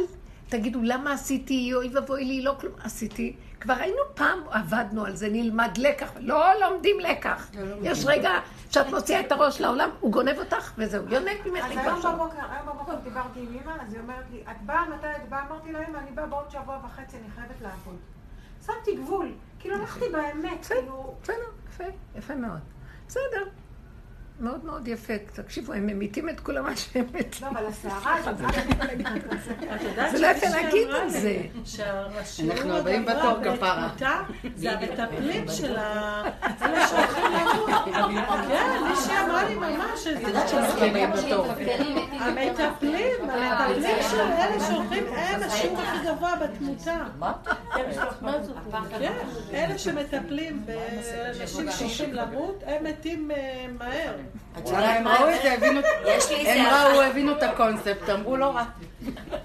תגידו 0.50 0.80
למה 0.84 1.14
עשיתי, 1.14 1.72
אוי 1.74 1.90
ואבוי 1.94 2.26
לי, 2.26 2.42
לא 2.42 2.56
כלום. 2.60 2.74
עשיתי. 2.84 3.36
כבר 3.64 3.74
היינו 3.74 4.02
פעם, 4.14 4.40
עבדנו 4.52 5.06
על 5.06 5.16
זה, 5.16 5.28
נלמד 5.32 5.78
לקח. 5.78 6.12
לא 6.20 6.54
לומדים 6.60 7.00
לקח. 7.00 7.50
יש 7.82 8.06
רגע 8.06 8.32
שאת 8.70 8.88
מוציאה 8.88 9.20
את 9.20 9.32
הראש 9.32 9.62
לעולם, 9.62 9.90
הוא 10.00 10.12
גונב 10.12 10.40
אותך, 10.40 10.72
וזהו. 10.78 11.04
יונק 11.10 11.46
ממך 11.46 11.66
אז 11.66 11.72
כבר 11.72 11.82
היום 11.82 12.02
שם. 12.02 12.14
בבוקר, 12.14 12.38
היום 12.52 12.68
בבוקר 12.68 12.96
דיברתי 12.96 13.40
עם 13.40 13.60
אמא, 13.64 13.72
אז 13.82 13.94
היא 13.94 14.02
אומרת 14.02 14.24
לי, 14.32 14.42
את 14.52 14.62
באה 14.62 14.86
מתי 14.90 15.08
את 15.08 15.30
באה? 15.30 15.42
אמרתי 15.48 15.72
לה, 15.72 15.88
אמא, 15.90 15.98
אני 15.98 16.12
באה 16.12 16.26
בעוד 16.26 16.50
שבוע 16.50 16.80
וחצי, 16.86 17.18
אני 17.18 17.30
חייבת 17.36 17.62
לעבוד. 17.62 17.96
שמתי 18.66 18.96
גבול, 18.96 19.32
כאילו 19.60 19.76
הלכתי 19.76 20.06
באמת, 20.12 20.66
כאילו... 20.66 21.16
בסדר, 21.24 21.36
יפה, 21.70 21.84
יפה 22.16 22.36
מאוד. 22.36 22.60
בסדר. 23.08 23.44
מאוד 24.44 24.66
מאוד 24.66 24.88
יפה. 24.88 25.14
תקשיבו, 25.34 25.74
הם 25.74 25.88
ממיתים 25.88 26.30
את 26.30 26.40
כולם 26.40 26.66
עד 26.66 26.78
שהם 26.78 27.06
מתים. 27.14 27.48
לא, 27.48 27.48
אבל 27.48 27.66
הסערה 27.66 28.16
הזאת, 28.16 28.38
זה 30.12 30.20
לא 30.20 30.28
יפה 30.28 30.50
להגיד 30.50 30.88
את 30.90 31.04
לי 31.04 31.10
זה. 31.10 31.42
אנחנו 32.52 32.78
הבאים 32.78 33.06
בתור, 33.06 33.44
כפרה. 33.44 33.90
זה 34.56 34.72
המטפלים 34.72 35.46
של 35.48 35.76
ה... 35.76 36.24
אלה 36.62 36.88
שהולכים 36.88 37.24
למות. 37.34 37.70
כן, 38.48 38.84
מישהי 38.90 39.18
אמרה 39.26 39.44
לי 39.50 39.56
ממש 39.56 40.08
את 40.08 40.22
יודעת 40.28 40.54
אנחנו 40.54 40.86
הבאים 40.86 41.12
בתור. 41.12 41.48
המטפלים, 42.20 43.30
המטפלים 43.30 44.02
של 44.12 44.22
אלה 44.22 44.60
שהולכים, 44.68 45.04
הם 45.14 45.44
השיעור 45.44 45.82
הכי 45.82 46.08
גבוה 46.08 46.36
בתמותה. 46.36 47.06
כן, 49.00 49.14
אלה 49.54 49.78
שמטפלים 49.78 50.66
באנשים 50.66 51.72
שהולכים 51.72 52.14
למות, 52.14 52.64
הם 52.66 52.84
מתים 52.84 53.32
אה, 53.32 53.66
מהר. 53.80 54.14
את 54.58 54.68
יודעת 54.68 54.98
הם 54.98 55.04
מה? 55.04 55.16
ראו 55.20 55.30
את 55.30 55.42
זה, 55.42 55.54
הם 56.54 56.66
ראו, 56.66 57.02
הבינו 57.02 57.32
את 57.32 57.44
הקונספט, 57.44 58.10
אמרו 58.10 58.38
לא 58.38 58.46
רע. 58.46 58.64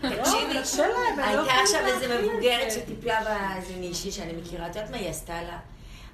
תקשיבי, 0.00 0.58
הם 0.78 0.88
לא 0.88 1.24
הייתה 1.24 1.52
עכשיו 1.62 1.80
איזה 1.86 2.22
מבוגרת 2.22 2.70
זה. 2.70 2.80
שטיפלה 2.80 3.20
באיזה 3.24 3.76
מישהי 3.80 4.10
שאני 4.10 4.32
מכירה, 4.32 4.66
את 4.66 4.76
יודעת 4.76 4.90
מה 4.90 4.96
היא 4.96 5.08
עשתה 5.08 5.42
לה? 5.42 5.58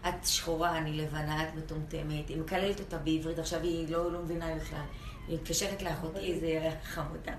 את 0.09 0.27
שחורה, 0.27 0.79
אני 0.79 0.93
לבנה, 0.93 1.43
את 1.43 1.55
מטומטמת, 1.55 2.29
היא 2.29 2.41
מקללת 2.41 2.81
אותה 2.81 2.97
בעברית, 2.97 3.39
עכשיו 3.39 3.61
היא 3.63 3.89
לא, 3.89 4.13
לא 4.13 4.19
מבינה 4.19 4.47
בכלל. 4.55 4.79
היא 5.29 5.39
מתקשרת 5.39 5.83
לאחותי, 5.83 6.41
זה 6.41 6.71
חמודה. 6.85 7.33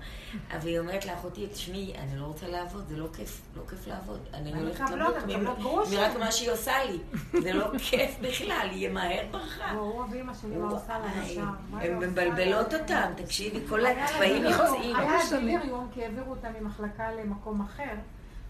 אבל 0.50 0.68
היא 0.68 0.78
אומרת 0.78 1.06
לאחותי, 1.06 1.46
תשמעי, 1.46 1.94
אני 1.98 2.18
לא 2.18 2.24
רוצה 2.24 2.48
לעבוד, 2.48 2.88
זה 2.88 2.96
לא 2.96 3.08
כיף, 3.16 3.42
לא 3.56 3.62
כיף 3.70 3.86
לעבוד. 3.86 4.20
אני 4.34 4.52
הולכת 4.54 4.84
למות 5.28 5.58
גרושים. 5.58 5.98
מרק 5.98 6.16
מה 6.16 6.32
שהיא 6.32 6.50
עושה 6.50 6.72
לי. 6.84 6.98
זה 7.40 7.52
לא 7.52 7.66
כיף 7.90 8.16
בכלל, 8.20 8.68
היא 8.70 8.88
מהר 8.88 9.24
ברחה. 9.30 9.70
הוא 9.70 10.04
ואמא 10.10 10.34
שלי 10.34 10.56
מה 10.56 10.70
עושה 10.70 10.96
היא 11.22 11.40
הן 11.72 11.98
מבלבלות? 11.98 12.74
אותם, 12.74 13.12
תקשיבי, 13.16 13.60
כל 13.68 13.80
דילום, 14.20 14.44
יוצאים. 14.52 14.96
היה 14.96 15.10
לה 15.12 15.18
משנה. 15.24 15.40
דליריום, 15.40 15.88
כי 15.94 16.04
העבירו 16.04 16.30
אותה 16.30 16.48
ממחלקה 16.60 17.12
למקום 17.12 17.60
אחר, 17.60 17.94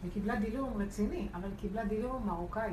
וקיבלה 0.08 0.36
דליריום 0.36 0.82
רציני, 0.82 1.28
אבל 1.34 1.48
קיבלה 1.60 1.84
דליריום 1.84 2.26
מרוקאי. 2.26 2.70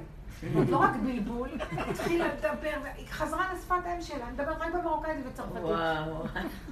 לא 0.70 0.78
רק 0.78 0.96
בלבול, 1.04 1.50
התחילה 1.72 2.28
לדבר, 2.28 2.78
היא 2.98 3.08
חזרה 3.10 3.54
לשפת 3.54 3.76
אם 3.96 4.02
שלה, 4.02 4.26
אני 4.26 4.34
מדברת 4.34 4.62
רק 4.62 4.74
במרוקאית 4.74 5.18
ובצרפתית. 5.26 5.64
וואו. 5.64 6.24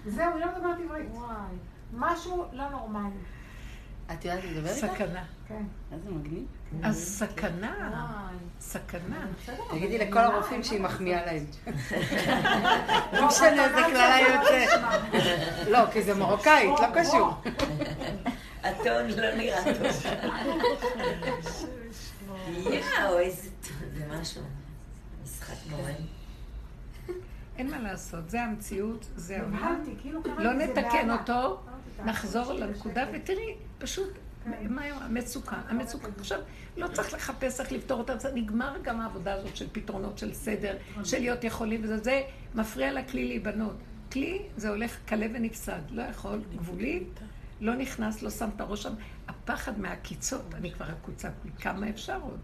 זהו, 0.05 0.35
היא 0.35 0.45
לא 0.45 0.51
מדברת 0.55 0.77
עברית. 0.83 1.07
וואי, 1.11 1.55
משהו 1.93 2.45
לא 2.53 2.69
נורמלי. 2.69 3.19
את 4.13 4.25
יודעת 4.25 4.43
לדבר 4.43 4.69
איתה? 4.69 4.87
סכנה. 4.87 5.23
כן. 5.47 5.63
איזה 5.91 6.11
מגניב. 6.11 6.45
אז 6.83 6.97
סכנה. 6.97 8.07
סכנה. 8.59 9.25
בסדר, 9.43 9.63
תגידי 9.71 9.97
לכל 9.97 10.19
היא 10.19 10.27
הרופאים 10.27 10.63
שהיא 10.63 10.81
מחמיאה 10.81 11.25
להם. 11.25 11.45
לא 13.13 13.27
משנה 13.27 13.65
איזה 13.65 13.81
קללה 13.91 14.17
יוצא. 14.19 14.77
לא, 15.69 15.91
כי 15.91 16.03
זה 16.03 16.15
מרוקאית, 16.15 16.79
לא 16.79 17.01
קשור. 17.01 17.33
הטון 18.63 19.07
לא 19.07 19.35
נראה 19.35 19.63
טוב. 19.63 19.87
יואו, 22.47 23.19
איזה 23.19 23.49
טוב, 23.61 23.77
זה 23.97 24.05
משהו. 24.21 24.41
משחק 25.23 25.55
מורה. 25.69 25.91
אין 27.57 27.71
מה 27.71 27.79
לעשות, 27.79 28.29
זה 28.29 28.41
המציאות, 28.41 29.05
זה 29.15 29.37
העולם. 29.37 29.55
נבהלתי, 29.55 29.91
כאילו 30.01 30.23
קראתי 30.23 30.43
לא 30.43 30.53
נתקן. 30.53 31.11
אותו, 31.11 31.59
נחזור. 32.05 32.53
לנקודה 32.53 33.05
ותראי, 33.13 33.55
פשוט, 33.77 34.13
כן. 34.43 34.51
מה 34.69 34.81
היא 34.81 34.91
אמרה? 34.93 35.05
המצוקה, 35.05 35.55
המצוקה. 35.67 36.07
עכשיו, 36.19 36.39
לא 36.77 36.87
צריך 36.87 37.13
לחפש 37.13 37.59
איך 37.59 37.71
לפתור 37.71 37.99
אותה, 37.99 38.17
זה 38.17 38.31
נגמר 38.33 38.77
גם 38.81 39.01
העבודה 39.01 39.33
הזאת 39.33 39.57
של 39.57 39.67
פתרונות, 39.71 40.17
של 40.17 40.33
סדר, 40.33 40.77
של 41.03 41.19
להיות 41.19 41.43
יכולים 41.43 41.83
וזה, 41.83 41.97
זה 41.97 42.21
מפריע 42.55 42.93
לכלי 42.93 43.27
להיבנות. 43.27 43.75
כלי 44.11 44.41
זה 44.57 44.69
הולך 44.69 44.97
כלה 45.09 45.25
ונפסד, 45.33 45.79
לא 45.89 46.01
יכול, 46.01 46.41
גבולי, 46.55 47.03
לא 47.61 47.75
נכנס, 47.75 48.21
לא 48.21 48.29
שם 48.29 48.49
את 48.55 48.61
הראש 48.61 48.83
שם. 48.83 48.93
הפחד 49.27 49.79
מהעקיצות, 49.79 50.53
אני 50.53 50.71
כבר 50.71 50.85
עקוצה, 50.85 51.29
כמה 51.59 51.89
אפשר 51.89 52.19
עוד? 52.21 52.39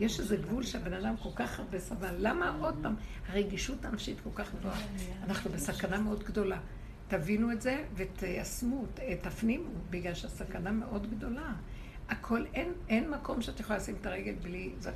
יש 0.00 0.20
איזה 0.20 0.36
גבול 0.36 0.62
שהבן 0.62 0.92
אדם 0.92 1.16
כל 1.16 1.28
כך 1.36 1.58
הרבה 1.58 1.78
סבל. 1.78 2.14
למה 2.18 2.56
עוד 2.60 2.74
פעם? 2.82 2.94
הרגישות 3.28 3.84
הנפשית 3.84 4.20
כל 4.20 4.30
כך 4.34 4.54
גבוהה. 4.54 4.80
אנחנו 5.24 5.50
בסכנה 5.50 5.98
מאוד 5.98 6.24
גדולה. 6.24 6.58
תבינו 7.08 7.52
את 7.52 7.62
זה 7.62 7.84
ותיישמו, 7.94 8.84
תפנימו, 9.22 9.70
בגלל 9.90 10.14
שהסכנה 10.14 10.70
מאוד 10.70 11.10
גדולה. 11.10 11.52
הכל, 12.08 12.44
אין, 12.54 12.72
אין 12.88 13.10
מקום 13.10 13.42
שאת 13.42 13.60
יכולה 13.60 13.78
לשים 13.78 13.96
את 14.00 14.06
הרגל 14.06 14.34
בלי... 14.42 14.72
זה 14.78 14.90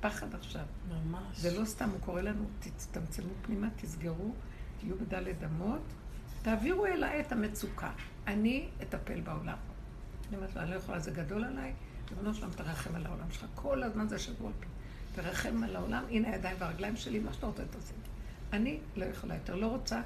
פחד 0.00 0.34
עכשיו. 0.34 0.64
ממש. 0.88 1.38
זה 1.38 1.60
לא 1.60 1.64
סתם, 1.64 1.88
הוא 1.90 2.00
קורא 2.00 2.20
לנו, 2.20 2.44
תצטמצמו 2.58 3.32
פנימה, 3.42 3.68
תסגרו, 3.76 4.32
תהיו 4.80 4.96
בדלת 4.98 5.44
אמות, 5.44 5.82
תעבירו 6.42 6.86
אליי 6.86 7.20
את 7.20 7.32
המצוקה. 7.32 7.90
אני 8.26 8.68
אטפל 8.82 9.20
בעולם. 9.20 9.56
אני 10.28 10.36
אומרת 10.36 10.56
לו, 10.56 10.62
אני 10.62 10.70
לא 10.70 10.74
יכולה, 10.76 10.98
זה 10.98 11.10
גדול 11.10 11.44
עליי, 11.44 11.72
ריבונו 12.10 12.34
שלום, 12.34 12.50
תרחם 12.50 12.94
על 12.94 13.06
העולם 13.06 13.30
שלך. 13.30 13.46
כל 13.54 13.82
הזמן 13.82 14.08
זה 14.08 14.18
שבור 14.18 14.46
על 14.46 14.52
פי. 14.60 14.66
תרחם 15.14 15.64
על 15.64 15.76
העולם, 15.76 16.04
הנה 16.10 16.30
הידיים 16.30 16.56
והרגליים 16.58 16.96
שלי, 16.96 17.18
מה 17.18 17.32
שאתה 17.32 17.46
רוצה 17.46 17.62
תעשה. 17.70 17.94
אני 18.52 18.78
לא 18.96 19.04
יכולה 19.04 19.34
יותר, 19.34 19.54
לא 19.54 19.66
רוצה. 19.66 20.00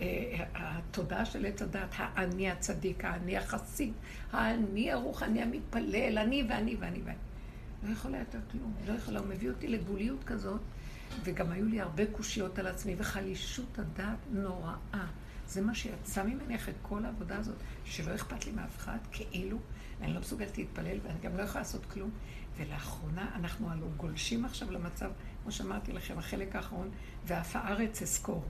אה, 0.00 0.44
התודעה 0.54 1.24
של 1.24 1.46
עץ 1.46 1.62
הדת, 1.62 1.88
האני 1.96 2.50
הצדיק, 2.50 3.04
האני 3.04 3.36
החסיד, 3.36 3.92
האני 4.32 4.92
הרוחני 4.92 5.42
המתפלל, 5.42 6.18
אני 6.18 6.44
ואני 6.48 6.76
ואני 6.80 7.00
ואני. 7.04 7.18
לא 7.82 7.92
יכולה 7.92 8.18
יותר 8.18 8.38
כלום, 8.50 8.74
לא 8.86 8.92
יכולה. 8.92 9.20
הוא 9.20 9.28
מביא 9.28 9.50
אותי 9.50 9.68
לגבוליות 9.68 10.24
כזאת, 10.24 10.60
וגם 11.24 11.52
היו 11.52 11.66
לי 11.66 11.80
הרבה 11.80 12.06
קושיות 12.06 12.58
על 12.58 12.66
עצמי, 12.66 12.94
וחלישות 12.98 13.78
הדעת 13.78 14.18
נוראה. 14.30 15.06
זה 15.46 15.60
מה 15.62 15.74
שיצא 15.74 16.22
ממני 16.22 16.56
אחרי 16.56 16.74
כל 16.82 17.04
העבודה 17.04 17.36
הזאת, 17.36 17.56
שלא 17.84 18.14
אכפת 18.14 18.46
לי 18.46 18.52
מאף 18.52 18.76
אחד, 18.76 18.98
כאילו, 19.12 19.58
אני 20.00 20.14
לא 20.14 20.20
מסוגלת 20.20 20.58
להתפלל, 20.58 20.98
ואני 21.02 21.18
גם 21.22 21.36
לא 21.36 21.42
יכולה 21.42 21.60
לעשות 21.60 21.86
כלום. 21.86 22.10
ולאחרונה 22.56 23.30
אנחנו 23.34 23.70
הלוא 23.70 23.88
גולשים 23.96 24.44
עכשיו 24.44 24.70
למצב, 24.70 25.10
כמו 25.42 25.52
שאמרתי 25.52 25.92
לכם, 25.92 26.18
החלק 26.18 26.56
האחרון, 26.56 26.90
ואף 27.26 27.56
הארץ 27.56 28.02
אזכור. 28.02 28.44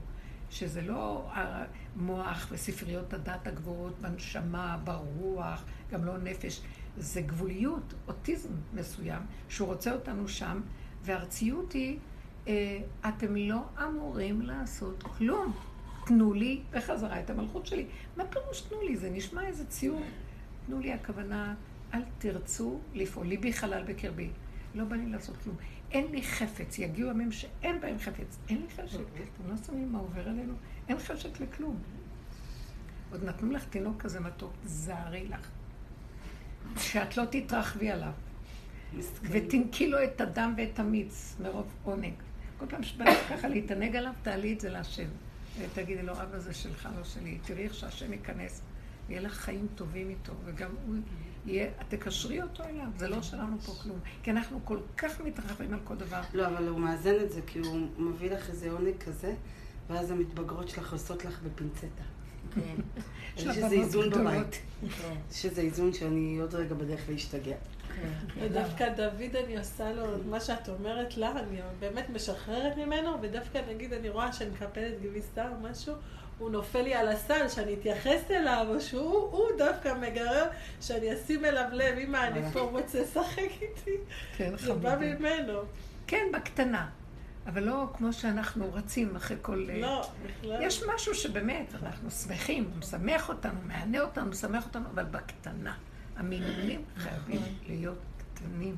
שזה 0.49 0.81
לא 0.81 1.31
המוח 1.33 2.47
וספריות 2.51 3.13
הדת 3.13 3.47
הגבוהות 3.47 3.99
בנשמה, 4.01 4.77
ברוח, 4.83 5.63
גם 5.91 6.05
לא 6.05 6.17
נפש, 6.17 6.61
זה 6.97 7.21
גבוליות, 7.21 7.93
אוטיזם 8.07 8.49
מסוים, 8.73 9.21
שהוא 9.49 9.67
רוצה 9.67 9.93
אותנו 9.93 10.27
שם, 10.27 10.61
והארציות 11.03 11.73
היא, 11.73 11.99
אה, 12.47 12.79
אתם 13.07 13.35
לא 13.35 13.61
אמורים 13.83 14.41
לעשות 14.41 15.03
כלום. 15.03 15.53
תנו 16.05 16.33
לי 16.33 16.61
בחזרה 16.71 17.19
את 17.19 17.29
המלכות 17.29 17.65
שלי. 17.65 17.85
מה 18.17 18.25
פירוש 18.25 18.61
תנו 18.61 18.81
לי? 18.81 18.97
זה 18.97 19.09
נשמע 19.09 19.47
איזה 19.47 19.65
ציור. 19.65 20.03
תנו 20.65 20.79
לי 20.79 20.93
הכוונה, 20.93 21.55
אל 21.93 22.01
תרצו 22.17 22.79
לפעול. 22.93 23.27
ליבי 23.27 23.53
חלל 23.53 23.83
בקרבי. 23.83 24.29
לא 24.75 24.83
בא 24.83 24.95
לי 24.95 25.05
לעשות 25.05 25.37
כלום. 25.37 25.55
אין 25.91 26.11
לי 26.11 26.23
חפץ, 26.23 26.79
יגיעו 26.79 27.09
ימים 27.09 27.31
שאין 27.31 27.81
בהם 27.81 27.99
חפץ. 27.99 28.37
אין 28.49 28.61
לי 28.61 28.69
חשק. 28.69 28.99
אתם 28.99 29.49
לא 29.49 29.57
שמים 29.65 29.91
מה 29.91 29.99
עובר 29.99 30.29
עלינו? 30.29 30.53
אין 30.87 30.99
חשק 30.99 31.39
לכלום. 31.39 31.77
עוד 33.11 33.23
נתנו 33.23 33.51
לך 33.51 33.65
תינוק 33.65 34.01
כזה 34.01 34.19
מתוק, 34.19 34.53
זערי 34.65 35.27
לך. 35.27 35.49
שאת 36.77 37.17
לא 37.17 37.23
תתרחבי 37.25 37.91
עליו. 37.91 38.11
ותנקי 39.23 39.87
לו 39.87 40.03
את 40.03 40.21
הדם 40.21 40.53
ואת 40.57 40.79
המיץ 40.79 41.35
מרוב 41.41 41.75
עונג. 41.83 42.13
כל 42.57 42.65
פעם 42.69 42.83
שבא 42.83 43.05
לך 43.05 43.29
ככה 43.29 43.47
להתענג 43.47 43.95
עליו, 43.95 44.11
תעלי 44.23 44.53
את 44.53 44.59
זה 44.59 44.69
להשם. 44.69 45.07
ותגידי 45.59 46.03
לו, 46.03 46.13
אבא 46.13 46.39
זה 46.39 46.53
שלך, 46.53 46.89
לא 46.97 47.03
שלי. 47.03 47.37
תראי 47.45 47.63
איך 47.63 47.73
שהשם 47.73 48.13
ייכנס, 48.13 48.61
ויהיה 49.07 49.21
לך 49.21 49.33
חיים 49.33 49.67
טובים 49.75 50.09
איתו, 50.09 50.33
וגם 50.45 50.69
הוא 50.85 50.95
יהיה, 51.45 51.71
תקשרי 51.89 52.41
אותו 52.41 52.63
אליו, 52.63 52.87
זה 52.97 53.07
לא 53.07 53.21
שלנו 53.21 53.59
פה 53.59 53.71
כלום. 53.83 53.99
כי 54.23 54.31
אנחנו 54.31 54.59
כל 54.63 54.77
כך 54.97 55.21
מתרחבים 55.21 55.73
על 55.73 55.79
כל 55.83 55.95
דבר. 55.95 56.21
לא, 56.33 56.47
אבל 56.47 56.67
הוא 56.67 56.79
מאזן 56.79 57.15
את 57.23 57.31
זה, 57.31 57.41
כי 57.47 57.59
הוא 57.59 57.87
מביא 57.97 58.31
לך 58.31 58.49
איזה 58.49 58.71
עונג 58.71 58.97
כזה, 58.97 59.35
ואז 59.89 60.11
המתבגרות 60.11 60.69
שלך 60.69 60.93
עושות 60.93 61.25
לך 61.25 61.39
בפינצטה. 61.43 62.03
כן. 62.55 62.75
יש 63.37 63.47
איזה 63.47 63.75
איזון 63.75 64.09
בבית. 64.09 64.61
יש 65.31 65.45
איזה 65.45 65.61
איזון 65.61 65.93
שאני 65.93 66.37
עוד 66.41 66.55
רגע 66.55 66.75
בדרך 66.75 67.09
להשתגע. 67.09 67.55
כן. 68.01 68.39
ודווקא 68.45 68.89
דוד, 68.89 69.35
אני 69.45 69.57
עושה 69.57 69.91
לו, 69.91 70.03
מה 70.29 70.39
שאת 70.39 70.69
אומרת 70.69 71.17
לה, 71.17 71.31
אני 71.31 71.61
באמת 71.79 72.09
משחררת 72.09 72.77
ממנו, 72.77 73.21
ודווקא 73.21 73.61
נגיד, 73.69 73.93
אני 73.93 74.09
רואה 74.09 74.33
שאני 74.33 74.49
מקפלת 74.49 75.01
גביסה 75.01 75.49
או 75.49 75.69
משהו, 75.69 75.93
הוא 76.37 76.49
נופל 76.49 76.81
לי 76.81 76.93
על 76.93 77.07
הסל, 77.07 77.49
שאני 77.49 77.73
אתייחס 77.73 78.31
אליו, 78.31 78.65
או 78.69 78.81
שהוא 78.81 79.45
דווקא 79.57 79.93
מגרר, 80.01 80.45
שאני 80.81 81.13
אשים 81.13 81.45
אליו 81.45 81.65
לב, 81.71 81.97
אמא, 81.97 82.27
אני 82.27 82.51
פה 82.53 82.59
רוצה 82.59 83.01
לשחק 83.01 83.51
איתי. 83.61 83.97
כן, 84.37 84.57
זה 84.57 84.73
בא. 84.73 84.95
ממנו. 84.95 85.59
כן, 86.07 86.25
בקטנה. 86.33 86.89
אבל 87.47 87.63
לא 87.63 87.87
כמו 87.93 88.13
שאנחנו 88.13 88.73
רצים 88.73 89.15
אחרי 89.15 89.37
כל... 89.41 89.67
אה, 89.69 89.77
לא, 89.77 90.09
בכלל. 90.25 90.63
יש 90.63 90.83
משהו 90.95 91.15
שבאמת, 91.15 91.75
אנחנו 91.83 92.11
שמחים, 92.11 92.63
הוא 92.63 92.79
משמח 92.79 93.29
אותנו, 93.29 93.59
מהנה 93.63 94.01
אותנו, 94.01 94.25
משמח 94.25 94.65
אותנו, 94.65 94.85
אבל 94.93 95.03
בקטנה. 95.03 95.73
המינונים 96.15 96.83
חייבים 96.97 97.41
להיות 97.67 97.97
קטנים. 98.33 98.75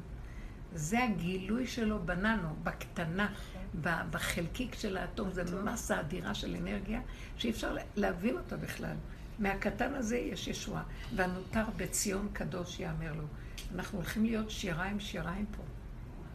זה 0.74 1.04
הגילוי 1.04 1.68
שלו 1.68 2.00
בננו, 2.06 2.56
בקטנה, 2.64 3.34
ב- 3.82 4.02
בחלקיק 4.12 4.76
של 4.76 4.98
האטום, 4.98 5.32
זה 5.32 5.62
מסה 5.64 6.00
אדירה 6.00 6.34
של 6.34 6.56
אנרגיה, 6.56 7.02
שאי 7.38 7.50
אפשר 7.50 7.76
להבין 7.96 8.38
אותה 8.38 8.58
בכלל. 8.58 8.96
מהקטן 9.40 9.94
הזה 9.94 10.18
יש 10.18 10.48
ישועה, 10.48 10.84
והנותר 11.16 11.64
בציון 11.78 12.30
קדוש 12.34 12.80
יאמר 12.80 13.14
לו. 13.14 13.24
אנחנו 13.76 13.98
הולכים 13.98 14.26
להיות 14.26 14.50
שיריים 14.52 15.00
שיריים 15.00 15.46
פה, 15.58 15.64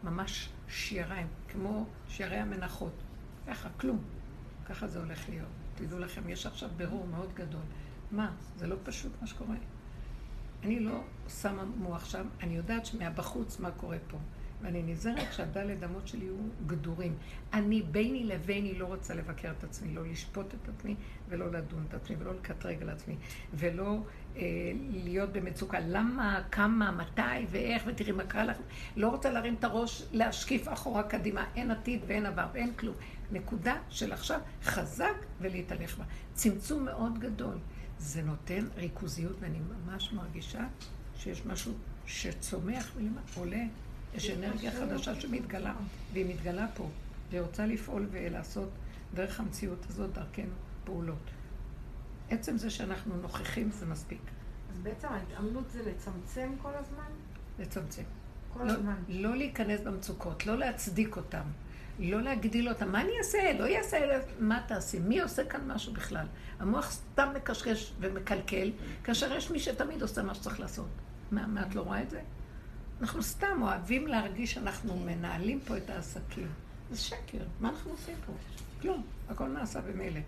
ממש 0.03 0.49
שיריים, 0.67 1.27
כמו 1.49 1.85
שירי 2.09 2.35
המנחות. 2.37 2.93
ככה, 3.47 3.69
כלום. 3.77 3.99
ככה 4.65 4.87
זה 4.87 4.99
הולך 4.99 5.29
להיות. 5.29 5.47
תדעו 5.75 5.99
לכם, 5.99 6.29
יש 6.29 6.45
עכשיו 6.45 6.69
בירור 6.77 7.07
מאוד 7.07 7.33
גדול. 7.33 7.61
מה? 8.11 8.31
זה 8.57 8.67
לא 8.67 8.75
פשוט 8.83 9.11
מה 9.21 9.27
שקורה. 9.27 9.55
אני 10.63 10.79
לא 10.79 11.03
שמה 11.41 11.63
מוח 11.77 12.05
שם, 12.05 12.27
אני 12.43 12.55
יודעת 12.55 12.85
שמהבחוץ 12.85 13.59
מה 13.59 13.71
קורה 13.71 13.97
פה. 14.07 14.17
ואני 14.63 14.83
נזהרת 14.83 15.33
שהדלת 15.33 15.83
אמות 15.83 16.07
שלי 16.07 16.25
יהיו 16.25 16.35
גדורים. 16.67 17.15
אני 17.53 17.81
ביני 17.81 18.23
לביני 18.23 18.79
לא 18.79 18.85
רוצה 18.85 19.15
לבקר 19.15 19.51
את 19.51 19.63
עצמי, 19.63 19.93
לא 19.93 20.07
לשפוט 20.07 20.53
את 20.53 20.69
עצמי 20.69 20.95
ולא 21.29 21.51
לדון 21.51 21.85
את 21.89 21.93
עצמי 21.93 22.15
ולא 22.19 22.33
לקטרג 22.33 22.81
על 22.81 22.89
עצמי 22.89 23.15
ולא 23.53 23.97
אה, 24.35 24.41
להיות 24.91 25.33
במצוקה. 25.33 25.79
למה, 25.79 26.41
כמה, 26.51 26.91
מתי 26.91 27.45
ואיך 27.51 27.83
ותראי 27.85 28.11
מה 28.11 28.23
קרה 28.23 28.45
לך. 28.45 28.57
לא 28.95 29.07
רוצה 29.07 29.31
להרים 29.31 29.55
את 29.59 29.63
הראש, 29.63 30.03
להשקיף 30.11 30.67
אחורה 30.67 31.03
קדימה. 31.03 31.45
אין 31.55 31.71
עתיד 31.71 32.01
ואין 32.07 32.25
עבר 32.25 32.47
ואין 32.53 32.73
כלום. 32.73 32.95
נקודה 33.31 33.75
של 33.89 34.11
עכשיו 34.11 34.39
חזק 34.63 35.15
ולהתהלך 35.41 35.97
בה. 35.97 36.03
צמצום 36.33 36.85
מאוד 36.85 37.19
גדול. 37.19 37.57
זה 38.03 38.21
נותן 38.21 38.67
ריכוזיות 38.75 39.35
ואני 39.39 39.59
ממש 39.59 40.13
מרגישה 40.13 40.67
שיש 41.17 41.45
משהו 41.45 41.73
שצומח 42.05 42.91
ולמטה, 42.95 43.39
עולה. 43.39 43.63
יש 44.15 44.29
אנרגיה 44.29 44.71
חדשה 44.71 45.21
שמתגלה, 45.21 45.75
והיא 46.13 46.25
מתגלה 46.25 46.67
פה, 46.75 46.89
והיא 47.29 47.41
רוצה 47.41 47.65
לפעול 47.65 48.07
ולעשות 48.11 48.69
דרך 49.13 49.39
המציאות 49.39 49.85
הזאת, 49.89 50.13
דרכנו, 50.13 50.53
פעולות. 50.83 51.31
עצם 52.29 52.57
זה 52.57 52.69
שאנחנו 52.69 53.17
נוכחים 53.17 53.71
זה 53.71 53.85
מספיק, 53.85 54.21
אז 54.71 54.79
בעצם 54.79 55.07
ההתאמנות 55.07 55.71
זה 55.71 55.91
לצמצם 55.91 56.49
כל 56.61 56.71
הזמן? 56.75 57.11
לצמצם. 57.59 58.03
כל 58.53 58.63
לא, 58.63 58.71
הזמן. 58.71 58.95
לא 59.09 59.35
להיכנס 59.35 59.81
במצוקות, 59.81 60.45
לא 60.45 60.57
להצדיק 60.57 61.17
אותם, 61.17 61.43
לא 61.99 62.21
להגדיל 62.21 62.69
אותם. 62.69 62.91
מה 62.91 63.01
אני 63.01 63.11
אעשה? 63.17 63.53
לא 63.59 63.65
יעשה, 63.65 63.97
מה 64.39 64.63
תעשי? 64.67 64.99
מי 64.99 65.21
עושה 65.21 65.45
כאן 65.45 65.67
משהו 65.67 65.93
בכלל? 65.93 66.25
המוח 66.59 66.91
סתם 66.91 67.29
מקשקש 67.35 67.93
ומקלקל, 67.99 68.71
כאשר 69.03 69.33
יש 69.33 69.51
מי 69.51 69.59
שתמיד 69.59 70.01
עושה 70.01 70.23
מה 70.23 70.35
שצריך 70.35 70.59
לעשות. 70.59 70.89
מה, 71.31 71.47
מה, 71.47 71.61
את 71.67 71.75
לא 71.75 71.81
רואה 71.81 72.01
את 72.01 72.09
זה? 72.09 72.21
אנחנו 73.01 73.23
סתם 73.23 73.61
אוהבים 73.61 74.07
להרגיש 74.07 74.53
שאנחנו 74.53 74.99
מנהלים 74.99 75.59
פה 75.59 75.77
את 75.77 75.89
העסקים. 75.89 76.47
זה 76.91 76.97
שקר, 76.97 77.43
מה 77.59 77.69
אנחנו 77.69 77.91
עושים 77.91 78.15
פה? 78.25 78.33
כלום, 78.81 79.03
הכל 79.29 79.47
נעשה 79.47 79.81
במילא. 79.81 80.19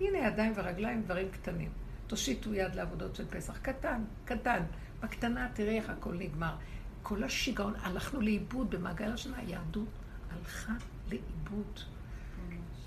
הנה 0.00 0.18
ידיים 0.18 0.52
ורגליים, 0.56 1.02
דברים 1.02 1.28
קטנים. 1.30 1.70
תושיטו 2.06 2.54
יד 2.54 2.74
לעבודות 2.74 3.16
של 3.16 3.26
פסח, 3.26 3.58
קטן, 3.58 4.04
קטן. 4.24 4.62
בקטנה 5.00 5.48
תראי 5.54 5.76
איך 5.76 5.90
הכל 5.90 6.14
נגמר. 6.14 6.54
כל 7.02 7.24
השיגעון, 7.24 7.74
הלכנו 7.82 8.20
לאיבוד 8.20 8.70
במעגל 8.70 9.12
השנה, 9.12 9.36
היהדות 9.36 9.88
הלכה 10.30 10.72
לאיבוד. 11.08 11.80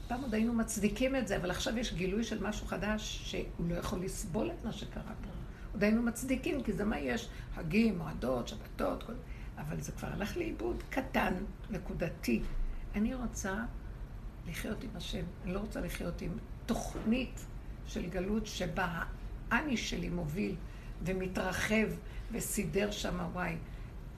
פעם 0.07 0.21
עוד 0.21 0.33
היינו 0.33 0.53
מצדיקים 0.53 1.15
את 1.15 1.27
זה, 1.27 1.37
אבל 1.37 1.51
עכשיו 1.51 1.77
יש 1.77 1.93
גילוי 1.93 2.23
של 2.23 2.47
משהו 2.47 2.67
חדש 2.67 3.21
שהוא 3.25 3.69
לא 3.69 3.75
יכול 3.75 3.99
לסבול 3.99 4.51
את 4.51 4.65
מה 4.65 4.73
שקרה 4.73 5.03
פה. 5.03 5.29
עוד 5.73 5.83
היינו 5.83 6.01
מצדיקים, 6.01 6.63
כי 6.63 6.73
זה 6.73 6.85
מה 6.85 6.99
יש, 6.99 7.29
חגים, 7.55 7.97
מועדות, 7.97 8.47
שבתות, 8.47 9.03
כל... 9.03 9.13
אבל 9.57 9.81
זה 9.81 9.91
כבר 9.91 10.07
הלך 10.07 10.37
לאיבוד 10.37 10.83
קטן, 10.89 11.33
נקודתי. 11.69 12.41
אני 12.95 13.13
רוצה 13.13 13.63
לחיות 14.47 14.83
עם 14.83 14.89
השם, 14.95 15.23
אני 15.43 15.53
לא 15.53 15.59
רוצה 15.59 15.81
לחיות 15.81 16.21
עם 16.21 16.31
תוכנית 16.65 17.45
של 17.87 18.09
גלות 18.09 18.47
שבה 18.47 19.03
האני 19.51 19.77
שלי 19.77 20.09
מוביל 20.09 20.55
ומתרחב 21.03 21.87
וסידר 22.31 22.91
שם 22.91 23.19
וואי. 23.33 23.55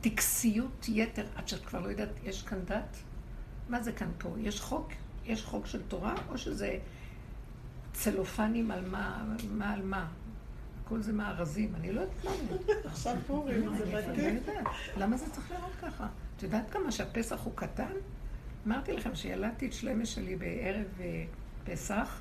טקסיות 0.01 0.85
יתר, 0.89 1.25
עד 1.35 1.47
שאת 1.47 1.65
כבר 1.65 1.79
לא 1.79 1.87
יודעת, 1.87 2.09
יש 2.23 2.43
כאן 2.43 2.59
דת? 2.65 2.97
מה 3.69 3.83
זה 3.83 3.91
כאן 3.91 4.09
פה? 4.17 4.29
יש 4.39 4.61
חוק? 4.61 4.91
יש 5.25 5.43
חוק 5.45 5.65
של 5.65 5.81
תורה, 5.87 6.15
או 6.29 6.37
שזה 6.37 6.77
צלופנים 7.93 8.71
על 8.71 8.89
מה, 8.89 9.35
מה 9.51 9.73
על 9.73 9.81
מה? 9.81 10.07
הכל 10.83 11.01
זה 11.01 11.13
מארזים, 11.13 11.75
אני 11.75 11.93
לא 11.93 12.01
יודעת 12.01 12.25
מה 12.25 12.31
זה. 12.65 12.73
עכשיו 12.85 13.15
פורים, 13.27 13.77
זה 13.77 13.85
לא 13.85 14.01
מדהים. 14.01 14.35
יודעת. 14.35 14.65
למה 14.97 15.17
זה 15.17 15.25
צריך 15.31 15.51
לראות 15.51 15.71
ככה? 15.81 16.07
את 16.37 16.43
יודעת 16.43 16.69
כמה 16.69 16.91
שהפסח 16.91 17.39
הוא 17.43 17.53
קטן? 17.55 17.91
אמרתי 18.67 18.93
לכם 18.93 19.15
שילדתי 19.15 19.67
את 19.67 19.73
שלמה 19.73 20.05
שלי 20.05 20.35
בערב 20.35 20.85
אה, 20.99 21.25
פסח, 21.65 22.19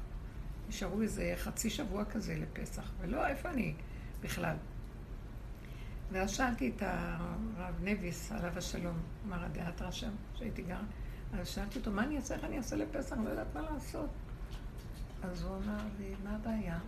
נשארו 0.69 1.03
איזה 1.03 1.35
חצי 1.37 1.71
שבוע 1.71 2.05
כזה 2.05 2.35
לפסח, 2.35 2.91
ולא, 3.01 3.27
איפה 3.27 3.51
אני 3.51 3.75
בכלל? 4.23 4.57
ואז 6.13 6.31
שאלתי 6.31 6.73
את 6.77 6.83
הרב 6.83 7.75
נביס, 7.83 8.33
עליו 8.33 8.59
השלום, 8.59 8.97
אמר 9.27 9.45
הדעת 9.45 9.83
רשם, 9.83 10.11
שהייתי 10.35 10.63
גר, 10.63 10.81
אז 11.33 11.49
שאלתי 11.49 11.79
אותו, 11.79 11.91
מה 11.91 12.05
אני 12.05 12.17
אעשה, 12.17 12.35
איך 12.35 12.45
אני 12.45 12.59
אעשה 12.59 12.77
לפסח? 12.77 13.13
אני 13.13 13.25
לא 13.25 13.31
יודעת 13.31 13.55
מה 13.55 13.61
לעשות. 13.61 14.11
אז 15.23 15.43
הוא 15.43 15.57
אמר 15.57 15.79
לי, 15.99 16.15
מה 16.25 16.37
הבעיה? 16.37 16.79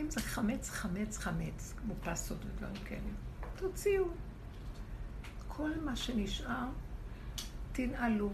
אם 0.00 0.10
זה 0.10 0.20
חמץ, 0.20 0.70
חמץ, 0.70 1.18
חמץ, 1.18 1.74
כמו 1.76 1.94
פסות 2.02 2.38
ודברים 2.44 2.84
כאלה, 2.84 3.10
תוציאו. 3.56 4.04
כל 5.48 5.70
מה 5.84 5.96
שנשאר, 5.96 6.68
תנעלו. 7.72 8.30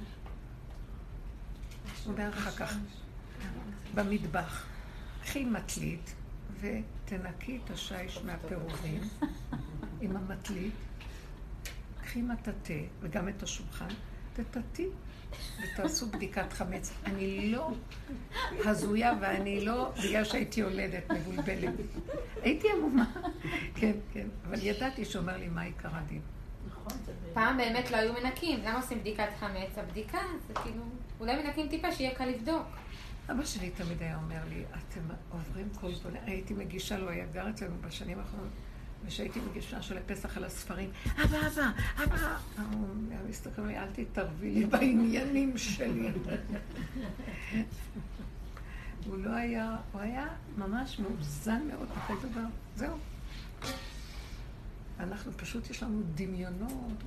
הוא 2.05 2.13
אומר 2.13 2.29
אחר 2.29 2.51
כך, 2.51 2.77
במטבח, 3.95 4.67
קחי 5.23 5.45
מטלית 5.45 6.15
ותנקי 6.61 7.61
את 7.65 7.71
השיש 7.71 8.19
מהפירורים 8.25 9.01
עם 10.01 10.17
המטלית, 10.17 10.75
קחי 12.03 12.23
מטאטא 12.23 12.81
וגם 13.01 13.29
את 13.29 13.43
השולחן, 13.43 13.89
תטאטי 14.37 14.87
ותעשו 15.63 16.07
בדיקת 16.07 16.53
חמץ. 16.53 16.93
אני 17.07 17.51
לא 17.53 17.71
הזויה 18.65 19.13
ואני 19.21 19.65
לא, 19.65 19.93
בגלל 20.05 20.25
שהייתי 20.25 20.61
יולדת 20.61 21.11
מבולבלת. 21.11 21.75
הייתי 22.43 22.69
עמומה, 22.77 23.05
כן, 23.75 23.93
כן, 24.13 24.27
אבל 24.49 24.59
ידעתי 24.63 25.05
שאומר 25.05 25.37
לי 25.37 25.49
מה 25.49 25.63
עיקר 25.63 25.89
הדין. 25.93 26.21
פעם 27.33 27.57
באמת 27.57 27.91
לא 27.91 27.97
היו 27.97 28.13
מנקים, 28.13 28.61
למה 28.61 28.77
עושים 28.77 29.01
בדיקת 29.01 29.29
חמץ? 29.41 29.79
הבדיקה 29.79 30.19
זה 30.49 30.55
כאילו, 30.55 30.83
אולי 31.21 31.43
מנקים 31.43 31.69
טיפה 31.69 31.93
שיהיה 31.93 32.15
קל 32.15 32.25
לבדוק. 32.25 32.67
אבא 33.31 33.45
שלי 33.45 33.71
תמיד 33.71 34.03
היה 34.03 34.17
אומר 34.17 34.41
לי, 34.49 34.65
אתם 34.71 35.01
עוברים 35.31 35.69
כל 35.81 35.95
פעם, 36.03 36.13
הייתי 36.27 36.55
מגישה 36.55 36.99
לו, 36.99 37.09
היה 37.09 37.27
גר 37.27 37.51
אצלנו 37.51 37.75
בשנים 37.81 38.19
האחרונות, 38.19 38.49
ושהייתי 39.07 39.41
מגישה 39.51 39.83
של 39.83 39.99
הפסח 39.99 40.37
על 40.37 40.45
הספרים, 40.45 40.91
אבא, 41.25 41.39
אבא, 41.47 41.71
אבא, 42.05 42.37
הוא 42.73 42.87
היה 43.11 43.21
מסתכל 43.29 43.63
לי, 43.63 43.79
אל 43.79 43.87
תתערבי 43.93 44.51
לי 44.51 44.67
בעניינים 44.67 45.59
שלי. 45.59 46.11
הוא 49.07 49.17
לא 49.19 49.31
היה, 49.31 49.77
הוא 49.93 50.01
היה 50.01 50.27
ממש 50.57 50.99
מאוזן 50.99 51.61
מאוד 51.69 51.89
בכל 51.89 52.15
דבר, 52.29 52.47
זהו. 52.77 52.97
אנחנו 55.01 55.33
פשוט, 55.37 55.71
יש 55.71 55.83
לנו 55.83 56.03
דמיונות. 56.15 57.03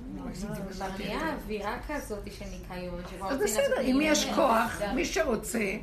נהיה 0.98 1.34
אווירה 1.34 1.76
כזאת 1.88 2.24
ניקיון, 2.24 3.00
שבו 3.10 3.28
אז 3.28 3.38
בסדר, 3.38 3.80
אם 3.80 3.98
יש 4.02 4.26
כוח, 4.34 4.80
מי 4.94 5.04
שרוצה. 5.04 5.76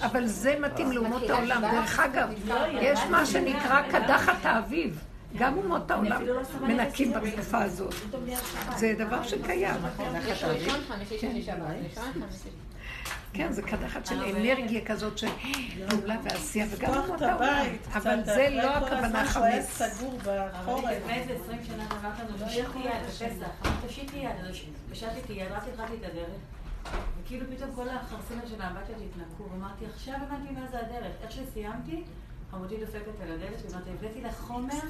אבל 0.00 0.26
זה 0.26 0.58
מתאים 0.60 0.92
לאומות 0.92 1.30
העולם. 1.30 1.62
דרך 1.62 1.98
אגב, 1.98 2.28
יש 2.72 3.00
מה 3.10 3.26
שנקרא 3.26 3.82
קדחת 3.90 4.44
האביב. 4.44 5.04
גם 5.38 5.56
אומות 5.58 5.90
העולם 5.90 6.22
מנקים 6.60 7.12
בתקופה 7.12 7.62
הזאת. 7.62 7.94
זה 8.76 8.94
דבר 8.98 9.22
שקיים. 9.22 9.80
כן, 13.34 13.52
זה 13.52 13.62
קדחת 13.62 14.06
של 14.06 14.22
אנרגיה 14.22 14.84
כזאת 14.84 15.18
של 15.18 15.26
פעולה 15.88 16.16
ועשייה, 16.22 16.66
וגם 16.70 16.94
אומות 16.94 17.22
העולם. 17.22 17.66
אבל 17.92 18.24
זה 18.24 18.48
לא 18.50 18.70
הכוונה 18.70 19.24
חמץ. 19.24 19.80
בחורף. 20.24 20.84
לפני 20.84 21.14
איזה 21.14 21.32
20 21.44 21.58
שנה 21.64 21.86
אמרת 22.00 22.18
לנו, 22.18 22.38
תושיטי 22.38 22.78
יד, 22.78 23.08
זה 23.08 23.26
פסח. 23.26 23.66
אמרת, 23.66 23.74
תושיטי 23.82 24.16
יד, 24.16 24.30
פשטתי 24.90 25.32
יד, 25.32 25.52
רק 25.52 25.62
התחלתי 25.72 25.92
את 25.94 26.04
הדרך. 26.04 26.40
וכאילו 27.22 27.46
פתאום 27.56 27.70
כל 27.74 27.88
החרסינות 27.88 28.48
של 28.48 28.56
שלי 28.86 29.06
התנקו, 29.06 29.50
ואמרתי, 29.52 29.84
עכשיו 29.94 30.14
הבנתי 30.14 30.52
מה 30.52 30.66
זה 30.70 30.78
הדרך. 30.78 31.12
איך 31.22 31.32
שסיימתי, 31.32 32.02
חמותי 32.50 32.76
דופקת 32.80 33.20
על 33.22 33.32
הדלת, 33.32 33.70
ואמרתי, 33.70 33.90
הבאתי 33.90 34.20
לה 34.20 34.32
חומר, 34.32 34.80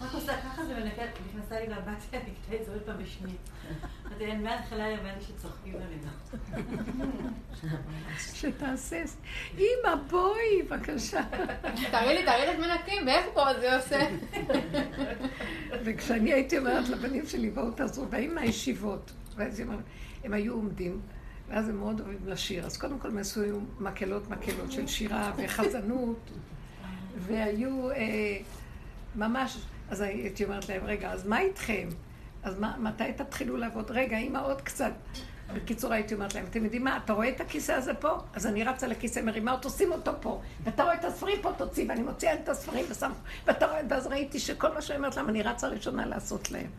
רק 0.00 0.14
עושה 0.14 0.32
ככה 0.40 0.64
זה 0.64 0.74
ונקה, 0.76 1.02
נכנסה 1.28 1.60
לי 1.60 1.66
לבת, 1.66 2.14
נקטה 2.14 2.56
את 2.60 2.64
זה 2.66 2.72
עוד 2.72 2.82
פעם 2.82 2.98
בשנית. 2.98 3.50
אמרתי 4.20 4.42
מההתחלה 4.42 4.94
הבנתי 4.94 5.24
שצוחקים 5.24 5.74
עלינו. 5.74 6.10
שתעשה. 8.34 9.02
אמא, 9.58 9.94
בואי, 10.10 10.62
בבקשה. 10.62 11.20
תראי 11.90 12.14
לי, 12.14 12.24
תראי 12.24 12.46
לי 12.46 12.52
את 12.52 12.58
מנקים, 12.58 13.06
ואיך 13.06 13.26
פה 13.34 13.44
זה 13.60 13.76
עושה? 13.76 14.00
וכשאני 15.84 16.32
הייתי 16.32 16.58
אומרת 16.58 16.88
לבנים 16.88 17.26
שלי, 17.26 17.50
בואו 17.50 17.70
תעזרו, 17.70 18.06
באים 18.06 18.34
מהישיבות, 18.34 19.12
ואז 19.36 19.58
היא 19.58 19.66
אומרת, 19.66 19.84
הם 20.24 20.32
היו 20.32 20.54
עומדים, 20.54 21.00
ואז 21.48 21.68
הם 21.68 21.76
מאוד 21.76 22.00
אוהבים 22.00 22.26
לשיר. 22.26 22.66
אז 22.66 22.76
קודם 22.76 22.98
כל 22.98 23.08
הם 23.08 23.18
עשו 23.18 23.40
מקהלות 23.80 24.30
מקהלות 24.30 24.72
של 24.72 24.86
שירה 24.86 25.32
וחזנות, 25.36 26.30
והיו 27.18 27.90
אה, 27.90 27.96
ממש, 29.16 29.58
אז 29.90 30.00
הייתי 30.00 30.44
אומרת 30.44 30.68
להם, 30.68 30.84
רגע, 30.84 31.12
אז 31.12 31.26
מה 31.26 31.40
איתכם? 31.40 31.88
אז 32.42 32.58
מה, 32.58 32.76
מתי 32.78 33.12
תתחילו 33.16 33.56
לעבוד? 33.56 33.90
רגע, 33.90 34.18
אמא, 34.18 34.38
עוד 34.38 34.60
קצת. 34.60 34.92
בקיצור, 35.54 35.92
הייתי 35.92 36.14
אומרת 36.14 36.34
להם, 36.34 36.44
אתם 36.50 36.64
יודעים 36.64 36.84
מה, 36.84 36.96
אתה 36.96 37.12
רואה 37.12 37.28
את 37.28 37.40
הכיסא 37.40 37.72
הזה 37.72 37.94
פה? 37.94 38.18
אז 38.34 38.46
אני 38.46 38.64
רצה 38.64 38.86
לכיסא, 38.86 39.20
מרימה 39.20 39.52
אותו, 39.52 39.70
שים 39.70 39.92
אותו 39.92 40.12
פה. 40.20 40.40
ואתה 40.64 40.82
רואה 40.82 40.94
את 40.94 41.04
הספרים 41.04 41.38
פה, 41.42 41.52
תוציא, 41.56 41.84
ואני 41.88 42.02
מוציאה 42.02 42.34
את 42.34 42.48
הספרים 42.48 42.84
ושם... 42.90 43.10
ואתה 43.46 43.66
רואה, 43.66 43.80
ואז 43.88 44.06
ראיתי 44.06 44.38
שכל 44.38 44.74
מה 44.74 44.82
שאני 44.82 44.96
אומרת 44.98 45.16
להם, 45.16 45.28
אני 45.28 45.42
רצה 45.42 45.68
ראשונה 45.68 46.06
לעשות 46.06 46.50
להם. 46.50 46.70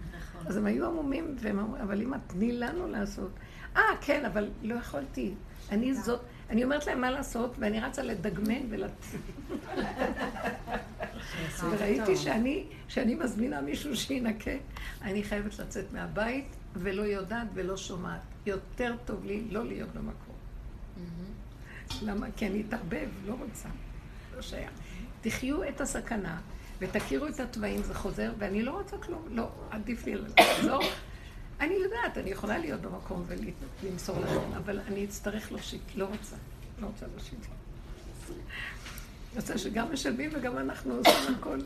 אז 0.46 0.58
הם 0.58 0.66
היו 0.66 0.86
עמומים, 0.86 1.36
והם 1.40 1.60
אמרו, 1.60 1.76
אבל 1.82 2.02
אמא, 2.02 2.18
תני 2.28 2.52
לנו 2.52 2.88
לעשות. 2.88 3.32
אה, 3.78 3.82
כן, 4.02 4.26
אבל 4.26 4.50
לא 4.62 4.76
יכולתי. 4.76 5.34
אני 5.72 5.94
זאת, 5.94 6.20
אני 6.50 6.64
אומרת 6.64 6.88
להם 6.88 7.02
מה 7.02 7.12
לעשות, 7.12 7.56
ואני 7.60 7.80
רצה 7.80 8.04
לדגמן 8.04 8.62
ולת... 8.70 8.92
וראיתי 11.72 12.18
שאני, 12.18 12.66
שאני 12.88 13.16
מזמינה 13.16 13.62
מישהו 13.62 13.96
שינקה, 13.96 14.52
אני 15.02 15.24
חייבת 15.24 15.60
לצאת 15.60 15.94
מהבית, 15.94 16.56
ולא 16.76 17.02
יודעת 17.02 17.48
ולא 17.54 17.78
שומעת. 17.78 18.22
יותר 18.46 18.96
טוב 19.06 19.26
לי 19.26 19.44
לא 19.52 19.66
להיות 19.66 19.90
במקום. 19.90 20.36
למה? 22.02 22.28
כי 22.38 22.48
אני 22.48 22.64
אתערבב, 22.68 23.10
לא 23.26 23.34
רוצה. 23.34 23.70
לא 24.36 24.42
שייך. 24.42 24.72
תחיו 25.22 25.64
את 25.64 25.82
הסכנה 25.82 26.40
ותכירו 26.80 27.28
את 27.28 27.40
התוואים, 27.40 27.84
זה 27.84 27.94
חוזר, 27.94 28.32
ואני 28.38 28.64
לא 28.64 28.72
רוצה 28.72 28.98
כלום. 28.98 29.26
לא, 29.32 29.52
עדיף 29.72 30.06
לי 30.06 30.16
לחזור. 30.16 30.84
אני 31.60 31.74
יודעת, 31.74 32.18
אני 32.18 32.30
יכולה 32.30 32.58
להיות 32.58 32.82
במקום 32.82 33.26
ולמסור 33.84 34.20
לכם, 34.20 34.54
אבל 34.58 34.80
אני 34.88 35.06
אצטרך 35.06 35.52
להושיט, 35.52 35.96
לא 35.96 36.06
רוצה. 36.06 36.36
לא 36.82 36.88
רוצה 36.88 37.06
להושיט. 37.08 37.40
רוצה 39.36 39.58
שגם 39.58 39.94
משלמים 39.94 40.30
וגם 40.34 40.58
אנחנו 40.58 40.94
עושים 40.94 41.36
הכל. 41.40 41.60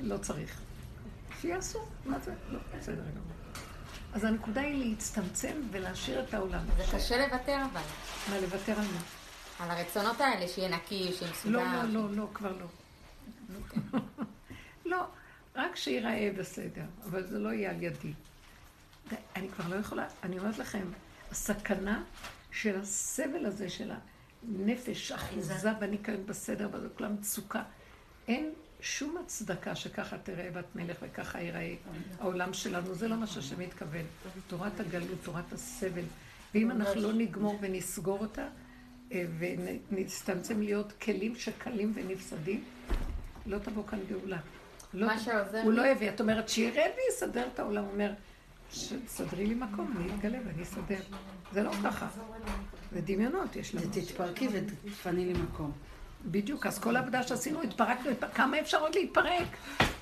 לא 0.00 0.16
צריך. 0.18 0.60
שיעשו, 1.40 1.78
מה 2.04 2.18
זה? 2.18 2.34
לא, 2.50 2.58
בסדר 2.78 3.02
גמור. 3.02 3.36
אז 4.12 4.24
הנקודה 4.24 4.60
היא 4.60 4.90
להצטמצם 4.90 5.56
ולהשאיר 5.70 6.24
את 6.24 6.34
העולם. 6.34 6.60
זה 6.76 6.96
קשה 6.96 7.26
לוותר 7.26 7.62
אבל. 7.72 7.80
מה, 8.30 8.40
לוותר 8.40 8.72
על 8.72 8.86
מה? 8.94 9.00
על 9.58 9.70
הרצונות 9.70 10.20
האלה, 10.20 10.48
שיהיה 10.48 10.76
נקי, 10.76 11.12
שיהיה 11.18 11.32
מסודר. 11.32 11.52
לא, 11.52 11.82
לא, 11.82 11.92
לא, 11.92 12.16
לא, 12.16 12.28
כבר 12.34 12.52
לא. 12.52 12.66
לא, 14.86 15.06
רק 15.56 15.76
שיראה 15.76 16.30
בסדר, 16.38 16.84
אבל 17.04 17.26
זה 17.26 17.38
לא 17.38 17.48
יהיה 17.48 17.70
על 17.70 17.82
ידי. 17.82 18.12
די, 19.08 19.16
אני 19.36 19.48
כבר 19.48 19.68
לא 19.68 19.76
יכולה, 19.76 20.06
אני 20.22 20.38
אומרת 20.38 20.58
לכם, 20.58 20.86
הסכנה 21.30 22.02
של 22.50 22.80
הסבל 22.80 23.46
הזה, 23.46 23.70
של 23.70 23.90
הנפש 24.54 25.12
אחוזה 25.12 25.72
בניקיון 25.80 26.26
בסדר, 26.26 26.68
וזה 26.72 26.88
כולה 26.96 27.08
מצוקה. 27.08 27.62
אין 28.28 28.50
שום 28.80 29.16
הצדקה 29.24 29.74
שככה 29.74 30.18
תראה 30.18 30.50
בת 30.50 30.64
מלך 30.74 30.96
וככה 31.02 31.40
ייראה 31.40 31.74
העולם 32.20 32.52
שלנו. 32.52 32.94
זה 32.94 33.08
לא 33.08 33.16
מה 33.16 33.26
שהשם 33.26 33.60
מתכוון. 33.60 34.04
תורת 34.46 34.80
הגלות, 34.80 35.08
תורת 35.22 35.52
הסבל. 35.52 36.04
ואם 36.54 36.70
אנחנו 36.70 37.00
לא 37.00 37.12
נגמור 37.12 37.58
ונסגור 37.60 38.18
אותה, 38.20 38.46
אה, 39.12 39.24
ונסתמצם 39.90 40.62
להיות 40.62 40.92
כלים 40.92 41.36
שקלים 41.36 41.92
ונפסדים, 41.94 42.64
לא 43.46 43.58
תבוא 43.58 43.86
כאן 43.86 43.98
גאולה. 44.08 44.38
לא 44.94 45.06
מה. 45.06 45.18
שעוזר 45.18 45.60
הוא 45.62 45.72
לי- 45.72 45.76
לא 45.78 45.86
הביא. 45.86 46.08
את 46.10 46.20
אומרת, 46.20 46.48
שירד 46.48 46.90
ויסדר 46.96 47.48
את 47.54 47.58
העולם. 47.58 47.84
הוא 47.84 47.92
אומר, 47.92 48.12
סדרי 49.06 49.46
לי 49.46 49.54
מקום, 49.54 49.94
אני 49.96 50.14
אתגלה 50.14 50.38
ואני 50.46 50.62
אסדר. 50.62 51.00
זה 51.52 51.62
לא 51.62 51.70
ככה. 51.84 52.08
זה 52.92 53.00
דמיונות 53.00 53.56
יש 53.56 53.74
לנו. 53.74 53.86
תתפרקי 53.92 54.48
ותפני 54.52 55.24
לי 55.24 55.32
מקום. 55.32 55.72
בדיוק, 56.24 56.66
אז 56.66 56.78
כל 56.78 56.96
העבודה 56.96 57.22
שעשינו, 57.22 57.62
התפרקנו, 57.62 58.10
התפ- 58.10 58.34
כמה 58.34 58.60
אפשר 58.60 58.80
עוד 58.80 58.94
להתפרק? 58.94 59.46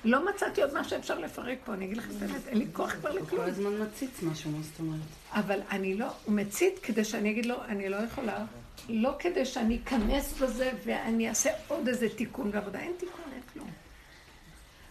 לא 0.05 0.29
מצאתי 0.29 0.61
עוד 0.61 0.73
מה 0.73 0.83
שאפשר 0.83 1.19
לפרק 1.19 1.57
פה, 1.65 1.73
אני 1.73 1.85
אגיד 1.85 1.97
לכם 1.97 2.09
את 2.17 2.21
האמת, 2.21 2.47
אין 2.47 2.57
לי 2.57 2.67
כוח 2.73 2.91
כבר 2.93 3.09
הוא 3.09 3.19
כל 3.19 3.25
לכלום. 3.25 3.45
הזמן 3.45 3.81
מציץ 3.81 4.21
משהו, 4.23 4.51
מה 4.51 4.61
זאת 4.63 4.79
אומרת? 4.79 4.99
אבל 5.31 5.59
אני 5.71 5.97
לא, 5.97 6.05
הוא 6.25 6.35
מצית 6.35 6.79
כדי 6.79 7.03
שאני 7.03 7.31
אגיד 7.31 7.45
לו, 7.45 7.63
אני 7.63 7.89
לא 7.89 7.95
יכולה, 7.95 8.45
לא 8.89 9.15
כדי 9.19 9.45
שאני 9.45 9.79
אכנס 9.83 10.33
בזה 10.41 10.71
ואני 10.85 11.29
אעשה 11.29 11.49
עוד 11.67 11.87
איזה 11.87 12.07
תיקון 12.15 12.49
ועבודה, 12.53 12.79
אין 12.79 12.91
תיקון, 12.97 13.21
אין 13.33 13.41
כלום. 13.53 13.69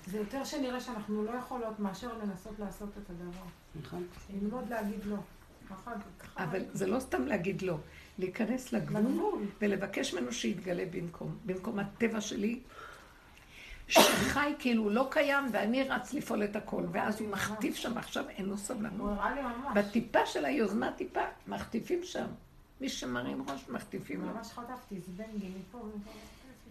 זה 0.07 0.18
יותר 0.18 0.45
שנראה 0.45 0.80
שאנחנו 0.80 1.24
לא 1.24 1.30
יכולות 1.30 1.80
מאשר 1.80 2.09
לנסות 2.22 2.59
לעשות 2.59 2.88
את 2.88 3.11
הדבר. 3.11 3.42
נכון. 3.82 4.07
ללמוד 4.34 4.64
להגיד 4.70 4.99
לא. 5.05 5.16
ככה, 5.74 5.92
ככה. 6.18 6.44
אבל 6.44 6.62
זה 6.72 6.86
לא 6.86 7.00
סתם 7.00 7.26
להגיד 7.26 7.62
לא. 7.62 7.78
להיכנס 8.18 8.72
לגבול. 8.72 9.46
ולבקש 9.60 10.14
ממנו 10.14 10.32
שיתגלה 10.32 10.84
במקום. 10.90 11.38
במקום 11.44 11.78
הטבע 11.78 12.20
שלי, 12.20 12.60
שחי 13.88 14.52
כאילו 14.58 14.90
לא 14.90 15.08
קיים 15.10 15.44
ואני 15.52 15.82
רץ 15.82 16.12
לפעול 16.12 16.44
את 16.44 16.56
הכל. 16.56 16.82
ואז 16.92 17.20
הוא 17.20 17.28
מחטיף 17.28 17.76
שם, 17.76 17.98
עכשיו 17.98 18.28
אין 18.28 18.46
לו 18.46 18.58
סבלנות. 18.58 19.18
בטיפה 19.74 20.26
של 20.26 20.44
היוזמה 20.44 20.92
טיפה, 20.92 21.20
מחטיפים 21.46 22.04
שם. 22.04 22.26
מי 22.80 22.88
שמרים 22.88 23.44
ראש, 23.50 23.68
מחטיפים 23.68 24.20
לו. 24.20 24.26
ממש 24.26 24.52
חטפתי, 24.52 25.00
זה 25.00 25.12
בן 25.16 25.38
גילי 25.38 25.58
פה, 25.70 25.78
ואני 25.78 25.90
אומרת, 25.92 26.04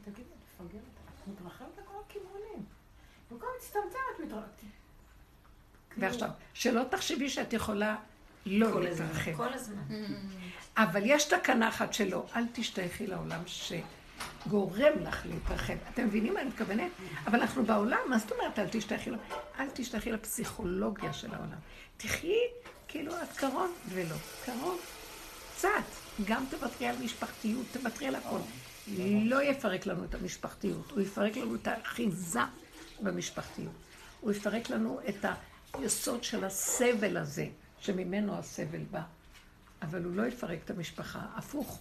תגידי, 0.04 0.22
את 0.22 0.62
מפגרת, 0.62 0.82
את 1.24 1.28
מתרחבת 1.28 1.78
לכל 1.78 1.94
הכיוונים. 2.06 2.66
במקום 3.32 3.50
מצטמצמת, 3.58 4.26
מתרחבת. 4.26 4.62
ועכשיו, 5.98 6.30
שלא 6.54 6.84
תחשבי 6.90 7.30
שאת 7.30 7.54
יכולה 7.54 7.96
לא 8.46 8.72
כל 8.72 8.88
הזמן. 8.88 9.06
להתרחב. 9.06 9.36
כל 9.36 9.54
הזמן. 9.54 9.82
אבל 10.78 11.02
יש 11.06 11.24
תקנה 11.26 11.70
אחת 11.70 11.94
שלא, 11.94 12.26
אל 12.36 12.44
תשתייכי 12.54 13.08
לעולם 13.08 13.42
שגורם 13.46 14.94
לך 15.02 15.26
להתרחב. 15.26 15.74
אתם 15.94 16.06
מבינים 16.06 16.34
מה 16.34 16.42
אני 16.42 16.50
מתכוונת? 16.50 16.92
אבל 17.28 17.40
אנחנו 17.40 17.66
בעולם, 17.66 18.00
מה 18.10 18.18
זאת 18.18 18.32
אומרת 18.32 18.60
אל 18.60 18.68
תשתייכי 18.72 19.10
לו? 19.10 19.18
אל 19.60 19.68
תשתייכי 19.74 20.12
לפסיכולוגיה 20.12 21.14
של 21.14 21.34
העולם. 21.34 21.58
תחי 21.98 22.38
כאילו 22.88 23.14
את 23.24 23.38
קרון 23.38 23.72
ולא. 23.90 24.16
קרון, 24.46 24.78
קצת. 25.56 25.70
גם 26.26 26.46
תוותרי 26.50 26.88
על 26.88 26.96
משפחתיות, 27.04 27.66
תוותרי 27.72 28.08
על 28.08 28.16
הכל. 28.16 28.40
לא 29.26 29.44
יפרק 29.44 29.86
לנו 29.86 30.04
את 30.04 30.16
המשפחתיות, 30.16 30.92
הוא 30.92 31.02
יפרק 31.02 31.38
לנו 31.38 31.56
את 31.56 31.68
האחיזה 31.68 32.40
במשפחתיות. 33.00 33.74
הוא 34.22 34.32
יפרק 34.32 34.70
לנו 34.70 35.00
את 35.10 35.26
היסוד 35.74 36.24
של 36.24 36.46
הסבל 36.46 37.18
הזה, 37.18 37.46
שממנו 37.84 38.38
הסבל 38.38 38.84
בא. 38.92 39.02
אבל 39.82 40.04
הוא 40.04 40.16
לא 40.16 40.28
יפרק 40.28 40.60
את 40.66 40.70
המשפחה, 40.70 41.26
הפוך. 41.36 41.80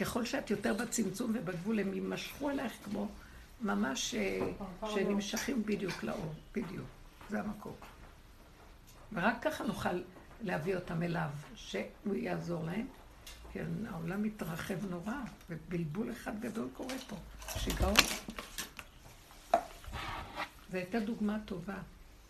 ככל 0.00 0.24
שאת 0.24 0.50
יותר 0.50 0.74
בצמצום 0.74 1.32
ובגבול, 1.34 1.78
הם 1.78 1.94
יימשכו 1.94 2.50
אלייך 2.50 2.72
כמו 2.84 3.08
ממש 3.60 4.14
אה, 4.14 4.40
שנמשכים 4.94 5.62
בדיוק 5.66 6.02
לאור, 6.02 6.34
בדיוק. 6.54 6.86
זה 7.30 7.40
המקום. 7.40 7.74
ורק 9.12 9.36
ככה 9.42 9.64
נוכל 9.64 10.02
להביא 10.42 10.76
אותם 10.76 11.02
אליו, 11.02 11.28
שהוא 11.54 12.14
יעזור 12.14 12.64
להם. 12.64 12.86
כן, 13.52 13.66
העולם 13.90 14.22
מתרחב 14.22 14.90
נורא, 14.90 15.16
ובלבול 15.50 16.12
אחד 16.12 16.40
גדול 16.40 16.68
קורה 16.74 16.94
פה. 17.08 17.16
שיגעון. 17.58 17.94
זו 20.70 20.76
הייתה 20.76 21.00
דוגמה 21.00 21.38
טובה. 21.44 21.78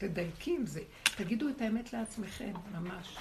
תדייקי 0.08 0.56
עם 0.56 0.66
זה. 0.66 0.80
תגידו 1.16 1.48
את 1.48 1.60
האמת 1.60 1.92
לעצמכם, 1.92 2.52
ממש. 2.72 3.16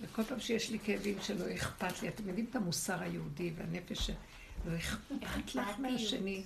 וכל 0.00 0.22
פעם 0.22 0.40
שיש 0.40 0.70
לי 0.70 0.78
כאבים 0.78 1.14
שלא 1.22 1.44
אכפת 1.54 2.02
לי, 2.02 2.08
אתם 2.08 2.28
יודעים 2.28 2.46
את 2.50 2.56
המוסר 2.56 3.02
היהודי 3.02 3.52
והנפש 3.56 4.06
שלא 4.06 4.76
אכפת 4.76 5.54
לך 5.54 5.68
מהשני. 5.78 6.42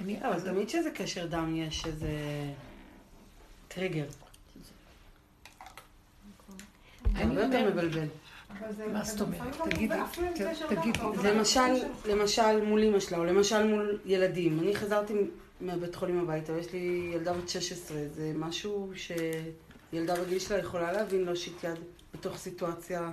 אני, 0.00 0.20
לא, 0.20 0.28
אבל 0.28 0.40
תמיד 0.40 0.68
כשזה 0.68 0.90
קשר 0.90 1.26
דם 1.26 1.56
יש 1.56 1.86
איזה 1.86 2.10
טריגר. 3.68 4.04
אני 7.14 7.34
יותר 7.34 7.44
אומרת- 7.46 7.72
מבלבל. 7.74 8.06
מה 8.92 9.04
זאת 9.04 9.18
זה 9.18 9.24
אומרת? 9.24 9.56
תגידי, 9.70 9.94
תגידי. 10.68 10.98
למשל, 11.24 11.60
למשל 12.08 12.64
מול 12.64 12.82
אימא 12.82 13.00
שלה, 13.00 13.18
או 13.18 13.24
למשל 13.24 13.66
מול 13.66 13.98
ילדים. 14.04 14.60
אני 14.60 14.76
חזרתי 14.76 15.14
מהבית 15.62 15.94
חולים 15.94 16.20
הביתה, 16.20 16.52
ויש 16.52 16.72
לי 16.72 17.10
ילדה 17.14 17.32
בת 17.32 17.48
16, 17.48 17.98
זה 18.14 18.32
משהו 18.34 18.92
שילדה 18.94 20.14
בגיל 20.24 20.38
שלה 20.38 20.58
יכולה 20.58 20.92
להבין 20.92 21.24
להושיט 21.24 21.64
יד 21.64 21.78
בתוך 22.14 22.36
סיטואציה 22.36 23.10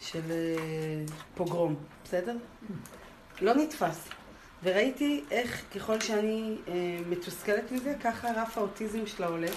של 0.00 0.30
אה, 0.30 1.04
פוגרום, 1.34 1.76
בסדר? 2.04 2.36
לא 3.40 3.54
נתפס. 3.54 4.08
וראיתי 4.62 5.24
איך 5.30 5.62
ככל 5.74 6.00
שאני 6.00 6.56
אה, 6.68 6.74
מתוסכלת 7.08 7.72
מזה, 7.72 7.94
ככה 8.02 8.28
רף 8.32 8.58
האוטיזם 8.58 9.06
שלה 9.06 9.26
עולה. 9.26 9.50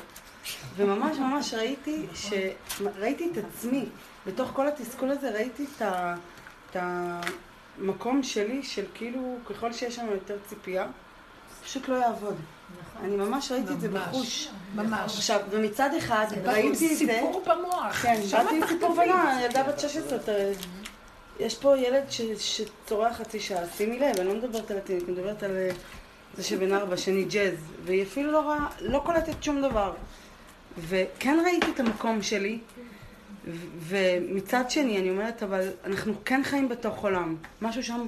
וממש 0.76 1.18
ממש 1.18 1.54
ראיתי, 1.54 2.06
ש... 2.14 2.34
ראיתי 2.82 3.32
את 3.32 3.38
עצמי, 3.38 3.86
בתוך 4.28 4.52
כל 4.54 4.68
התסכול 4.68 5.10
הזה 5.10 5.32
ראיתי 5.32 5.66
את, 5.76 5.82
ה... 5.82 6.16
את 6.72 6.78
המקום 6.80 8.24
שלי, 8.24 8.64
של 8.64 8.86
כאילו, 8.94 9.38
ככל 9.46 9.74
שיש 9.74 10.00
לנו 10.00 10.12
יותר 10.12 10.38
ציפייה, 10.48 10.88
פשוט 11.66 11.88
לא 11.90 11.96
יעבוד. 11.96 12.36
אני 13.04 13.16
ממש 13.16 13.52
ראיתי 13.52 13.74
את 13.74 13.82
זה 13.82 13.90
ממש, 13.90 14.02
בחוש. 14.08 14.48
ממש. 14.76 15.16
עכשיו, 15.18 15.40
ומצד 15.50 15.90
אחד 15.98 16.26
ראיתי 16.44 16.70
את 16.94 16.98
זה... 16.98 17.06
סיפור 17.06 17.44
במוח. 17.46 17.96
כן, 18.02 18.22
שם 18.28 18.38
באתי 18.38 18.56
עם 18.56 18.64
את 18.64 18.68
סיפור. 18.70 18.96
בנה, 18.96 19.40
ילדה 19.46 19.64
בת 19.64 19.80
16, 19.80 20.18
אתה- 20.18 20.32
יש 21.40 21.56
פה 21.58 21.78
ילד 21.78 22.04
ש- 22.10 22.22
שצורח 22.86 23.18
חצי 23.18 23.40
שעה, 23.40 23.62
שימי 23.78 24.00
לב, 24.00 24.20
אני 24.20 24.28
לא 24.28 24.34
מדברת 24.34 24.72
על 24.72 24.78
הטינית, 24.78 25.04
אני 25.04 25.12
מדברת 25.12 25.44
על 25.44 25.52
אה, 25.56 25.70
זה 26.38 26.44
שבן 26.44 26.74
ארבע, 26.74 26.98
שני 26.98 27.24
ג'אז, 27.26 27.54
והיא 27.86 28.04
אפילו 28.04 28.32
לא 28.32 28.42
רואה, 28.42 28.66
לא 28.82 29.02
קולטת 29.06 29.44
שום 29.44 29.62
דבר. 29.62 29.94
וכן 30.78 31.38
ראיתי 31.46 31.68
את 31.76 31.80
המקום 31.80 32.22
שלי, 32.22 32.60
ו- 33.48 33.56
ומצד 33.80 34.70
שני, 34.70 34.98
אני 35.00 35.10
אומרת, 35.10 35.44
אבל 35.44 35.70
אנחנו 35.86 36.14
כן 36.26 36.42
חיים 36.44 36.70
בתוך 36.70 36.98
עולם. 37.04 37.36
משהו 37.62 37.84
שם 37.84 38.06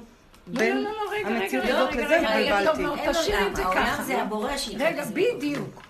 בין 0.47 0.77
לא, 0.77 0.83
לא, 0.83 0.89
לא, 0.91 1.11
רגע, 1.11 1.27
המציאות 1.27 1.65
רגע, 1.65 1.77
הזאת 1.77 1.93
רגע, 1.93 2.05
לזה, 2.05 2.17
רגע, 2.17 2.35
רגע, 2.35 2.71
טוב 2.71 2.79
התבלבלתי. 2.79 3.19
תשאירי 3.19 3.47
את 3.47 3.55
זה 3.55 3.63
העולם 3.63 3.85
ככה. 3.85 4.03
זה 4.03 4.21
הבורא 4.21 4.57
שהתחלק 4.57 4.81
רגע. 4.81 5.05
בדיוק. 5.05 5.81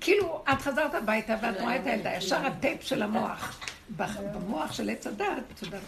כאילו, 0.00 0.42
את 0.52 0.62
חזרת 0.62 0.94
הביתה 0.94 1.36
ואת 1.42 1.60
רואה 1.60 1.76
את 1.76 1.86
הילדה, 1.86 2.14
ישר 2.14 2.46
הטייפ 2.46 2.82
של 2.82 3.02
המוח. 3.02 3.60
במוח 4.34 4.72
של 4.72 4.90
עץ 4.90 5.06
הדת, 5.06 5.26
את 5.54 5.62
יודעת, 5.62 5.82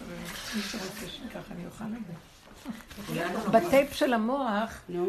מי 0.57 0.63
שרוצה 0.63 1.07
שככה 1.07 1.55
אני 1.55 1.67
אוכל 1.67 1.85
את 1.85 2.07
זה. 2.07 2.13
בטייפ 3.51 3.95
של 3.95 4.13
המוח 4.13 4.81
אה, 4.95 5.01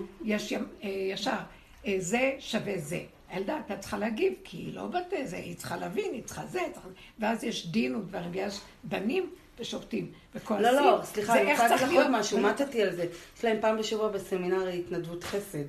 ישר, 1.14 1.38
אה, 1.86 1.96
זה 2.00 2.32
שווה 2.40 2.74
זה. 2.78 3.00
הילדה 3.30 3.56
הייתה 3.56 3.78
צריכה 3.78 3.98
להגיב, 3.98 4.34
כי 4.44 4.58
היא 4.58 4.74
לא 4.74 4.88
בתה 4.88 5.16
זה, 5.26 5.38
היא 5.38 5.56
צריכה 5.56 5.78
להבין, 5.78 6.14
היא 6.14 6.24
צריכה 6.24 6.46
זה. 6.46 6.62
ואז 7.20 7.44
יש 7.44 7.68
דין 7.68 7.96
ודברים, 7.96 8.30
ויש 8.32 8.60
דנים 8.86 9.30
ושופטים, 9.62 10.12
וכועסים. 10.36 10.66
לא, 10.66 10.82
לא, 10.82 11.00
סליחה, 11.04 11.42
אני 11.42 11.52
רוצה 11.52 11.68
להגיד 11.68 11.88
לך 11.88 11.94
עוד 11.94 12.10
משהו, 12.10 12.40
מתתי 12.40 12.84
על 12.84 12.96
זה. 12.96 13.06
יש 13.38 13.46
להם 13.46 13.58
פעם 13.62 13.78
בשבוע 13.78 14.10
בסמינר 14.10 14.68
התנדבות 14.68 15.24
חסד. 15.24 15.64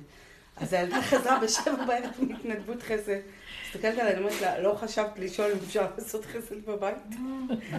אז 0.57 0.73
הילדה 0.73 1.01
חזרה 1.09 1.39
בשבע 1.39 1.85
בערב 1.85 2.11
מהתנדבות 2.19 2.83
חסד. 2.83 3.19
מסתכלת 3.67 3.97
עליי, 3.97 4.13
אני 4.13 4.19
אומרת 4.19 4.41
לה, 4.41 4.61
לא 4.61 4.75
חשבת 4.81 5.19
לשאול 5.19 5.51
אם 5.51 5.57
אפשר 5.67 5.87
לעשות 5.97 6.25
חסד 6.25 6.65
בבית? 6.65 6.95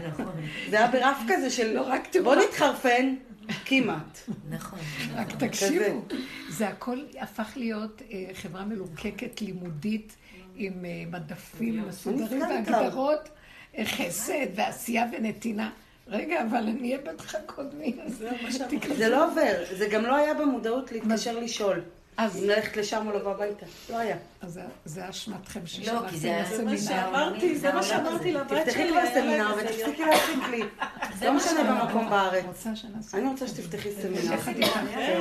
נכון, 0.09 0.33
זה 0.71 0.77
היה 0.77 0.89
ברף 0.91 1.19
כזה 1.29 1.51
של, 1.51 1.73
לא, 1.73 1.81
רק 1.81 2.07
תראו, 2.11 2.25
בוא 2.25 2.35
נתחרפן, 2.35 3.15
כמעט. 3.65 4.19
נכון. 4.51 4.79
רק 5.15 5.29
תקשיבו. 5.39 6.05
זה 6.49 6.69
הכל 6.69 6.99
הפך 7.19 7.53
להיות 7.57 8.03
אה, 8.13 8.25
חברה 8.35 8.65
מלוקקת, 8.65 9.41
לימודית, 9.41 10.17
עם 10.57 10.85
אה, 10.85 11.05
מדפים 11.11 11.89
מסודרים. 11.89 12.43
והגדרות, 12.43 13.29
אה, 13.79 13.85
חסד 13.85 14.47
ועשייה 14.55 15.07
ונתינה. 15.13 15.71
רגע, 16.09 16.43
אבל 16.43 16.59
אני 16.59 16.89
אהיה 16.89 16.99
אז 18.07 18.23
תיכנסו. 18.69 18.97
זה 18.97 19.09
לא 19.09 19.31
עובר, 19.31 19.65
זה 19.79 19.87
גם 19.87 20.05
לא 20.05 20.17
היה 20.17 20.35
במודעות 20.35 20.93
להתקשר 20.93 21.39
לשאול. 21.39 21.81
אז 22.17 22.43
ללכת 22.45 22.77
לשם 22.77 23.07
או 23.07 23.19
לבוא 23.19 23.31
הביתה. 23.31 23.67
לא 23.91 23.99
היה. 23.99 24.17
אז 24.43 24.53
זה- 24.53 24.61
זה 24.85 25.11
אשמתכם 25.11 25.61
לא, 25.61 25.65
כי 25.67 25.71
ששלחתם 25.71 26.17
זה- 26.17 26.43
זה 26.57 26.65
מה 26.65 26.73
לסמינר. 26.73 27.03
שאמרתי, 27.03 27.57
זה 27.59 27.73
מה 27.73 27.83
שאמרתי 27.83 28.33
לבת 28.33 28.49
שלי. 28.51 28.61
תפתחי 28.65 28.89
כבר 28.91 29.01
סמינר 29.15 29.55
ותפסיקי 29.59 30.03
יום. 30.03 30.11
להציק 30.11 30.49
לי. 30.51 30.63
זה 31.19 31.27
לא 31.27 31.31
מה 31.33 31.37
משנה 31.39 31.51
שאמרתי. 31.61 31.87
במקום 31.93 32.11
בארץ. 32.11 32.67
אני 33.15 33.27
רוצה 33.29 33.47
שתפתחי 33.49 33.89
סמינר. 34.03 34.35
יחד 34.35 34.53
איתך, 34.57 34.79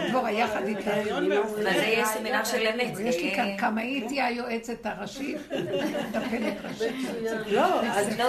דבורה, 0.09 0.31
יחד 0.31 0.61
איתך. 0.67 0.87
אבל 0.87 1.63
זה 1.63 1.69
יהיה 1.69 2.05
סמינר 2.05 2.43
של 2.43 2.67
אמת. 2.67 2.99
יש 2.99 3.15
לי 3.15 3.31
כאן 3.35 3.45
יהיה- 3.45 3.57
כמה 3.59 3.81
היא 3.81 4.07
תהיה 4.07 4.25
היועצת 4.25 4.85
הראשית, 4.85 5.37
מטפלת 5.51 6.53
ראשית. 6.63 6.95
לא, 7.47 7.81
אז 7.83 8.07
לא. 8.19 8.25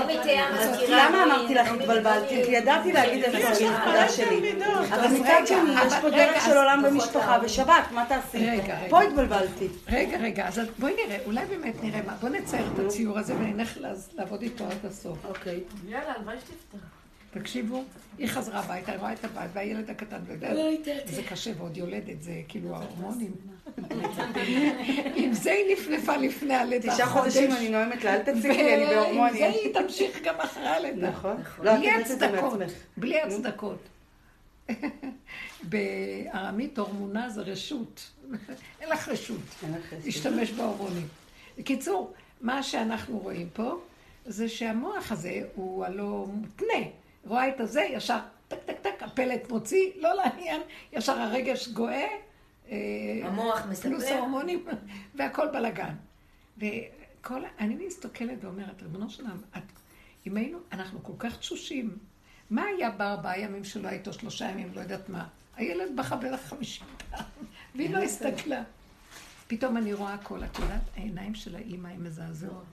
למה 0.88 1.24
אמרתי 1.24 1.54
לך 1.54 1.68
התבלבלתי? 1.72 2.42
כי 2.44 2.50
ידעתי 2.50 2.92
להגיד 2.92 3.24
איפה 3.24 3.48
הנקודה 3.66 4.08
שלי. 4.08 4.52
אבל 4.92 5.08
מצד 5.08 5.42
שני, 5.46 5.56
יש 5.86 5.92
פה 5.94 5.98
אבל 6.00 6.10
דרך 6.10 6.44
של 6.44 6.56
עולם 6.56 6.82
במשפחה 6.86 7.38
ושבת, 7.42 7.84
מה 7.90 8.04
תעשי? 8.08 8.53
רגע, 8.62 8.78
רגע. 8.78 8.90
פה 8.90 9.02
התבלבלתי. 9.02 9.68
רגע, 9.88 10.18
רגע, 10.18 10.48
אז 10.48 10.60
בואי 10.78 10.94
נראה, 11.06 11.18
אולי 11.26 11.44
באמת 11.46 11.74
נראה 11.82 12.02
מה, 12.02 12.14
בואי 12.14 12.32
נצייר 12.32 12.66
את 12.74 12.78
הציור 12.78 13.18
הזה 13.18 13.34
ונלך 13.34 13.78
לעבוד 14.12 14.42
איתו 14.42 14.64
עד 14.64 14.86
הסוף. 14.86 15.18
אוקיי. 15.24 15.60
יאללה, 15.88 16.12
הלוואי 16.12 16.36
שתפתח. 16.38 16.86
תקשיבו, 17.30 17.84
היא 18.18 18.28
חזרה 18.28 18.60
הביתה, 18.60 18.92
היא 18.92 19.00
רואה 19.00 19.12
את 19.12 19.24
הבת, 19.24 19.50
והילד 19.52 19.90
הקטן, 19.90 20.18
ויודע, 20.26 20.54
זה 21.06 21.22
קשה, 21.22 21.50
ועוד 21.58 21.76
יולדת, 21.76 22.22
זה 22.22 22.40
כאילו 22.48 22.74
ההורמונים. 22.74 23.32
עם 25.14 25.32
זה 25.42 25.52
היא 25.52 25.76
נפנפה 25.76 26.16
לפני 26.16 26.54
הלידה. 26.54 26.94
תשעה 26.94 27.06
חודש. 27.06 27.24
חודשים 27.24 27.52
אני 27.52 27.68
נואמת 27.68 28.04
לה, 28.04 28.14
אל 28.14 28.22
תציגי 28.22 28.48
לי, 28.48 28.74
אני 28.74 28.84
ועם 28.84 28.88
זה 28.88 28.94
בהורמונים. 28.94 29.42
היא 29.42 29.74
תמשיך 29.74 30.22
גם 30.24 30.34
אחרי 30.38 30.68
הלידה. 30.68 31.10
נכון. 31.10 31.36
לא, 31.62 31.76
בלי 31.76 32.04
זה 32.04 32.14
הצדקות. 32.14 32.58
בלי 32.96 33.20
הצדקות. 33.20 33.78
בארמית 35.70 36.78
הורמונה 36.78 37.30
זה 37.30 37.40
רשות. 37.40 38.10
אין 38.80 38.88
לך 38.88 39.08
רשות. 39.08 39.40
להשתמש 40.04 40.50
בהורמונים. 40.50 41.08
בקיצור, 41.58 42.12
מה 42.40 42.62
שאנחנו 42.62 43.18
רואים 43.18 43.48
פה, 43.52 43.80
זה 44.26 44.48
שהמוח 44.48 45.12
הזה 45.12 45.42
הוא 45.54 45.84
הלא 45.84 46.26
מותנה. 46.32 46.88
רואה 47.26 47.48
את 47.48 47.60
הזה, 47.60 47.82
ישר 47.90 48.18
טק 48.48 48.58
טק 48.66 48.76
טק, 48.82 49.02
הפלט 49.02 49.50
מוציא, 49.50 49.90
לא 49.96 50.14
לעניין, 50.14 50.60
ישר 50.92 51.18
הרגש 51.20 51.68
גואה. 51.68 52.06
אה, 52.70 52.76
המוח 53.24 53.66
מספר. 53.70 53.88
פלוס 53.88 54.04
ההורמונים, 54.04 54.64
והכל 55.16 55.46
בלאגן. 55.52 55.94
וכל, 56.58 57.40
אני 57.60 57.86
מסתכלת 57.86 58.44
ואומרת, 58.44 58.82
ריבונו 58.82 59.10
של 59.10 59.22
עולם, 59.22 59.40
את- 59.56 59.62
אם 60.26 60.36
היינו, 60.36 60.58
אנחנו 60.72 61.02
כל 61.02 61.12
כך 61.18 61.38
תשושים. 61.38 61.96
מה 62.50 62.62
היה 62.64 62.90
בארבעה 62.90 63.38
ימים 63.40 63.64
שלא 63.64 63.88
היה 63.88 63.98
איתו 63.98 64.12
שלושה 64.12 64.44
ימים, 64.50 64.70
לא 64.74 64.80
יודעת 64.80 65.08
מה? 65.08 65.26
הילד 65.56 65.96
בכה 65.96 66.16
בערך 66.16 66.40
חמישים 66.40 66.86
פעם, 67.10 67.24
והיא 67.74 67.94
לא 67.94 67.98
הסתכלה. 67.98 68.62
פתאום 69.46 69.76
אני 69.76 69.92
רואה 69.92 70.14
הכל, 70.14 70.44
את 70.44 70.58
יודעת, 70.58 70.80
העיניים 70.96 71.34
של 71.34 71.56
האימא 71.56 71.88
הן 71.88 72.00
מזעזעות. 72.00 72.64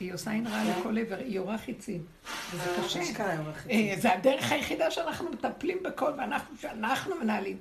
היא 0.00 0.14
עושה 0.14 0.30
עין 0.30 0.46
רעה 0.46 0.78
לכל 0.78 0.98
עבר, 0.98 1.16
היא 1.18 1.34
יורה 1.34 1.58
חיצים. 1.58 2.04
וזה 2.52 2.64
קשה. 2.84 3.00
יורה 3.34 3.52
חיצים. 3.52 3.90
אה, 3.90 4.00
זה 4.00 4.12
הדרך 4.12 4.52
היחידה 4.52 4.90
שאנחנו 4.90 5.30
מטפלים 5.30 5.78
בכל, 5.82 6.12
ואנחנו, 6.18 7.16
מנהלים. 7.16 7.56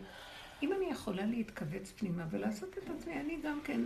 אם 0.63 0.73
אני 0.73 0.85
יכולה 0.91 1.25
להתכווץ 1.25 1.91
פנימה 1.97 2.23
ולעשות 2.31 2.77
את 2.77 2.89
עצמי, 2.89 3.13
אני 3.13 3.37
גם 3.43 3.59
כן, 3.63 3.81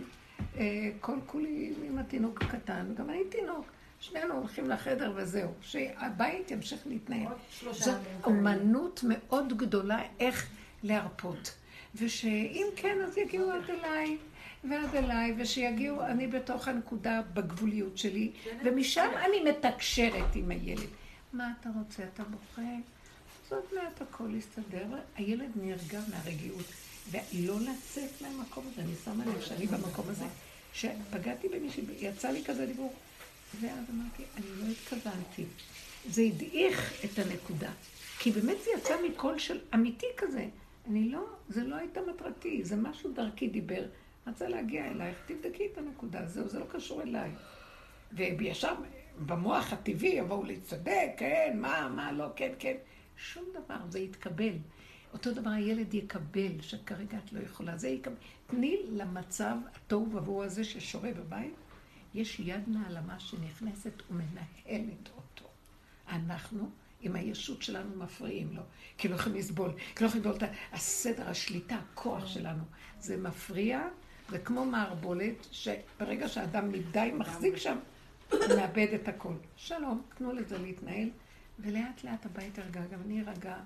אה, 0.56 0.90
כל 1.00 1.16
כולי 1.26 1.72
עם 1.84 1.98
התינוק 1.98 2.42
הקטן, 2.42 2.94
גם 2.94 3.10
אני 3.10 3.24
תינוק. 3.30 3.66
שנינו 4.00 4.34
הולכים 4.34 4.70
לחדר 4.70 5.12
וזהו, 5.16 5.50
שהבית 5.60 6.50
ימשיך 6.50 6.86
להתנהל. 6.86 7.32
זו 7.72 7.92
אומנות 8.24 9.00
מאוד 9.08 9.56
גדולה 9.56 9.98
איך 10.20 10.48
להרפות. 10.82 11.54
ושאם 11.94 12.66
כן, 12.76 12.98
אז 13.06 13.18
יגיעו 13.18 13.50
עד 13.50 13.70
אליי. 13.70 14.16
ועד 14.70 14.94
אליי, 14.94 15.34
ושיגיעו, 15.38 16.02
אני 16.02 16.26
בתוך 16.26 16.68
הנקודה 16.68 17.22
בגבוליות 17.34 17.98
שלי, 17.98 18.32
ומשם 18.64 19.08
אני 19.26 19.50
מתקשרת 19.50 20.34
עם 20.34 20.50
הילד. 20.50 20.88
מה 21.32 21.52
אתה 21.60 21.68
רוצה? 21.78 22.02
אתה 22.14 22.22
בוכה? 22.24 22.62
אז 22.62 23.52
עוד 23.52 23.64
מעט 23.74 24.02
הכל 24.02 24.34
יסתדר. 24.34 24.86
הילד 25.16 25.50
נרגע 25.56 26.00
מהרגיעות. 26.10 26.66
ולא 27.10 27.60
לצאת 27.60 28.10
מהמקום 28.20 28.64
הזה. 28.72 28.82
אני 28.82 28.92
שמה 29.04 29.24
לב 29.26 29.40
שאני 29.40 29.66
במקום 29.66 30.04
הזה, 30.08 30.24
שפגעתי 30.72 31.48
במישהי, 31.48 31.84
יצא 32.00 32.28
לי 32.28 32.44
כזה 32.44 32.66
דיבור. 32.66 32.94
ואז 33.60 33.84
אמרתי, 33.94 34.22
אני 34.36 34.46
לא 34.60 34.72
התכוונתי. 34.72 35.44
זה 36.08 36.22
הדעיך 36.22 37.04
את 37.04 37.18
הנקודה. 37.18 37.70
כי 38.18 38.30
באמת 38.30 38.56
זה 38.64 38.70
יצא 38.78 38.94
מקול 39.10 39.38
של 39.38 39.58
אמיתי 39.74 40.06
כזה. 40.16 40.46
אני 40.86 41.08
לא, 41.08 41.24
זה 41.48 41.64
לא 41.64 41.76
הייתה 41.76 42.00
מטרתי, 42.14 42.64
זה 42.64 42.76
משהו 42.76 43.12
דרכי 43.12 43.48
דיבר. 43.48 43.84
רצה 44.26 44.48
להגיע 44.48 44.90
אלייך, 44.90 45.16
תבדקי 45.26 45.66
את 45.72 45.78
הנקודה, 45.78 46.26
זהו, 46.26 46.48
זה 46.48 46.58
לא 46.58 46.64
קשור 46.70 47.02
אליי. 47.02 47.30
וישר 48.12 48.74
במוח 49.26 49.72
הטבעי 49.72 50.08
יבואו 50.08 50.44
להצטדק, 50.44 51.08
כן, 51.16 51.58
מה, 51.60 51.88
מה, 51.88 52.12
לא, 52.12 52.26
כן, 52.36 52.52
כן. 52.58 52.76
שום 53.16 53.44
דבר, 53.54 53.76
זה 53.88 53.98
יתקבל. 53.98 54.52
אותו 55.12 55.32
דבר 55.32 55.50
הילד 55.50 55.94
יקבל, 55.94 56.60
שכרגע 56.60 57.18
את 57.24 57.32
לא 57.32 57.40
יכולה, 57.40 57.76
זה 57.76 57.88
יקבל. 57.88 58.14
תני 58.46 58.76
למצב 58.90 59.56
התוהו 59.74 60.12
ובוהו 60.12 60.44
הזה 60.44 60.64
ששורה 60.64 61.12
בבית, 61.12 61.54
יש 62.14 62.40
יד 62.40 62.62
נעלמה 62.66 63.20
שנכנסת 63.20 64.02
ומנהלת 64.10 65.08
אותו. 65.16 65.48
אנחנו, 66.08 66.70
עם 67.06 67.16
הישות 67.16 67.62
שלנו, 67.62 67.96
מפריעים 67.96 68.56
לו. 68.56 68.62
כי 68.98 69.08
לא 69.08 69.14
יכולים 69.14 69.38
לסבול, 69.38 69.72
כי 69.96 70.04
לא 70.04 70.08
יכולים 70.08 70.26
לסבול 70.26 70.48
את 70.48 70.50
הסדר, 70.72 71.28
השליטה, 71.28 71.76
הכוח 71.76 72.26
שלנו. 72.26 72.62
זה 73.00 73.16
מפריע, 73.16 73.88
זה 74.28 74.38
כמו 74.38 74.64
מערבולת, 74.64 75.46
שברגע 75.52 76.28
שאדם 76.28 76.72
מדי 76.72 77.10
מחזיק 77.14 77.56
שם, 77.56 77.78
הוא 78.30 78.40
מאבד 78.56 78.88
את 78.94 79.08
הכל. 79.08 79.34
שלום, 79.56 80.02
תנו 80.14 80.32
לזה 80.32 80.58
להתנהל, 80.58 81.10
ולאט 81.58 82.04
לאט 82.04 82.26
הבית 82.26 82.58
ירגע, 82.58 82.80
גם 82.92 83.00
אני 83.06 83.20
ארגע. 83.20 83.56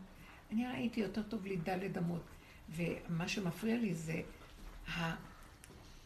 אני 0.52 0.66
ראיתי 0.66 1.00
יותר 1.00 1.22
טוב 1.22 1.46
לי 1.46 1.56
דלת 1.56 1.98
אמות. 1.98 2.22
ומה 2.68 3.28
שמפריע 3.28 3.76
לי 3.76 3.94
זה. 3.94 4.20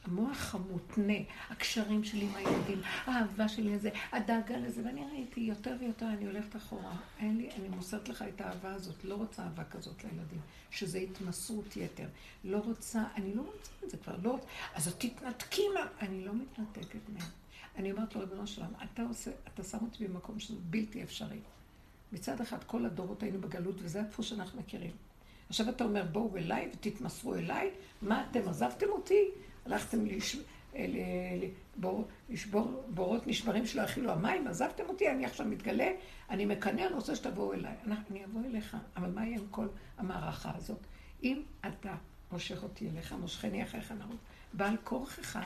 המוח 0.05 0.55
המותנה, 0.55 1.13
הקשרים 1.51 2.05
שלי 2.05 2.25
עם 2.25 2.35
הילדים, 2.35 2.81
האהבה 3.05 3.49
שלי 3.49 3.75
לזה, 3.75 3.91
הדאגה 4.13 4.57
לזה, 4.57 4.83
ואני 4.85 5.05
ראיתי 5.13 5.41
יותר 5.41 5.77
ויותר, 5.81 6.07
אני 6.09 6.27
הולכת 6.27 6.57
אחורה. 6.57 6.97
אין 7.19 7.37
לי, 7.37 7.51
אני 7.59 7.69
מוסרת 7.69 8.09
לך 8.09 8.25
את 8.35 8.41
האהבה 8.41 8.73
הזאת, 8.73 9.05
לא 9.05 9.15
רוצה 9.15 9.43
אהבה 9.43 9.65
כזאת 9.65 10.05
לילדים, 10.05 10.41
שזה 10.71 10.99
התמסרות 10.99 11.77
יתר. 11.77 12.07
לא 12.45 12.59
רוצה, 12.59 13.05
אני 13.17 13.35
לא 13.35 13.43
רוצה 13.43 13.71
את 13.85 13.91
זה 13.91 13.97
כבר, 13.97 14.17
לא 14.23 14.31
רוצה, 14.31 14.47
אז 14.75 14.95
תתנתקי 14.99 15.63
מה... 15.75 15.87
אני 16.01 16.25
לא 16.25 16.33
מתנתקת 16.35 17.09
מהם. 17.09 17.29
אני 17.77 17.93
אומרת 17.93 18.15
לו, 18.15 18.21
ריבונו 18.21 18.47
שלם, 18.47 18.73
אתה 18.85 19.03
עושה, 19.03 19.31
אתה 19.55 19.63
שם 19.63 19.79
אותי 19.83 20.09
במקום 20.09 20.41
שזה 20.41 20.57
בלתי 20.71 21.03
אפשרי. 21.03 21.39
מצד 22.13 22.41
אחד, 22.41 22.65
כל 22.65 22.87
הדורות 22.87 23.23
היינו 23.23 23.41
בגלות, 23.41 23.75
וזה 23.79 24.01
הדפוס 24.01 24.27
שאנחנו 24.27 24.61
מכירים. 24.61 24.93
עכשיו 25.49 25.69
אתה 25.69 25.85
אומר, 25.85 26.05
בואו 26.13 26.37
אליי 26.37 26.71
ותתמסרו 26.73 27.35
אליי, 27.35 27.71
מה 28.03 28.27
אתם 28.31 28.49
עזבתם 28.49 28.87
אותי? 28.89 29.25
הלכתם 29.67 30.07
לש... 30.07 30.37
ל... 30.79 30.97
לבור... 31.79 32.09
לשבור 32.31 32.83
בורות 32.89 33.27
נשברים 33.27 33.67
שלא 33.67 33.83
יכילו 33.83 34.11
המים, 34.13 34.47
עזבתם 34.47 34.85
אותי, 34.89 35.11
אני 35.11 35.25
עכשיו 35.25 35.47
מתגלה, 35.47 35.91
אני 36.31 36.45
מקנא, 36.45 36.81
אני 36.81 36.95
רוצה 36.95 37.17
שתבואו 37.17 37.53
אליי. 37.53 37.75
אני, 38.11 38.25
אבוא 38.25 38.41
אליך, 38.51 38.77
אבל 38.97 39.11
מה 39.11 39.27
יהיה 39.27 39.39
עם 39.39 39.47
כל 39.51 39.67
המערכה 39.99 40.53
הזאת? 40.57 40.79
אם 41.23 41.43
אתה 41.67 41.95
מושך 42.33 42.63
אותי 42.63 42.89
אליך, 42.89 43.13
מושכני 43.21 43.63
אחריך 43.63 43.93
נרוץ, 43.93 44.17
בעל 44.53 44.77
כורכך, 44.85 45.39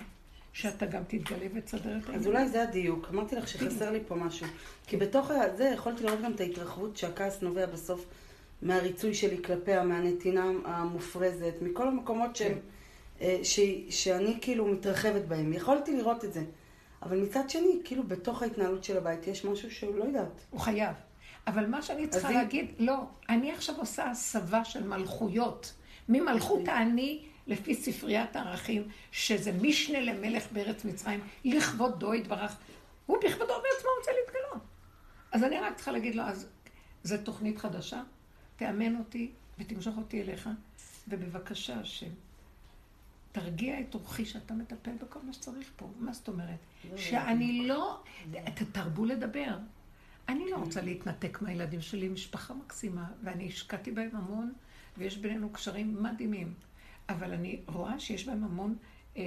שאתה 0.52 0.86
גם 0.86 1.02
תתגלה 1.08 1.46
ותסדר 1.54 1.96
את 1.98 2.02
אז 2.02 2.08
העניין. 2.08 2.26
אולי 2.26 2.48
זה 2.48 2.62
הדיוק. 2.62 3.08
אמרתי 3.10 3.36
לך 3.36 3.48
שחסר 3.48 3.90
לי 3.90 4.00
פה 4.08 4.14
משהו. 4.14 4.46
כי 4.86 4.96
בתוך 4.96 5.30
ה- 5.30 5.56
זה 5.56 5.64
יכולתי 5.74 6.04
לראות 6.04 6.20
גם 6.20 6.32
את 6.32 6.40
ההתרחבות 6.40 6.96
שהכעס 6.96 7.42
נובע 7.42 7.66
בסוף 7.66 8.06
מהריצוי 8.62 9.14
שלי 9.14 9.42
כלפיה, 9.42 9.84
מהנתינה 9.84 10.44
המופרזת, 10.64 11.54
מכל 11.62 11.88
המקומות 11.88 12.36
שהם, 12.36 12.48
כן. 12.52 12.54
אה, 12.54 12.60
ש, 13.42 13.60
שאני 13.90 14.38
כאילו 14.40 14.66
מתרחבת 14.66 15.24
בהם. 15.24 15.52
יכולתי 15.52 15.96
לראות 15.96 16.24
את 16.24 16.32
זה. 16.32 16.44
אבל 17.02 17.18
מצד 17.20 17.50
שני, 17.50 17.80
כאילו 17.84 18.02
בתוך 18.02 18.42
ההתנהלות 18.42 18.84
של 18.84 18.96
הבית 18.96 19.26
יש 19.26 19.44
משהו 19.44 19.70
שהוא 19.70 19.98
לא 19.98 20.04
יודעת. 20.04 20.46
הוא 20.50 20.60
חייב. 20.60 20.94
אבל 21.46 21.66
מה 21.66 21.82
שאני 21.82 22.08
צריכה 22.08 22.30
להגיד, 22.30 22.72
לא, 22.78 22.96
אני 23.28 23.52
עכשיו 23.52 23.76
עושה 23.78 24.10
הסבה 24.10 24.64
של 24.64 24.86
מלכויות. 24.88 25.74
ממלכות 26.08 26.68
האני 26.68 27.22
לפי 27.46 27.74
ספריית 27.74 28.36
הערכים, 28.36 28.88
שזה 29.12 29.52
משנה 29.52 30.00
למלך 30.00 30.52
בארץ 30.52 30.84
מצרים, 30.84 31.20
לכבודו 31.44 32.14
יתברך. 32.14 32.56
הוא 33.06 33.18
בכבודו 33.18 33.54
בעצמו 33.54 33.90
רוצה 33.98 34.10
להתגלות. 34.20 34.62
אז 35.32 35.44
אני 35.44 35.60
רק 35.60 35.74
צריכה 35.76 35.92
להגיד 35.92 36.14
לו, 36.14 36.22
אז 36.22 36.48
זו 37.02 37.16
תוכנית 37.24 37.58
חדשה, 37.58 38.02
תאמן 38.56 38.96
אותי 38.96 39.30
ותמשוך 39.58 39.96
אותי 39.96 40.22
אליך, 40.22 40.48
ובבקשה 41.08 41.80
השם, 41.80 42.10
תרגיע 43.33 43.81
את 43.81 43.95
אורחי 43.95 44.24
שאתה 44.24 44.55
מטפל 44.55 44.91
בכל 45.01 45.18
מה 45.22 45.33
שצריך 45.33 45.70
פה. 45.76 45.91
מה 45.99 46.12
זאת 46.12 46.29
אומרת? 46.29 46.59
שאני 46.97 47.68
לא... 47.68 48.03
תרבו 48.72 49.05
לדבר. 49.05 49.59
אני 50.29 50.51
לא 50.51 50.57
רוצה 50.57 50.81
להתנתק 50.81 51.43
מהילדים 51.43 51.81
שלי, 51.81 52.09
משפחה 52.09 52.55
מקסימה, 52.55 53.09
ואני 53.22 53.49
השקעתי 53.49 53.91
בהם 53.91 54.11
המון, 54.12 54.53
ויש 54.99 55.18
בינינו 55.18 55.51
קשרים 55.51 56.03
מדהימים. 56.03 56.55
אבל 57.09 57.33
אני 57.33 57.61
רואה 57.66 58.01
שיש 58.01 58.26
בהם 58.26 58.45
המון 58.45 58.76
אה, 59.16 59.22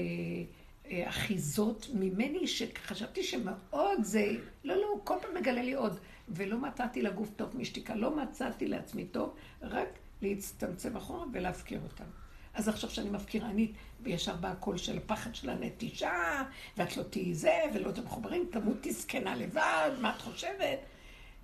אה, 0.91 1.10
אחיזות 1.10 1.88
ממני, 1.93 2.47
שחשבתי 2.47 3.24
שמאוד 3.24 4.04
זה... 4.04 4.32
לא, 4.64 4.76
לא, 4.76 4.88
כל 5.04 5.16
פעם 5.22 5.36
מגלה 5.36 5.62
לי 5.62 5.74
עוד. 5.74 5.99
ולא 6.30 6.58
מצאתי 6.58 7.02
לגוף 7.02 7.30
טוב 7.36 7.58
משתיקה, 7.58 7.95
לא 7.95 8.16
מצאתי 8.16 8.68
לעצמי 8.68 9.06
טוב, 9.06 9.36
רק 9.62 9.88
להצטמצם 10.22 10.97
אחורה 10.97 11.26
ולהפקיר 11.34 11.80
אותם. 11.84 12.06
אז 12.54 12.68
עכשיו 12.68 12.89
שאני 12.89 13.10
מפקירנית, 13.10 13.72
וישר 14.04 14.36
בא 14.36 14.52
הקול 14.52 14.78
של 14.78 14.97
הפחד 14.97 15.36
של 15.36 15.49
הנטישה, 15.49 16.43
ואת 16.78 16.97
לא 16.97 17.04
תהיי 17.04 17.34
זה, 17.34 17.62
ולא 17.74 17.91
תהיי 17.91 18.06
מחוברים, 18.06 18.47
תמותי 18.52 18.91
זקנה 18.91 19.36
לבד, 19.36 19.91
מה 20.02 20.16
את 20.16 20.22
חושבת? 20.22 20.80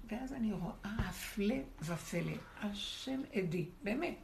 ואז 0.10 0.34
אני 0.34 0.54
רואה, 0.54 0.74
הפלא 0.84 1.56
ופלא, 1.82 2.38
השם 2.62 3.22
עדי, 3.34 3.66
באמת. 3.84 4.16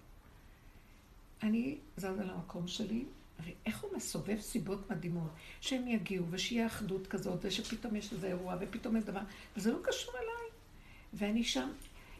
אני 1.43 1.77
זזה 1.97 2.23
למקום 2.23 2.67
שלי, 2.67 3.05
ואיך 3.39 3.83
הוא 3.83 3.97
מסובב 3.97 4.39
סיבות 4.39 4.91
מדהימות, 4.91 5.29
שהם 5.61 5.87
יגיעו, 5.87 6.25
ושיהיה 6.29 6.67
אחדות 6.67 7.07
כזאת, 7.07 7.39
ושפתאום 7.41 7.95
יש 7.95 8.13
איזה 8.13 8.27
אירוע, 8.27 8.55
ופתאום 8.59 8.97
יש 8.97 9.03
דבר, 9.03 9.21
וזה 9.57 9.71
לא 9.71 9.77
קשור 9.83 10.13
אליי. 10.13 10.51
ואני 11.13 11.43
שם, 11.43 11.69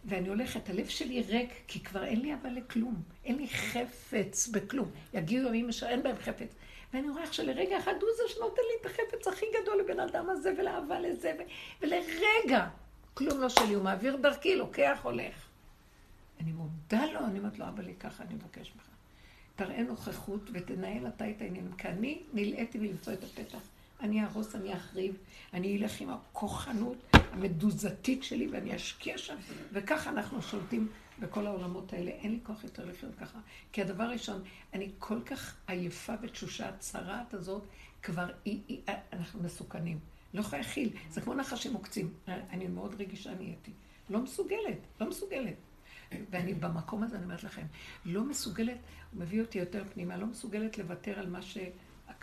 ואני 0.06 0.28
הולכת, 0.30 0.70
הלב 0.70 0.88
שלי 0.88 1.22
ריק, 1.22 1.50
כי 1.68 1.80
כבר 1.80 2.04
אין 2.04 2.22
לי 2.22 2.34
אבל 2.34 2.50
לכלום. 2.50 3.02
אין 3.26 3.38
לי 3.38 3.48
חפץ 3.48 4.48
בכלום. 4.48 4.92
יגיעו 5.14 5.48
ימים 5.48 5.72
שאין 5.72 6.04
בהם 6.04 6.16
חפץ. 6.16 6.56
ואני 6.94 7.10
רואה 7.10 7.22
איך 7.22 7.34
שלרגע 7.34 7.80
אחד 7.80 7.94
הוא 8.02 8.10
זה 8.18 8.24
שנותן 8.34 8.62
לי 8.62 8.82
את 8.82 8.86
החפץ 8.86 9.28
הכי 9.28 9.46
גדול 9.62 9.80
לבן 9.80 10.00
אדם 10.00 10.30
הזה, 10.30 10.54
ולאהבה 10.58 11.00
לזה, 11.00 11.34
ו... 11.40 11.42
ולרגע, 11.82 12.68
כלום 13.14 13.42
לא 13.42 13.50
שלי, 13.50 13.74
הוא 13.74 13.84
מעביר 13.84 14.16
דרכי, 14.16 14.56
לוקח, 14.56 15.00
הולך. 15.04 15.36
אני 16.42 16.52
מודה 16.52 17.06
לו, 17.06 17.20
אני 17.20 17.40
אומרת 17.40 17.60
לו, 17.60 17.68
אבא 17.68 17.84
לי 17.84 17.94
ככה, 18.00 18.24
אני 18.24 18.34
מבקש 18.34 18.72
ממך. 18.76 18.88
תראה 19.56 19.84
נוכחות 19.84 20.50
ותנהל 20.54 21.08
אתה 21.08 21.30
את 21.30 21.42
העניינים, 21.42 21.74
כי 21.78 21.88
אני 21.88 22.22
נלאיתי 22.34 22.78
למצוא 22.78 23.14
את 23.14 23.24
הפתח. 23.24 23.60
אני 24.02 24.22
אהרוס, 24.22 24.56
אני 24.56 24.74
אחריב, 24.74 25.18
אני 25.54 25.78
אלך 25.78 26.02
עם 26.02 26.10
הכוחנות 26.10 26.98
המדוזתית 27.34 28.24
שלי 28.24 28.48
ואני 28.48 28.76
אשקיע 28.76 29.18
שם, 29.18 29.36
וככה 29.74 30.10
אנחנו 30.10 30.42
שולטים 30.42 30.88
בכל 31.20 31.48
העולמות 31.48 31.94
האלה. 31.94 32.12
אין 32.12 32.32
לי 32.32 32.40
כוח 32.44 32.64
יותר 32.64 32.86
לחיות 32.86 33.16
ככה. 33.16 33.40
כי 33.72 33.82
הדבר 33.82 34.04
הראשון, 34.04 34.42
אני 34.74 34.92
כל 35.00 35.22
כך 35.26 35.56
עייפה 35.68 36.14
ותשושה, 36.22 36.70
הצרעת 36.70 37.34
הזאת, 37.34 37.64
כבר 38.04 38.26
היא, 38.46 38.60
היא, 38.68 38.82
אנחנו 39.14 39.44
מסוכנים. 39.44 40.00
לא 40.34 40.40
יכולה 40.40 40.62
להכיל. 40.62 40.90
זה 41.10 41.22
כמו 41.22 41.34
נחשים 41.34 41.74
עוקצים. 41.74 42.14
אני 42.28 42.68
מאוד 42.68 42.96
רגישה 43.02 43.34
נהייתי. 43.34 43.72
לא 44.10 44.20
מסוגלת, 44.20 44.78
לא 45.02 45.10
מסוגלת. 45.10 45.56
ואני 46.30 46.54
במקום 46.54 47.04
הזה, 47.04 47.16
אני 47.16 47.24
אומרת 47.24 47.44
לכם, 47.44 47.66
לא 48.06 48.24
מסוגלת, 48.24 48.78
הוא 49.12 49.22
מביא 49.22 49.42
אותי 49.42 49.60
יותר 49.60 49.84
פנימה, 49.94 50.18
לא 50.18 50.26
מסוגלת 50.26 50.78
לוותר 50.78 51.20
על 51.20 51.30
מה 51.30 51.42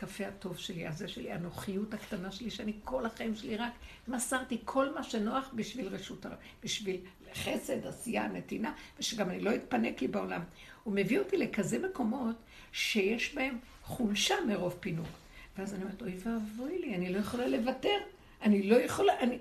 שהקפה 0.00 0.26
הטוב 0.26 0.58
שלי, 0.58 0.86
הזה 0.86 1.08
שלי, 1.08 1.32
הנוחיות 1.32 1.94
הקטנה 1.94 2.32
שלי, 2.32 2.50
שאני 2.50 2.72
כל 2.84 3.06
החיים 3.06 3.36
שלי 3.36 3.56
רק 3.56 3.72
מסרתי 4.08 4.58
כל 4.64 4.94
מה 4.94 5.02
שנוח 5.02 5.50
בשביל 5.54 5.88
רשות, 5.88 6.26
בשביל 6.64 7.00
חסד, 7.34 7.86
עשייה, 7.86 8.28
נתינה, 8.28 8.72
ושגם 8.98 9.30
אני 9.30 9.40
לא 9.40 9.54
אתפנק 9.54 10.02
לי 10.02 10.08
בעולם. 10.08 10.42
הוא 10.84 10.94
מביא 10.94 11.18
אותי 11.18 11.36
לכזה 11.36 11.78
מקומות 11.78 12.36
שיש 12.72 13.34
בהם 13.34 13.58
חולשה 13.82 14.34
מרוב 14.48 14.76
פינוק. 14.80 15.08
ואז 15.58 15.74
אני 15.74 15.82
אומרת, 15.82 16.02
אוי 16.02 16.16
ואבוי 16.24 16.78
לי, 16.78 16.94
אני 16.94 17.12
לא 17.12 17.18
יכולה 17.18 17.46
לוותר, 17.48 17.98
אני 18.42 18.62
לא 18.62 18.76
יכולה, 18.76 19.20
אני... 19.20 19.38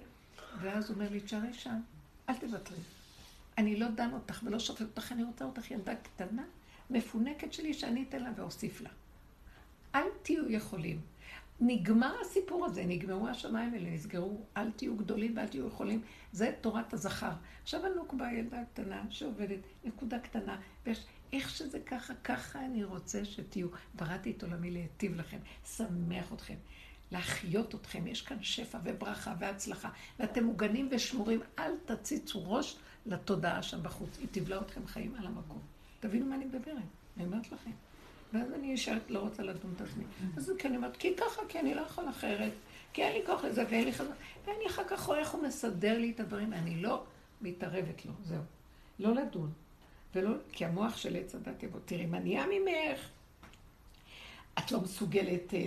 ואז 0.62 0.89
הוא 0.89 0.95
אומר 0.95 1.10
לי, 1.12 1.20
תשארי 1.20 1.53
שם, 1.53 1.80
אל 2.30 2.34
תוותרי. 2.34 2.78
אני 3.57 3.76
לא 3.76 3.88
דן 3.88 4.14
אותך 4.14 4.41
ולא 4.43 4.60
שופט 4.60 4.82
אותך, 4.82 5.12
אני 5.12 5.24
רוצה 5.24 5.45
אותך 5.45 5.72
ילדה 5.72 5.95
קטנה, 5.95 6.43
מפונקת 6.89 7.53
שלי, 7.53 7.74
שאני 7.74 8.05
אתן 8.10 8.24
לה 8.24 8.30
ואוסיף 8.36 8.82
לה. 8.82 8.89
אל 9.95 10.07
תהיו 10.23 10.51
יכולים. 10.51 11.01
נגמר 11.61 12.15
הסיפור 12.21 12.65
הזה, 12.65 12.83
נגמרו 12.87 13.27
השמיים 13.27 13.73
האלה, 13.73 13.89
נסגרו, 13.89 14.41
אל 14.57 14.71
תהיו 14.71 14.95
גדולים 14.95 15.37
ואל 15.37 15.47
תהיו 15.47 15.67
יכולים, 15.67 16.01
זה 16.31 16.51
תורת 16.61 16.93
הזכר. 16.93 17.31
עכשיו 17.63 17.85
הנוקבה 17.85 18.31
ילדה 18.31 18.57
קטנה 18.73 19.03
שעובדת, 19.09 19.59
נקודה 19.83 20.19
קטנה, 20.19 20.59
ויש, 20.85 21.05
איך 21.33 21.49
שזה 21.49 21.79
ככה, 21.79 22.13
ככה 22.23 22.65
אני 22.65 22.83
רוצה 22.83 23.25
שתהיו. 23.25 23.67
בראתי 23.93 24.31
את 24.31 24.43
עולמי 24.43 24.71
להיטיב 24.71 25.15
לכם, 25.15 25.37
שמח 25.75 26.33
אתכם, 26.33 26.55
להחיות 27.11 27.75
אתכם, 27.75 28.07
יש 28.07 28.21
כאן 28.21 28.37
שפע 28.41 28.77
וברכה 28.83 29.35
והצלחה, 29.39 29.89
ואתם 30.19 30.43
מוגנים 30.43 30.89
ושמורים, 30.91 31.39
אל 31.59 31.71
תציצו 31.85 32.51
ראש 32.51 32.77
לתודעה 33.05 33.63
שם 33.63 33.83
בחוץ, 33.83 34.17
היא 34.19 34.27
תבלע 34.31 34.61
אתכם 34.61 34.87
חיים 34.87 35.15
על 35.15 35.27
המקום. 35.27 35.61
תבינו 35.99 36.25
מה 36.25 36.35
אני 36.35 36.45
מדברת, 36.45 36.77
אני 37.17 37.25
אומרת 37.25 37.51
לכם. 37.51 37.71
ואז 38.34 38.53
אני 38.53 38.73
ישרת, 38.73 39.11
לא 39.11 39.19
רוצה 39.19 39.43
לדון 39.43 39.73
את 39.75 39.82
עצמי. 39.82 40.03
אז 40.38 40.51
כי 40.59 40.67
אני 40.67 40.77
אומרת, 40.77 40.97
כי 40.97 41.15
ככה, 41.15 41.41
כי 41.49 41.59
אני 41.59 41.73
לא 41.73 41.82
יכול 41.82 42.09
אחרת, 42.09 42.51
כי 42.93 43.03
אין 43.03 43.13
לי 43.13 43.25
כוח 43.25 43.43
לזה 43.43 43.63
ואין 43.69 43.86
לי 43.86 43.93
חזרה. 43.93 44.15
ואני 44.45 44.67
אחר 44.67 44.84
כך 44.88 45.01
רואה 45.01 45.19
איך 45.19 45.32
הוא 45.32 45.43
מסדר 45.43 45.97
לי 45.97 46.11
את 46.11 46.19
הדברים, 46.19 46.53
אני 46.53 46.82
לא 46.82 47.03
מתערבת 47.41 48.05
לו, 48.05 48.11
זהו. 48.23 48.41
לא 48.99 49.15
לדון. 49.15 49.51
ולא, 50.15 50.30
כי 50.51 50.65
המוח 50.65 50.97
של 50.97 51.15
עץ 51.15 51.36
הדת 51.36 51.63
יבוא, 51.63 51.80
תראי, 51.86 52.05
מה 52.05 52.19
נהיה 52.19 52.45
ממך? 52.45 53.09
את 54.59 54.71
לא 54.71 54.82
מסוגלת 54.82 55.53
אה, 55.53 55.59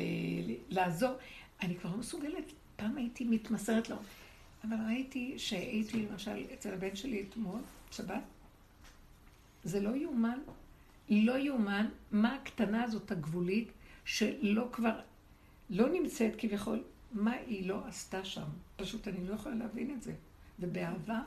לעזור. 0.69 1.13
אני 1.63 1.77
כבר 1.77 1.91
לא 1.91 1.97
מסוגלת. 1.97 2.53
פעם 2.77 2.97
הייתי 2.97 3.25
מתמסרת 3.25 3.89
לו. 3.89 3.97
אבל 4.65 4.77
ראיתי 4.87 5.39
שהייתי 5.39 6.07
למשל 6.07 6.45
אצל 6.55 6.75
הבן 6.75 6.97
שלי 6.97 7.27
אתמול, 7.29 7.61
שבת, 7.91 8.23
זה 9.65 9.81
לא 9.81 9.97
יאומן, 9.97 10.39
לא 11.13 11.39
יאומן 11.39 11.89
מה 12.11 12.35
הקטנה 12.35 12.85
הזאת 12.85 13.11
הגבולית, 13.11 13.73
שלא 14.05 14.69
כבר, 14.73 15.01
לא 15.71 15.89
נמצאת 15.89 16.33
כביכול, 16.39 16.83
מה 17.13 17.33
היא 17.33 17.69
לא 17.69 17.87
עשתה 17.87 18.25
שם. 18.25 18.47
פשוט 18.77 19.09
אני 19.09 19.27
לא 19.27 19.35
יכולה 19.35 19.55
להבין 19.55 19.91
את 19.91 20.03
זה. 20.03 20.15
ובאהבה, 20.59 21.23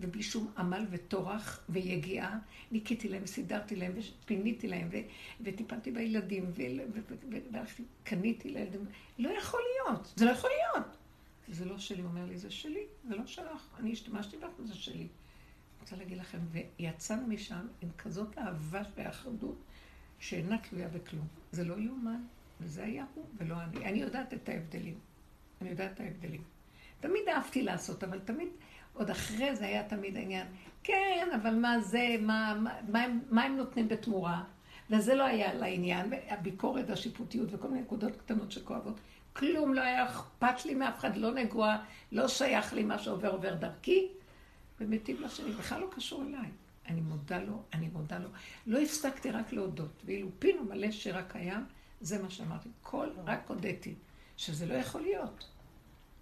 ובלי 0.00 0.22
שום 0.22 0.50
עמל 0.58 0.86
וטורח 0.90 1.60
ויגיעה, 1.68 2.38
ניקיתי 2.70 3.08
להם, 3.08 3.26
סידרתי 3.26 3.76
להם, 3.76 3.92
ופיניתי 4.24 4.68
להם, 4.68 4.88
ו- 4.92 4.96
וטיפלתי 5.40 5.90
בילדים, 5.90 6.44
וקניתי 8.02 8.50
לילדים. 8.50 8.84
לא 9.18 9.30
יכול 9.30 9.60
להיות, 9.74 10.12
זה 10.16 10.24
לא 10.24 10.30
יכול 10.30 10.50
להיות. 10.50 10.86
זה 11.48 11.64
לא 11.64 11.78
שלי, 11.78 12.02
אומר 12.02 12.26
לי, 12.26 12.38
זה 12.38 12.50
שלי, 12.50 12.84
זה 13.08 13.16
לא 13.16 13.26
שלך, 13.26 13.68
אני 13.78 13.92
השתמשתי 13.92 14.36
בך 14.36 14.48
וזה 14.58 14.74
שלי. 14.74 15.06
רוצה 15.92 16.04
להגיד 16.04 16.18
לכם, 16.18 16.38
ויצאנו 16.50 17.26
משם 17.26 17.66
עם 17.80 17.88
כזאת 17.98 18.38
אהבה 18.38 18.82
ואחדות 18.96 19.62
שאינה 20.18 20.58
תלויה 20.58 20.88
בכלום. 20.88 21.26
זה 21.52 21.64
לא 21.64 21.74
יאומן, 21.78 22.22
וזה 22.60 22.84
היה 22.84 23.04
הוא 23.14 23.24
ולא 23.38 23.56
אני. 23.62 23.84
אני 23.84 23.98
יודעת 23.98 24.34
את 24.34 24.48
ההבדלים. 24.48 24.98
אני 25.60 25.70
יודעת 25.70 25.92
את 25.94 26.00
ההבדלים. 26.00 26.42
תמיד 27.00 27.22
אהבתי 27.28 27.62
לעשות, 27.62 28.04
אבל 28.04 28.18
תמיד, 28.18 28.48
עוד 28.92 29.10
אחרי 29.10 29.56
זה 29.56 29.66
היה 29.66 29.88
תמיד 29.88 30.16
העניין, 30.16 30.46
כן, 30.82 31.28
אבל 31.42 31.54
מה 31.54 31.80
זה, 31.80 32.16
מה, 32.20 32.56
מה, 32.60 32.74
מה, 32.88 33.02
הם, 33.02 33.20
מה 33.30 33.42
הם 33.42 33.56
נותנים 33.56 33.88
בתמורה? 33.88 34.44
וזה 34.90 35.14
לא 35.14 35.24
היה 35.24 35.54
לעניין, 35.54 36.12
הביקורת, 36.28 36.90
השיפוטיות 36.90 37.48
וכל 37.52 37.68
מיני 37.68 37.80
נקודות 37.80 38.16
קטנות 38.16 38.52
שכואבות. 38.52 39.00
כלום 39.32 39.74
לא 39.74 39.80
היה 39.80 40.04
אכפת 40.04 40.64
לי 40.64 40.74
מאף 40.74 40.98
אחד, 40.98 41.16
לא 41.16 41.34
נגוע, 41.34 41.76
לא 42.12 42.28
שייך 42.28 42.72
לי 42.72 42.82
מה 42.82 42.98
שעובר 42.98 43.30
עובר 43.30 43.54
דרכי, 43.54 44.08
ומטיב 44.80 45.20
לשני, 45.20 45.52
בכלל 45.52 45.80
לא 45.80 45.88
קשור 45.96 46.22
אליי. 46.22 46.50
אני 46.86 47.00
מודה 47.00 47.38
לו, 47.38 47.62
אני 47.74 47.88
מודה 47.88 48.18
לו. 48.18 48.28
לא 48.66 48.78
הפסקתי 48.78 49.30
רק 49.30 49.52
להודות, 49.52 50.02
ואילו 50.04 50.28
פינו 50.38 50.64
מלא 50.64 50.90
שרק 50.90 51.32
קיים, 51.32 51.64
זה 52.00 52.22
מה 52.22 52.30
שאמרתי. 52.30 52.68
כל, 52.82 53.08
רק 53.24 53.40
הודיתי, 53.48 53.94
שזה 54.36 54.66
לא 54.66 54.74
יכול 54.74 55.00
להיות. 55.00 55.48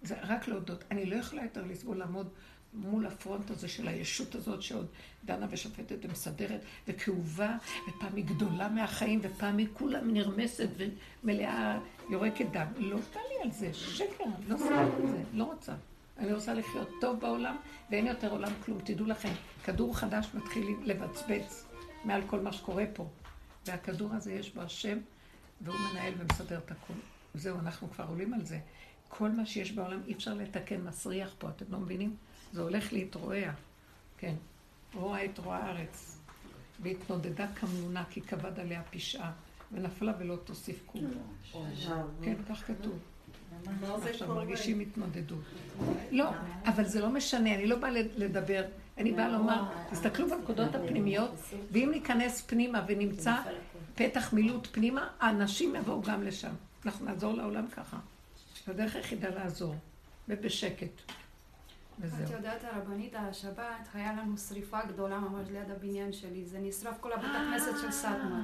זה 0.01 0.15
רק 0.21 0.47
להודות. 0.47 0.83
אני 0.91 1.05
לא 1.05 1.15
יכולה 1.15 1.43
יותר 1.43 1.65
לסבול 1.65 1.97
לעמוד 1.97 2.29
מול 2.73 3.05
הפרונט 3.05 3.51
הזה 3.51 3.67
של 3.67 3.87
הישות 3.87 4.35
הזאת 4.35 4.61
שעוד 4.61 4.87
דנה 5.25 5.45
ושופטת 5.49 6.05
ומסדרת 6.05 6.61
וכאובה, 6.87 7.57
ופעם 7.89 8.15
היא 8.15 8.25
גדולה 8.25 8.69
מהחיים, 8.69 9.19
ופעם 9.23 9.57
היא 9.57 9.67
כולה 9.73 10.01
נרמסת 10.01 10.69
ומלאה 11.23 11.79
יורקת 12.09 12.45
דם. 12.51 12.67
לא 12.77 12.97
בא 12.97 13.19
לי 13.29 13.43
על 13.43 13.51
זה, 13.51 13.73
שקר, 13.73 14.23
לא 14.47 14.55
עושה 14.55 14.87
את 14.87 15.07
זה, 15.09 15.23
לא 15.33 15.43
רוצה. 15.43 15.73
אני 16.19 16.33
רוצה 16.33 16.53
לחיות 16.53 16.89
טוב 17.01 17.19
בעולם, 17.19 17.57
ואין 17.89 18.07
יותר 18.07 18.31
עולם 18.31 18.51
כלום. 18.65 18.79
תדעו 18.83 19.05
לכם, 19.05 19.31
כדור 19.63 19.97
חדש 19.97 20.27
מתחיל 20.33 20.75
לבצבץ 20.83 21.65
מעל 22.05 22.21
כל 22.27 22.39
מה 22.39 22.53
שקורה 22.53 22.85
פה. 22.93 23.09
והכדור 23.65 24.13
הזה 24.13 24.33
יש 24.33 24.53
בו 24.53 24.61
השם, 24.61 24.97
והוא 25.61 25.75
מנהל 25.91 26.13
ומסדר 26.17 26.57
את 26.57 26.71
הכול. 26.71 26.95
זהו, 27.33 27.59
אנחנו 27.59 27.89
כבר 27.91 28.05
עולים 28.09 28.33
על 28.33 28.45
זה. 28.45 28.59
כל 29.07 29.29
מה 29.29 29.45
שיש 29.45 29.71
בעולם 29.71 29.99
אי 30.07 30.13
אפשר 30.13 30.33
לתקן, 30.33 30.81
מסריח 30.81 31.35
פה, 31.37 31.49
אתם 31.49 31.65
לא 31.69 31.79
מבינים? 31.79 32.15
זה 32.53 32.61
הולך 32.61 32.93
להתרועע, 32.93 33.51
כן. 34.17 34.35
רואה 34.93 35.25
את 35.25 35.37
רוע 35.37 35.55
הארץ. 35.55 36.19
והתנודדה 36.81 37.47
כמונה 37.55 38.03
כי 38.09 38.21
כבד 38.21 38.59
עליה 38.59 38.83
פשעה, 38.83 39.31
ונפלה 39.71 40.13
ולא 40.19 40.35
תוסיף 40.35 40.83
כלום. 40.85 41.11
כן, 42.23 42.35
כך 42.49 42.67
כתוב. 42.67 42.99
עכשיו 44.09 44.27
מרגישים 44.27 44.79
התנודדות. 44.79 45.43
לא, 46.11 46.29
אבל 46.65 46.85
זה 46.85 47.01
לא 47.01 47.09
משנה, 47.09 47.55
אני 47.55 47.67
לא 47.67 47.75
באה 47.75 47.91
לדבר, 47.91 48.63
אני 48.97 49.11
באה 49.11 49.29
לומר, 49.29 49.63
תסתכלו 49.91 50.29
בנקודות 50.29 50.75
הפנימיות, 50.75 51.31
ואם 51.71 51.89
ניכנס 51.91 52.41
פנימה 52.41 52.85
ונמצא 52.87 53.35
פתח 53.95 54.33
מילוט 54.33 54.67
פנימה, 54.71 55.07
האנשים 55.19 55.75
יבואו 55.75 56.01
גם 56.01 56.23
לשם. 56.23 56.51
אנחנו 56.85 57.05
נעזור 57.05 57.33
לעולם 57.33 57.67
ככה. 57.67 57.97
זו 58.65 58.71
הדרך 58.71 58.95
היחידה 58.95 59.29
לעזור, 59.29 59.75
ובשקט. 60.27 61.01
וזהו. 61.99 62.25
את 62.25 62.29
יודעת, 62.29 62.63
הרבנית, 62.63 63.13
השבת, 63.15 63.87
היה 63.93 64.13
לנו 64.13 64.37
שריפה 64.37 64.77
גדולה 64.87 65.19
ממש 65.19 65.47
ליד 65.51 65.71
הבניין 65.71 66.13
שלי. 66.13 66.45
זה 66.45 66.59
נשרף 66.61 66.97
כל 66.99 67.13
הבית 67.13 67.31
הכנסת 67.35 67.71
של 67.81 67.91
סאטמר. 67.91 68.41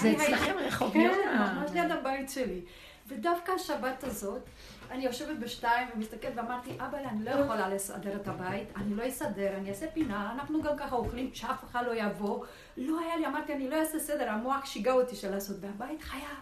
זה 0.00 0.12
אצלכם 0.12 0.54
רחוב 0.58 0.92
כן, 0.92 1.10
ממש 1.38 1.70
ליד 1.70 1.90
הבית 1.90 2.30
שלי. 2.30 2.60
ודווקא 3.06 3.52
השבת 3.52 4.04
הזאת, 4.04 4.42
אני 4.90 5.04
יושבת 5.04 5.38
בשתיים 5.38 5.88
ומסתכלת 5.94 6.32
ואמרתי, 6.36 6.70
אבא, 6.78 6.98
אני 6.98 7.24
לא 7.24 7.30
יכולה 7.30 7.68
לסדר 7.68 8.16
את 8.16 8.28
הבית, 8.28 8.68
אני 8.76 8.94
לא 8.94 9.08
אסדר, 9.08 9.56
אני 9.56 9.70
אעשה 9.70 9.90
פינה, 9.90 10.32
אנחנו 10.32 10.62
גם 10.62 10.76
ככה 10.76 10.96
אוכלים, 10.96 11.30
שאף 11.34 11.64
אחד 11.64 11.84
לא 11.86 11.94
יבוא. 11.94 12.44
לא 12.76 13.00
היה 13.00 13.16
לי, 13.16 13.26
אמרתי, 13.26 13.54
אני 13.54 13.70
לא 13.70 13.76
אעשה 13.76 13.98
סדר, 13.98 14.30
המוח 14.30 14.66
שיגע 14.66 14.92
אותי 14.92 15.16
של 15.16 15.30
לעשות, 15.30 15.56
והבית 15.60 16.02
חיה 16.02 16.34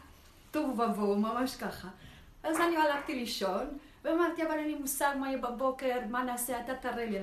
טוב 0.50 0.80
ובוהו, 0.80 1.16
ממש 1.16 1.56
ככה. 1.56 1.88
אז 2.42 2.60
אני 2.60 2.76
הלכתי 2.76 3.14
לישון. 3.14 3.78
ואמרתי, 4.04 4.46
אבל 4.46 4.52
אין 4.52 4.66
לי 4.66 4.74
מושג 4.74 5.14
מה 5.20 5.28
יהיה 5.28 5.38
בבוקר, 5.38 5.98
מה 6.10 6.22
נעשה, 6.22 6.60
אתה 6.60 6.74
תראה 6.74 7.04
לי. 7.04 7.18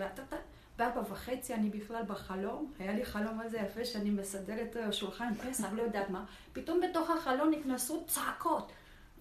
בארבע 0.78 1.02
וחצי 1.10 1.54
אני 1.54 1.70
בכלל 1.70 2.04
בחלום, 2.08 2.72
היה 2.80 2.94
לי 2.94 3.06
חלום 3.06 3.40
הזה 3.40 3.58
יפה 3.58 3.86
שאני 3.86 4.10
מסדרת 4.10 4.76
שולחן 4.92 5.34
פסח, 5.36 5.68
לא 5.74 5.82
יודעת 5.82 6.10
מה. 6.10 6.26
פתאום 6.54 6.80
בתוך 6.82 7.10
החלום 7.10 7.52
נכנסו 7.60 8.04
צעקות. 8.08 8.72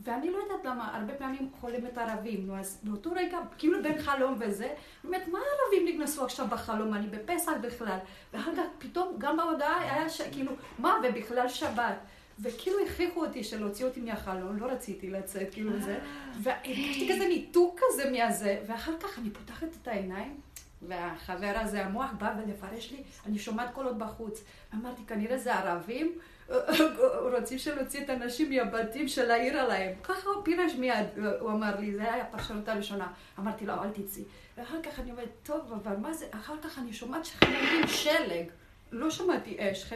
ואני 0.00 0.30
לא 0.30 0.36
יודעת 0.36 0.64
למה, 0.64 0.96
הרבה 0.96 1.14
פעמים 1.14 1.50
חולמת 1.60 1.98
ערבים, 1.98 2.46
נו 2.46 2.58
אז 2.58 2.80
באותו 2.82 3.10
רגע, 3.16 3.38
כאילו 3.58 3.82
בין 3.82 4.02
חלום 4.02 4.36
וזה, 4.38 4.74
באמת, 5.04 5.28
מה 5.28 5.38
הערבים 5.38 5.94
נכנסו 5.94 6.24
עכשיו 6.24 6.46
בחלום, 6.50 6.94
אני 6.94 7.06
בפסח 7.06 7.52
בכלל, 7.60 7.98
ואחר 8.32 8.56
כך 8.56 8.62
פתאום 8.78 9.14
גם 9.18 9.36
בהודעה 9.36 9.80
היה 9.80 10.08
ש... 10.08 10.20
כאילו, 10.20 10.52
מה, 10.78 10.96
ובכלל 11.04 11.48
שבת. 11.48 11.96
וכאילו 12.40 12.76
הכריחו 12.86 13.24
אותי 13.24 13.44
שלהוציא 13.44 13.86
אותי 13.86 14.00
מהחלום, 14.00 14.56
לא 14.56 14.66
רציתי 14.66 15.10
לצאת, 15.10 15.48
כאילו 15.52 15.80
זה, 15.80 15.98
והרגשתי 16.42 17.10
כזה 17.14 17.28
ניתוק 17.28 17.80
כזה 17.80 18.10
מהזה, 18.10 18.58
ואחר 18.66 18.92
כך 19.00 19.18
אני 19.18 19.30
פותחת 19.30 19.68
את 19.82 19.88
העיניים, 19.88 20.36
והחבר 20.82 21.52
הזה, 21.56 21.86
המוח, 21.86 22.10
בא 22.18 22.34
ולפרש 22.38 22.92
לי, 22.92 23.02
אני 23.26 23.38
שומעת 23.38 23.74
קולות 23.74 23.98
בחוץ. 23.98 24.44
אמרתי, 24.74 25.02
כנראה 25.06 25.38
זה 25.38 25.54
ערבים, 25.54 26.18
רוצים 27.34 27.58
שנוציא 27.58 28.04
את 28.04 28.10
הנשים 28.10 28.50
מהבתים 28.50 29.08
של 29.08 29.30
העיר 29.30 29.60
עליהם. 29.60 29.92
ככה 30.02 30.30
פירש 30.44 30.74
מיד, 30.74 31.06
הוא 31.40 31.50
אמר 31.50 31.80
לי, 31.80 31.94
זה 31.94 32.02
היה 32.02 32.22
הפרשנות 32.22 32.68
הראשונה. 32.68 33.12
אמרתי 33.38 33.66
לו, 33.66 33.72
אל 33.72 33.90
תצאי. 33.90 34.24
ואחר 34.56 34.82
כך 34.82 35.00
אני 35.00 35.10
אומרת, 35.10 35.28
טוב, 35.42 35.72
אבל 35.72 35.96
מה 35.96 36.12
זה, 36.12 36.26
אחר 36.30 36.54
כך 36.62 36.78
אני 36.78 36.92
שומעת 36.92 37.24
שחייבים 37.24 37.86
שלג. 37.86 38.44
לא 38.92 39.10
שמעתי 39.10 39.56
אש, 39.58 39.92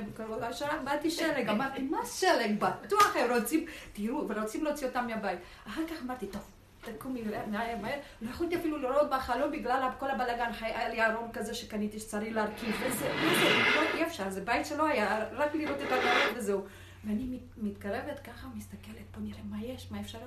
רק 0.60 0.80
באתי 0.84 1.10
שלג, 1.10 1.48
אמרתי, 1.48 1.82
מה 1.82 2.06
שלג? 2.06 2.58
בטוח 2.58 3.16
הם 3.16 3.32
רוצים, 3.32 3.66
תראו, 3.92 4.28
ורוצים 4.28 4.64
להוציא 4.64 4.86
אותם 4.86 5.06
מהבית. 5.06 5.38
אחר 5.66 5.82
כך 5.90 6.02
אמרתי, 6.02 6.26
טוב, 6.26 6.42
תקומי 6.82 7.22
מהר, 7.22 7.76
מהר. 7.82 7.98
לא 8.22 8.30
יכולתי 8.30 8.56
אפילו 8.56 8.78
לראות 8.78 9.10
בחלום 9.10 9.52
בגלל 9.52 9.88
כל 9.98 10.10
הבלאגן, 10.10 10.50
היה 10.60 10.88
לי 10.88 11.06
ארון 11.06 11.30
כזה 11.32 11.54
שקניתי 11.54 11.98
שצריך 11.98 12.34
להרכיב, 12.36 12.74
וזה, 12.86 13.08
מה 13.14 13.34
זה, 13.34 13.48
לא, 13.76 13.98
אי 13.98 14.02
אפשר, 14.04 14.30
זה 14.30 14.40
בית 14.40 14.66
שלא 14.66 14.86
היה, 14.86 15.24
רק 15.32 15.54
לראות 15.54 15.76
את 15.76 15.92
הנרות 15.92 16.36
וזהו. 16.36 16.60
ואני 17.04 17.38
מתקרבת 17.56 18.18
ככה, 18.18 18.46
מסתכלת, 18.54 19.16
בוא 19.16 19.22
נראה 19.22 19.40
מה 19.50 19.64
יש, 19.64 19.88
מה 19.90 20.00
אפשר, 20.00 20.18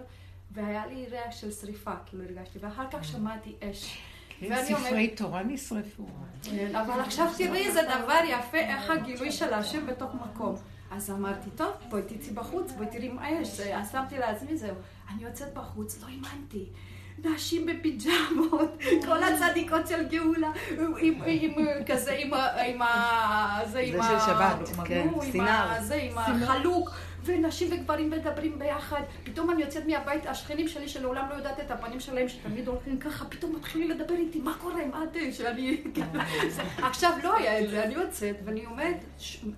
והיה 0.51 0.85
לי 0.87 1.05
ריח 1.11 1.31
של 1.31 1.51
שריפה, 1.51 1.91
כאילו 2.05 2.23
הרגשתי, 2.23 2.59
ואחר 2.61 2.85
כך 2.91 3.03
שמעתי 3.03 3.55
אש. 3.63 3.97
ספרי 4.63 5.07
תורה 5.07 5.43
נשרפו. 5.43 6.05
כן, 6.43 6.75
אבל 6.75 6.99
עכשיו 6.99 7.27
תראי 7.37 7.65
איזה 7.67 7.81
דבר 7.81 8.19
יפה, 8.27 8.57
איך 8.57 8.89
הגילוי 8.89 9.31
של 9.31 9.53
השם 9.53 9.87
בתוך 9.87 10.11
מקום. 10.13 10.55
אז 10.91 11.11
אמרתי, 11.11 11.49
טוב, 11.55 11.71
בואי 11.89 12.01
תצאי 12.01 12.33
בחוץ, 12.33 12.71
בואי 12.71 12.87
תראי 12.87 13.09
מה 13.09 13.31
יש. 13.31 13.59
אז 13.59 13.91
שמתי 13.91 14.17
לעצמי, 14.17 14.57
זהו. 14.57 14.75
אני 15.09 15.23
יוצאת 15.23 15.53
בחוץ, 15.53 16.01
לא 16.01 16.07
האמנתי. 16.07 16.65
נשים 17.23 17.65
בפיג'מות, 17.65 18.77
כל 19.05 19.23
הצדיקות 19.23 19.87
של 19.87 20.07
גאולה, 20.07 20.49
עם 21.25 21.53
כזה, 21.85 22.17
עם 22.65 22.81
ה... 22.81 23.59
זה 23.71 23.85
של 23.85 24.19
שבת, 24.25 24.85
כן, 24.85 25.07
סינר. 25.31 25.81
זה, 25.81 25.95
עם 25.95 26.17
החלוק. 26.17 26.91
ונשים 27.25 27.67
וגברים 27.71 28.09
מדברים 28.09 28.59
ביחד. 28.59 29.01
פתאום 29.23 29.51
אני 29.51 29.61
יוצאת 29.61 29.87
מהבית, 29.87 30.25
השכנים 30.25 30.67
שלי 30.67 30.87
שלעולם 30.87 31.25
לא 31.29 31.35
יודעת 31.35 31.59
את 31.59 31.71
הפנים 31.71 31.99
שלהם, 31.99 32.29
שתמיד 32.29 32.67
הולכים 32.67 32.99
ככה, 32.99 33.25
פתאום 33.25 33.55
מתחילים 33.55 33.89
לדבר 33.89 34.15
איתי, 34.15 34.39
מה 34.39 34.53
קורה, 34.61 34.85
מה 34.85 35.03
אתם, 35.03 35.31
שאני... 35.31 35.77
עכשיו 36.89 37.11
לא 37.23 37.37
היה 37.37 37.59
את 37.59 37.69
זה, 37.69 37.83
אני 37.83 37.93
יוצאת, 37.93 38.35
ואני 38.45 38.65
עומדת, 38.65 38.97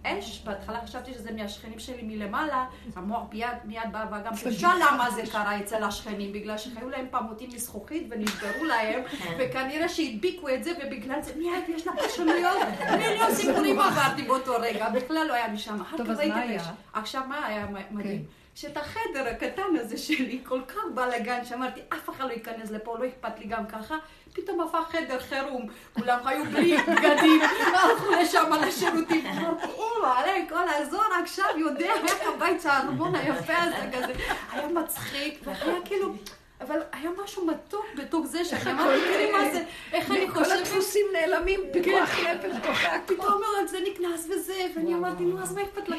אש, 0.04 0.42
בהתחלה 0.46 0.82
חשבתי 0.84 1.14
שזה 1.14 1.32
מהשכנים 1.32 1.80
שלי 1.80 2.02
מלמעלה, 2.04 2.66
המוח 2.96 3.24
מיד 3.66 3.80
בא 3.92 4.06
וגם 4.08 4.34
תשאל 4.44 4.70
למה 4.80 5.12
זה 5.12 5.22
קרה 5.32 5.60
אצל 5.60 5.84
השכנים, 5.84 6.34
בגלל 6.34 6.58
שחיו 6.58 6.90
להם 6.90 7.06
פעמותים 7.12 7.50
מזכוכית 7.54 8.08
ונשברו 8.10 8.66
להם, 8.66 9.02
וכנראה 9.40 9.90
שהדביקו 9.90 10.50
את 10.50 10.64
זה, 10.64 10.72
ובגלל 10.72 11.22
זה 11.22 11.32
מיד 11.38 11.64
יש 11.68 11.88
לה 11.88 11.94
פרשנויות, 11.96 12.58
מיליון 12.98 13.36
סיפורים 13.36 13.80
עברתי 13.80 14.22
באותו 14.22 14.54
רגע, 14.60 14.90
בכלל 14.90 15.28
לא 15.28 15.34
היה 15.34 15.48
משם. 15.48 15.78
טוב, 15.98 16.10
אז 16.10 16.20
מה 16.28 16.36
היה? 16.36 16.64
עכשיו 16.94 17.22
מה 17.30 17.46
היה? 17.46 17.57
היה 17.58 17.68
מדהים. 17.92 18.24
כן. 18.24 18.32
שאת 18.56 18.78
החדר 18.78 19.28
הקטן 19.28 19.76
הזה 19.80 19.98
שלי, 19.98 20.40
כל 20.44 20.62
כך 20.68 20.82
בלאגן, 20.94 21.46
שאמרתי, 21.46 21.82
אף 21.90 22.10
אחד 22.10 22.26
לא 22.26 22.32
ייכנס 22.34 22.72
לפה, 22.72 22.98
לא 23.00 23.08
אכפת 23.08 23.40
לי 23.40 23.46
גם 23.46 23.68
ככה, 23.68 23.96
פתאום 24.34 24.62
הפך 24.62 24.90
חדר 24.92 25.20
חירום, 25.20 25.66
כולם 25.94 26.28
היו 26.28 26.46
בלי 26.46 26.78
בגדים, 26.88 27.42
הלכו 27.74 28.12
לשם 28.22 28.54
על 28.54 28.64
השירותים, 28.64 29.26
אמרתי, 29.26 29.66
אימא, 29.66 30.08
עלי, 30.18 30.46
כל 30.50 30.68
האזור 30.68 31.02
עכשיו 31.24 31.46
יודע 31.58 31.94
איך 31.94 32.22
הבית 32.36 32.62
של 32.62 32.70
הארמון 32.70 33.16
היפה 33.16 33.58
הזה 33.58 33.90
כזה, 33.94 34.14
היה 34.52 34.68
מצחיק, 34.68 35.40
והיה 35.44 35.76
כאילו... 35.86 36.14
אבל 36.62 36.80
היה 36.92 37.10
משהו 37.24 37.46
מתוק 37.46 37.86
בתוך 37.98 38.26
זה 38.26 38.46
שאני 38.46 38.72
אמרתי, 38.72 39.00
תראי 39.00 39.32
מה 39.32 39.52
זה, 39.54 39.64
איך 39.94 40.12
אני 40.12 40.30
חושבת... 40.30 40.46
כל 40.48 40.52
הדפוסים 40.52 41.06
נעלמים, 41.14 41.60
פיקוח 41.74 42.20
נפש, 42.20 42.68
כוחק. 42.68 43.02
פתאום 43.16 43.42
זה 43.68 43.78
נכנס 43.92 44.28
וזה, 44.30 44.66
ואני 44.76 44.94
אמרתי, 44.94 45.24
נו, 45.24 45.42
אז 45.42 45.56
מה 45.56 45.62
אכפת 45.62 45.90
לך? 45.90 45.98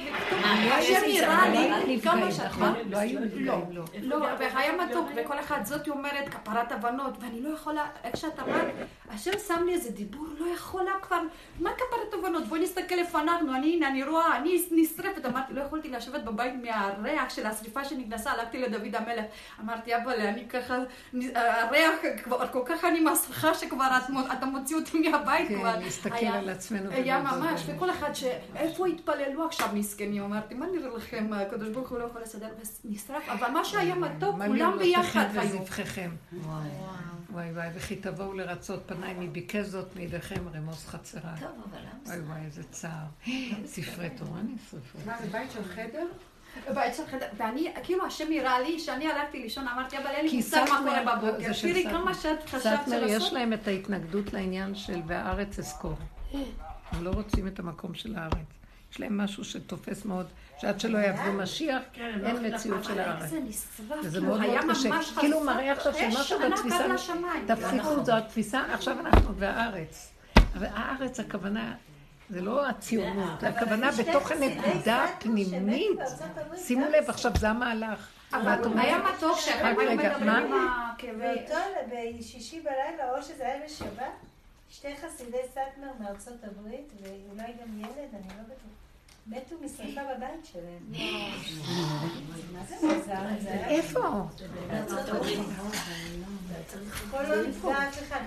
השם 0.72 1.00
נראה 1.06 1.84
לי, 1.84 2.00
כמה 2.00 2.32
שאת... 2.32 2.50
לא 2.90 2.98
היו 2.98 3.20
נפגעים, 3.20 3.64
לא. 3.70 3.84
לא, 4.02 4.16
והיה 4.38 4.76
מתוק, 4.76 5.08
וכל 5.16 5.40
אחד 5.40 5.64
זאת 5.64 5.88
אומרת, 5.88 6.28
כפרת 6.28 6.72
הבנות, 6.72 7.14
ואני 7.20 7.42
לא 7.42 7.48
יכולה, 7.48 7.86
איך 8.04 8.16
שאת 8.16 8.40
אמרת, 8.40 8.66
השם 9.10 9.38
שם 9.46 9.64
לי 9.66 9.72
איזה 9.72 9.90
דיבור, 9.90 10.26
לא 10.38 10.46
יכולה 10.54 10.92
כבר, 11.02 11.20
מה 11.60 11.70
כפרת 11.72 12.14
הבנות? 12.14 12.46
בואי 12.46 12.60
נסתכל 12.60 12.94
לפנינו, 12.94 13.54
אני, 13.54 13.74
הנה, 13.74 13.88
אני 13.88 14.04
רואה, 14.04 14.36
אני 14.36 14.64
נשרפת, 14.70 15.26
אמרתי, 15.26 15.52
לא 15.52 15.60
יכולתי 15.60 15.88
לשבת 15.88 16.22
בבית 16.24 16.54
מהריח 16.62 17.30
של 17.30 17.46
השריפה 17.46 17.84
שנכנסה, 17.84 18.30
הלכתי 18.30 18.58
לדוד 18.58 18.96
המלך, 18.96 19.24
אמרתי, 19.60 19.96
אבא, 19.96 20.12
אני 20.14 20.47
ככה, 20.50 20.78
הריח, 21.34 21.92
כבר 22.24 22.48
כל 22.52 22.62
כך 22.66 22.84
אני 22.84 23.00
מסכה 23.00 23.54
שכבר 23.54 23.98
אתה 24.32 24.46
מוציא 24.46 24.76
אותי 24.76 25.08
מהבית 25.08 25.48
כבר. 25.48 25.72
כן, 25.72 25.82
להסתכל 25.82 26.26
על 26.26 26.48
עצמנו. 26.48 26.90
היה 26.90 27.22
ממש, 27.22 27.62
וכל 27.66 27.90
אחד 27.90 28.12
ש... 28.14 28.24
איפה 28.56 28.86
התפללו 28.86 29.46
עכשיו 29.46 29.68
מסכנים? 29.74 30.22
אמרתי, 30.22 30.54
מה 30.54 30.66
נראה 30.66 30.96
לכם, 30.96 31.30
הקדוש 31.32 31.68
ברוך 31.68 31.90
הוא 31.90 31.98
לא 31.98 32.04
יכול 32.04 32.22
לסדר, 32.22 32.48
ונשרף, 32.84 33.28
אבל 33.28 33.50
מה 33.50 33.64
שהיה 33.64 33.94
מתוק, 33.94 34.36
כולם 34.46 34.78
ביחד 34.78 35.26
היו. 35.34 35.58
וואי 37.32 37.52
וואי, 37.52 37.68
וכי 37.74 37.96
תבואו 37.96 38.32
לרצות 38.32 38.82
פניי, 38.86 39.14
מי 39.14 39.28
ביקש 39.28 39.66
זאת 39.66 39.96
מידיכם 39.96 40.48
רמוס 40.54 40.86
חצרה. 40.86 41.34
טוב, 41.40 41.50
אבל 41.70 41.78
למה? 41.78 41.90
וואי 42.06 42.20
וואי, 42.20 42.44
איזה 42.44 42.62
צער. 42.70 43.06
ספרי 43.66 44.10
תורה 44.10 44.40
נשרפו. 44.42 44.98
מה, 45.06 45.18
זה 45.20 45.26
בית 45.26 45.50
של 45.50 45.64
חדר? 45.64 46.06
ואני, 47.36 47.72
כאילו 47.82 48.06
השם 48.06 48.24
הראה 48.40 48.60
לי 48.60 48.78
שאני 48.78 49.12
הלכתי 49.12 49.38
לישון, 49.38 49.68
אמרתי, 49.68 49.98
אבל 49.98 50.06
אין 50.06 50.26
לי 50.26 50.36
מושג 50.36 50.64
מה 50.70 50.78
קורה 50.78 51.16
בבוקר. 51.16 51.52
תראי 51.62 51.84
כמה 51.90 52.14
שאת 52.14 52.48
חשבת 52.48 52.80
של 52.90 53.06
יש 53.08 53.32
להם 53.32 53.52
את 53.52 53.68
ההתנגדות 53.68 54.32
לעניין 54.32 54.74
של 54.74 55.00
והארץ 55.06 55.58
אזכור. 55.58 55.94
הם 56.92 57.04
לא 57.04 57.10
רוצים 57.10 57.46
את 57.46 57.58
המקום 57.58 57.94
של 57.94 58.16
הארץ. 58.16 58.46
יש 58.92 59.00
להם 59.00 59.18
משהו 59.18 59.44
שתופס 59.44 60.04
מאוד, 60.04 60.26
שעד 60.58 60.80
שלא 60.80 60.98
יעבדו 60.98 61.32
משיח, 61.32 61.82
אין 61.96 62.54
מציאות 62.54 62.84
של 62.84 63.00
הארץ. 63.00 63.32
וזה 64.04 64.20
מאוד 64.20 64.40
מאוד 64.40 64.70
קשה. 64.70 64.90
כאילו 65.20 65.40
מראה 65.40 65.72
עכשיו 65.72 65.94
שמשהו 65.94 66.38
בתפיסה, 66.38 66.84
תפסיקו, 67.46 68.04
זו 68.04 68.16
התפיסה, 68.16 68.60
עכשיו 68.74 69.00
אנחנו 69.00 69.36
והארץ. 69.36 70.12
אבל 70.54 70.66
הארץ, 70.74 71.20
הכוונה, 71.20 71.74
זה 72.30 72.40
לא 72.40 72.68
הציונות, 72.68 73.42
הכוונה 73.42 73.90
בתוך 73.92 74.30
הנקודה 74.30 75.04
הפנימית. 75.04 75.98
שימו 76.56 76.86
לב, 76.86 77.10
עכשיו 77.10 77.32
זה 77.38 77.48
המהלך. 77.48 78.08
אבל 78.32 78.78
היה 78.78 78.98
מתוק 78.98 79.38
שהם 79.38 79.78
היו 79.78 79.96
מדברים 79.96 80.52
עם 80.52 80.68
הכאבי... 80.68 82.18
בשישי 82.18 82.60
בלילה, 82.60 83.10
או 83.16 83.22
שזה 83.22 83.46
היה 83.46 83.64
בשבת, 83.66 84.26
שתי 84.70 84.88
חסידי 84.96 85.38
סאטמר 85.54 85.88
מארצות 86.00 86.44
הברית, 86.44 86.92
ואולי 87.02 87.52
גם 87.62 87.80
ילד, 87.80 88.14
אני 88.14 88.28
לא 88.28 88.42
בטוחה. 88.42 88.78
מתו 89.26 89.56
משרפה 89.64 90.00
בבית 90.14 90.46
שלהם. 90.52 90.92
מה 92.52 92.64
זה 92.68 92.76
מוזר? 92.82 93.40
זה 93.40 93.52
היה... 93.52 93.68
איפה? 93.68 94.00
בארצות 94.70 95.08
הברית. 95.08 95.38
כל 97.10 97.22
לא 97.22 97.48
נפגע 97.48 97.88
אף 97.88 98.02
אחד. 98.02 98.20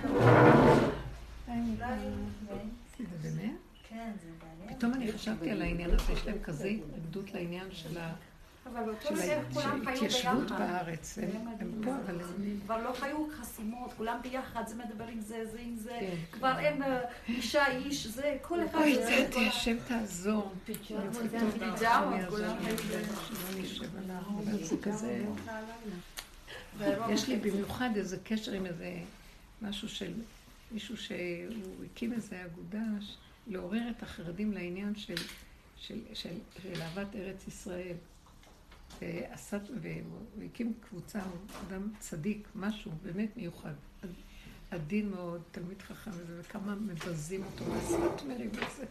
באמת? 3.22 3.61
כן. 3.92 4.12
פתאום 4.68 4.94
אני 4.94 5.12
חשבתי 5.12 5.50
על 5.50 5.62
העניין 5.62 5.90
הזה, 5.90 6.12
יש 6.12 6.26
להם 6.26 6.38
כזה 6.42 6.68
התנגדות 6.68 7.34
לעניין 7.34 7.68
של 7.72 7.98
ה... 7.98 8.14
התיישבות. 9.92 10.50
בארץ. 10.50 11.18
הם 11.18 11.82
פה, 11.84 11.90
אבל 11.90 12.20
הם... 12.20 12.60
כבר 12.64 12.82
לא 12.82 12.92
חיו 12.92 13.26
חסימות, 13.40 13.92
כולם 13.96 14.18
ביחד, 14.22 14.62
זה 14.66 14.74
מדבר 14.74 15.06
עם 15.06 15.20
זה, 15.20 15.46
זה 15.52 15.58
עם 15.60 15.76
זה, 15.76 15.96
כן. 16.00 16.16
כבר 16.32 16.58
אין 16.58 16.82
אה, 16.82 17.00
אישה, 17.28 17.66
איש, 17.66 18.06
זה, 18.06 18.36
כל 18.42 18.66
אחד... 18.66 18.78
אוי, 18.78 18.94
זה, 18.94 19.26
צאתי, 19.30 19.48
השם 19.48 19.76
תעזור. 19.88 20.52
כזה... 24.82 25.24
יש 27.10 27.28
לי 27.28 27.36
במיוחד 27.36 27.90
איזה 27.96 28.16
קשר 28.24 28.52
עם 28.52 28.66
איזה 28.66 28.94
משהו 29.62 29.88
של 29.88 30.12
מישהו 30.72 30.96
שהוא 30.96 31.84
הקים 31.84 32.12
איזה 32.12 32.44
אגודה 32.44 32.82
לעורר 33.46 33.82
את 33.96 34.02
החרדים 34.02 34.52
לעניין 34.52 34.94
של, 34.94 35.14
של, 35.76 36.00
של, 36.14 36.34
של 36.62 36.82
אהבת 36.82 37.16
ארץ 37.16 37.46
ישראל. 37.46 37.96
ועשה, 39.00 39.58
והוא 39.80 40.44
הקים 40.44 40.72
קבוצה, 40.88 41.22
הוא 41.22 41.40
אדם 41.68 41.90
צדיק, 41.98 42.48
משהו 42.54 42.92
באמת 43.02 43.36
מיוחד. 43.36 43.72
עדין 44.70 45.10
מאוד, 45.10 45.42
תלמיד 45.50 45.82
חכם 45.82 46.10
וזה, 46.10 46.40
וכמה 46.40 46.74
מבזים 46.74 47.44
אותו 47.44 47.64
בסאטמרים 47.64 48.50
וזה, 48.50 48.84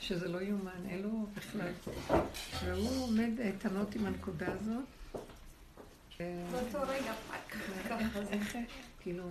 שזה 0.00 0.28
לא 0.28 0.42
יאומן, 0.42 0.86
אין 0.88 1.02
לו 1.02 1.26
בכלל. 1.36 1.72
והוא 2.64 3.04
עומד 3.04 3.40
איתנות 3.40 3.94
עם 3.94 4.06
הנקודה 4.06 4.52
הזאת, 4.52 4.84
באותו 6.18 6.78
רגע, 6.88 7.12
fuck, 7.28 7.56
ככה 7.88 8.24
זה. 8.24 8.62
כאילו, 9.00 9.24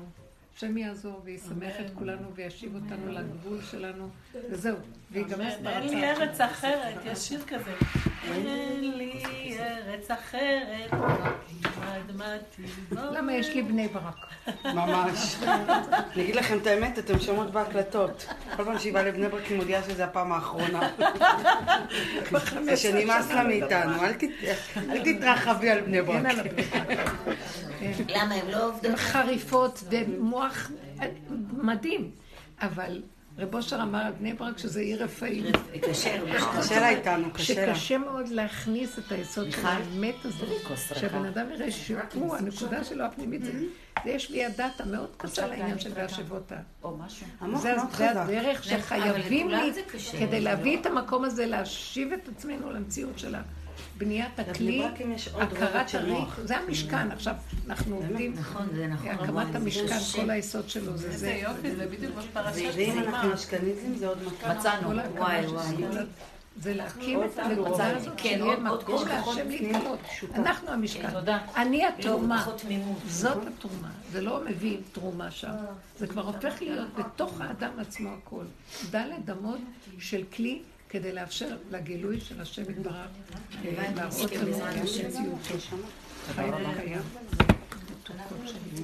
השם 0.57 0.77
יעזור 0.77 1.21
וישמח 1.23 1.73
את 1.79 1.85
כולנו 1.93 2.35
וישיב 2.35 2.75
אותנו 2.75 3.11
לגבול 3.11 3.61
שלנו, 3.61 4.09
וזהו, 4.49 4.77
ויגמר 5.11 5.49
אין 5.65 5.89
לי 5.89 6.09
ארץ 6.09 6.41
אחרת, 6.41 6.95
יש 7.05 7.19
שיר 7.19 7.41
כזה. 7.41 7.71
אין 8.31 8.97
לי 8.97 9.13
ארץ 9.59 10.11
אחרת. 10.11 10.91
למה 12.91 13.33
יש 13.33 13.49
לי 13.49 13.61
בני 13.61 13.87
ברק? 13.87 14.15
ממש. 14.65 15.35
אני 16.13 16.23
אגיד 16.23 16.35
לכם 16.35 16.57
את 16.57 16.67
האמת, 16.67 16.99
אתם 16.99 17.19
שומעות 17.19 17.51
בהקלטות. 17.51 18.25
כל 18.57 18.63
פעם 18.65 18.79
שהיא 18.79 18.93
באה 18.93 19.03
לבני 19.03 19.27
ברק 19.29 19.43
היא 19.45 19.57
מודיעה 19.57 19.83
שזו 19.83 20.03
הפעם 20.03 20.31
האחרונה. 20.31 20.89
זה 22.63 22.77
שנמאס 22.77 23.31
לה 23.31 23.43
מאיתנו, 23.43 24.03
אל 24.03 24.13
תת- 24.13 24.29
אל 24.89 25.13
תתרחבי 25.17 25.69
על 25.69 25.81
בני 25.81 26.01
ברק. 26.01 26.25
למה 28.09 28.35
הם 28.35 28.49
לא 28.49 28.65
עובדות? 28.67 28.85
הן 28.85 28.95
חריפות 28.95 29.83
ומוח 29.89 30.71
מדהים, 31.57 32.11
אבל 32.61 33.01
רב 33.37 33.55
אושר 33.55 33.81
אמר 33.81 33.99
על 33.99 34.11
בני 34.19 34.33
ברק 34.33 34.57
שזה 34.57 34.79
עיר 34.79 35.03
רפאים. 35.03 35.43
קשה, 35.81 36.17
קשה 36.57 36.79
לה 36.79 36.89
איתנו, 36.89 37.31
קשה 37.33 37.65
לה. 37.65 37.75
שקשה 37.75 37.97
מאוד 37.97 38.27
להכניס 38.29 38.99
את 38.99 39.11
היסוד 39.11 39.51
של 39.51 39.65
האמת 39.65 40.15
הזאת. 40.23 40.47
שהבן 40.95 41.25
אדם 41.25 41.51
יראה 41.51 41.71
שהוא, 41.71 41.99
הנקודה 42.35 42.83
שלו 42.83 43.03
הפנימית, 43.05 43.43
זה- 43.43 43.51
זה 44.03 44.09
יש 44.09 44.29
לי 44.31 44.45
הדת 44.45 44.81
המאוד 44.81 45.09
קשה 45.17 45.47
לעניין 45.47 45.79
של 45.79 45.91
והשבותה. 45.93 46.55
או 46.83 46.97
משהו. 46.97 47.27
זה 47.61 47.75
מאוד. 47.75 48.17
הדרך 48.17 48.63
שחייבים 48.63 49.49
לי. 49.49 49.71
כדי 50.19 50.41
להביא 50.41 50.77
את 50.81 50.85
המקום 50.85 51.25
הזה, 51.25 51.45
להשיב 51.45 52.13
את 52.13 52.29
עצמנו 52.37 52.71
למציאות 52.71 53.19
שלה. 53.19 53.41
בניית 53.97 54.39
הכלי, 54.39 54.85
הכרת 55.35 55.95
הריק. 55.95 56.27
זה 56.43 56.57
המשכן. 56.57 57.11
עכשיו, 57.11 57.35
אנחנו 57.67 57.95
עובדים, 57.95 58.33
נכון, 58.33 58.67
זה 58.75 58.87
נכון. 58.87 59.09
הקמת 59.09 59.55
המשכן, 59.55 59.99
כל 60.15 60.29
היסוד 60.29 60.69
שלו 60.69 60.97
זה 60.97 61.07
איזה 61.07 61.17
זה. 61.17 61.31
יופי, 61.31 61.75
זה 61.75 61.85
בדיוק 61.85 62.15
בפרשה 62.15 62.69
ואם. 62.75 62.99
אנחנו 62.99 63.33
אשכנזים 63.33 63.95
זה 63.95 64.07
עוד 64.07 64.17
מכה. 64.23 64.53
מצאנו. 64.53 64.89
וואי, 64.89 65.47
וואי. 65.47 65.75
זה 66.61 66.73
להקים 66.73 67.23
את 67.23 67.39
הנקודה. 67.39 67.97
הזאת, 67.97 68.13
כן, 68.17 68.39
שיהיה 68.39 68.57
מקום 68.57 69.07
להשם 69.07 69.49
להתגלות. 69.49 69.99
אנחנו 70.35 70.69
המשכן. 70.69 71.11
תודה. 71.11 71.39
אני 71.55 71.85
התרומה. 71.85 72.45
זאת 73.07 73.37
התרומה, 73.47 73.89
זה 74.11 74.21
לא 74.21 74.41
מביא 74.45 74.77
תרומה 74.91 75.31
שם, 75.31 75.51
זה 75.97 76.07
כבר 76.07 76.21
הופך 76.21 76.61
להיות 76.61 76.87
בתוך 76.97 77.41
האדם 77.41 77.71
עצמו 77.79 78.09
הכל. 78.13 78.43
דלת 78.91 79.29
אמות 79.29 79.59
של 79.99 80.23
כלי 80.35 80.61
כדי 80.89 81.11
לאפשר 81.11 81.57
לגילוי 81.71 82.19
של 82.19 82.41
השם 82.41 82.61
יתברך, 82.61 82.95
אה, 83.65 83.91
להראות 83.95 84.31
לנו 84.31 84.57
את 84.57 84.61
המציאות 84.61 85.39
שלו. 85.59 85.77
חי 86.35 86.41
וקיים. 86.41 87.01
מתוקות 88.09 88.47
שלי. 88.47 88.83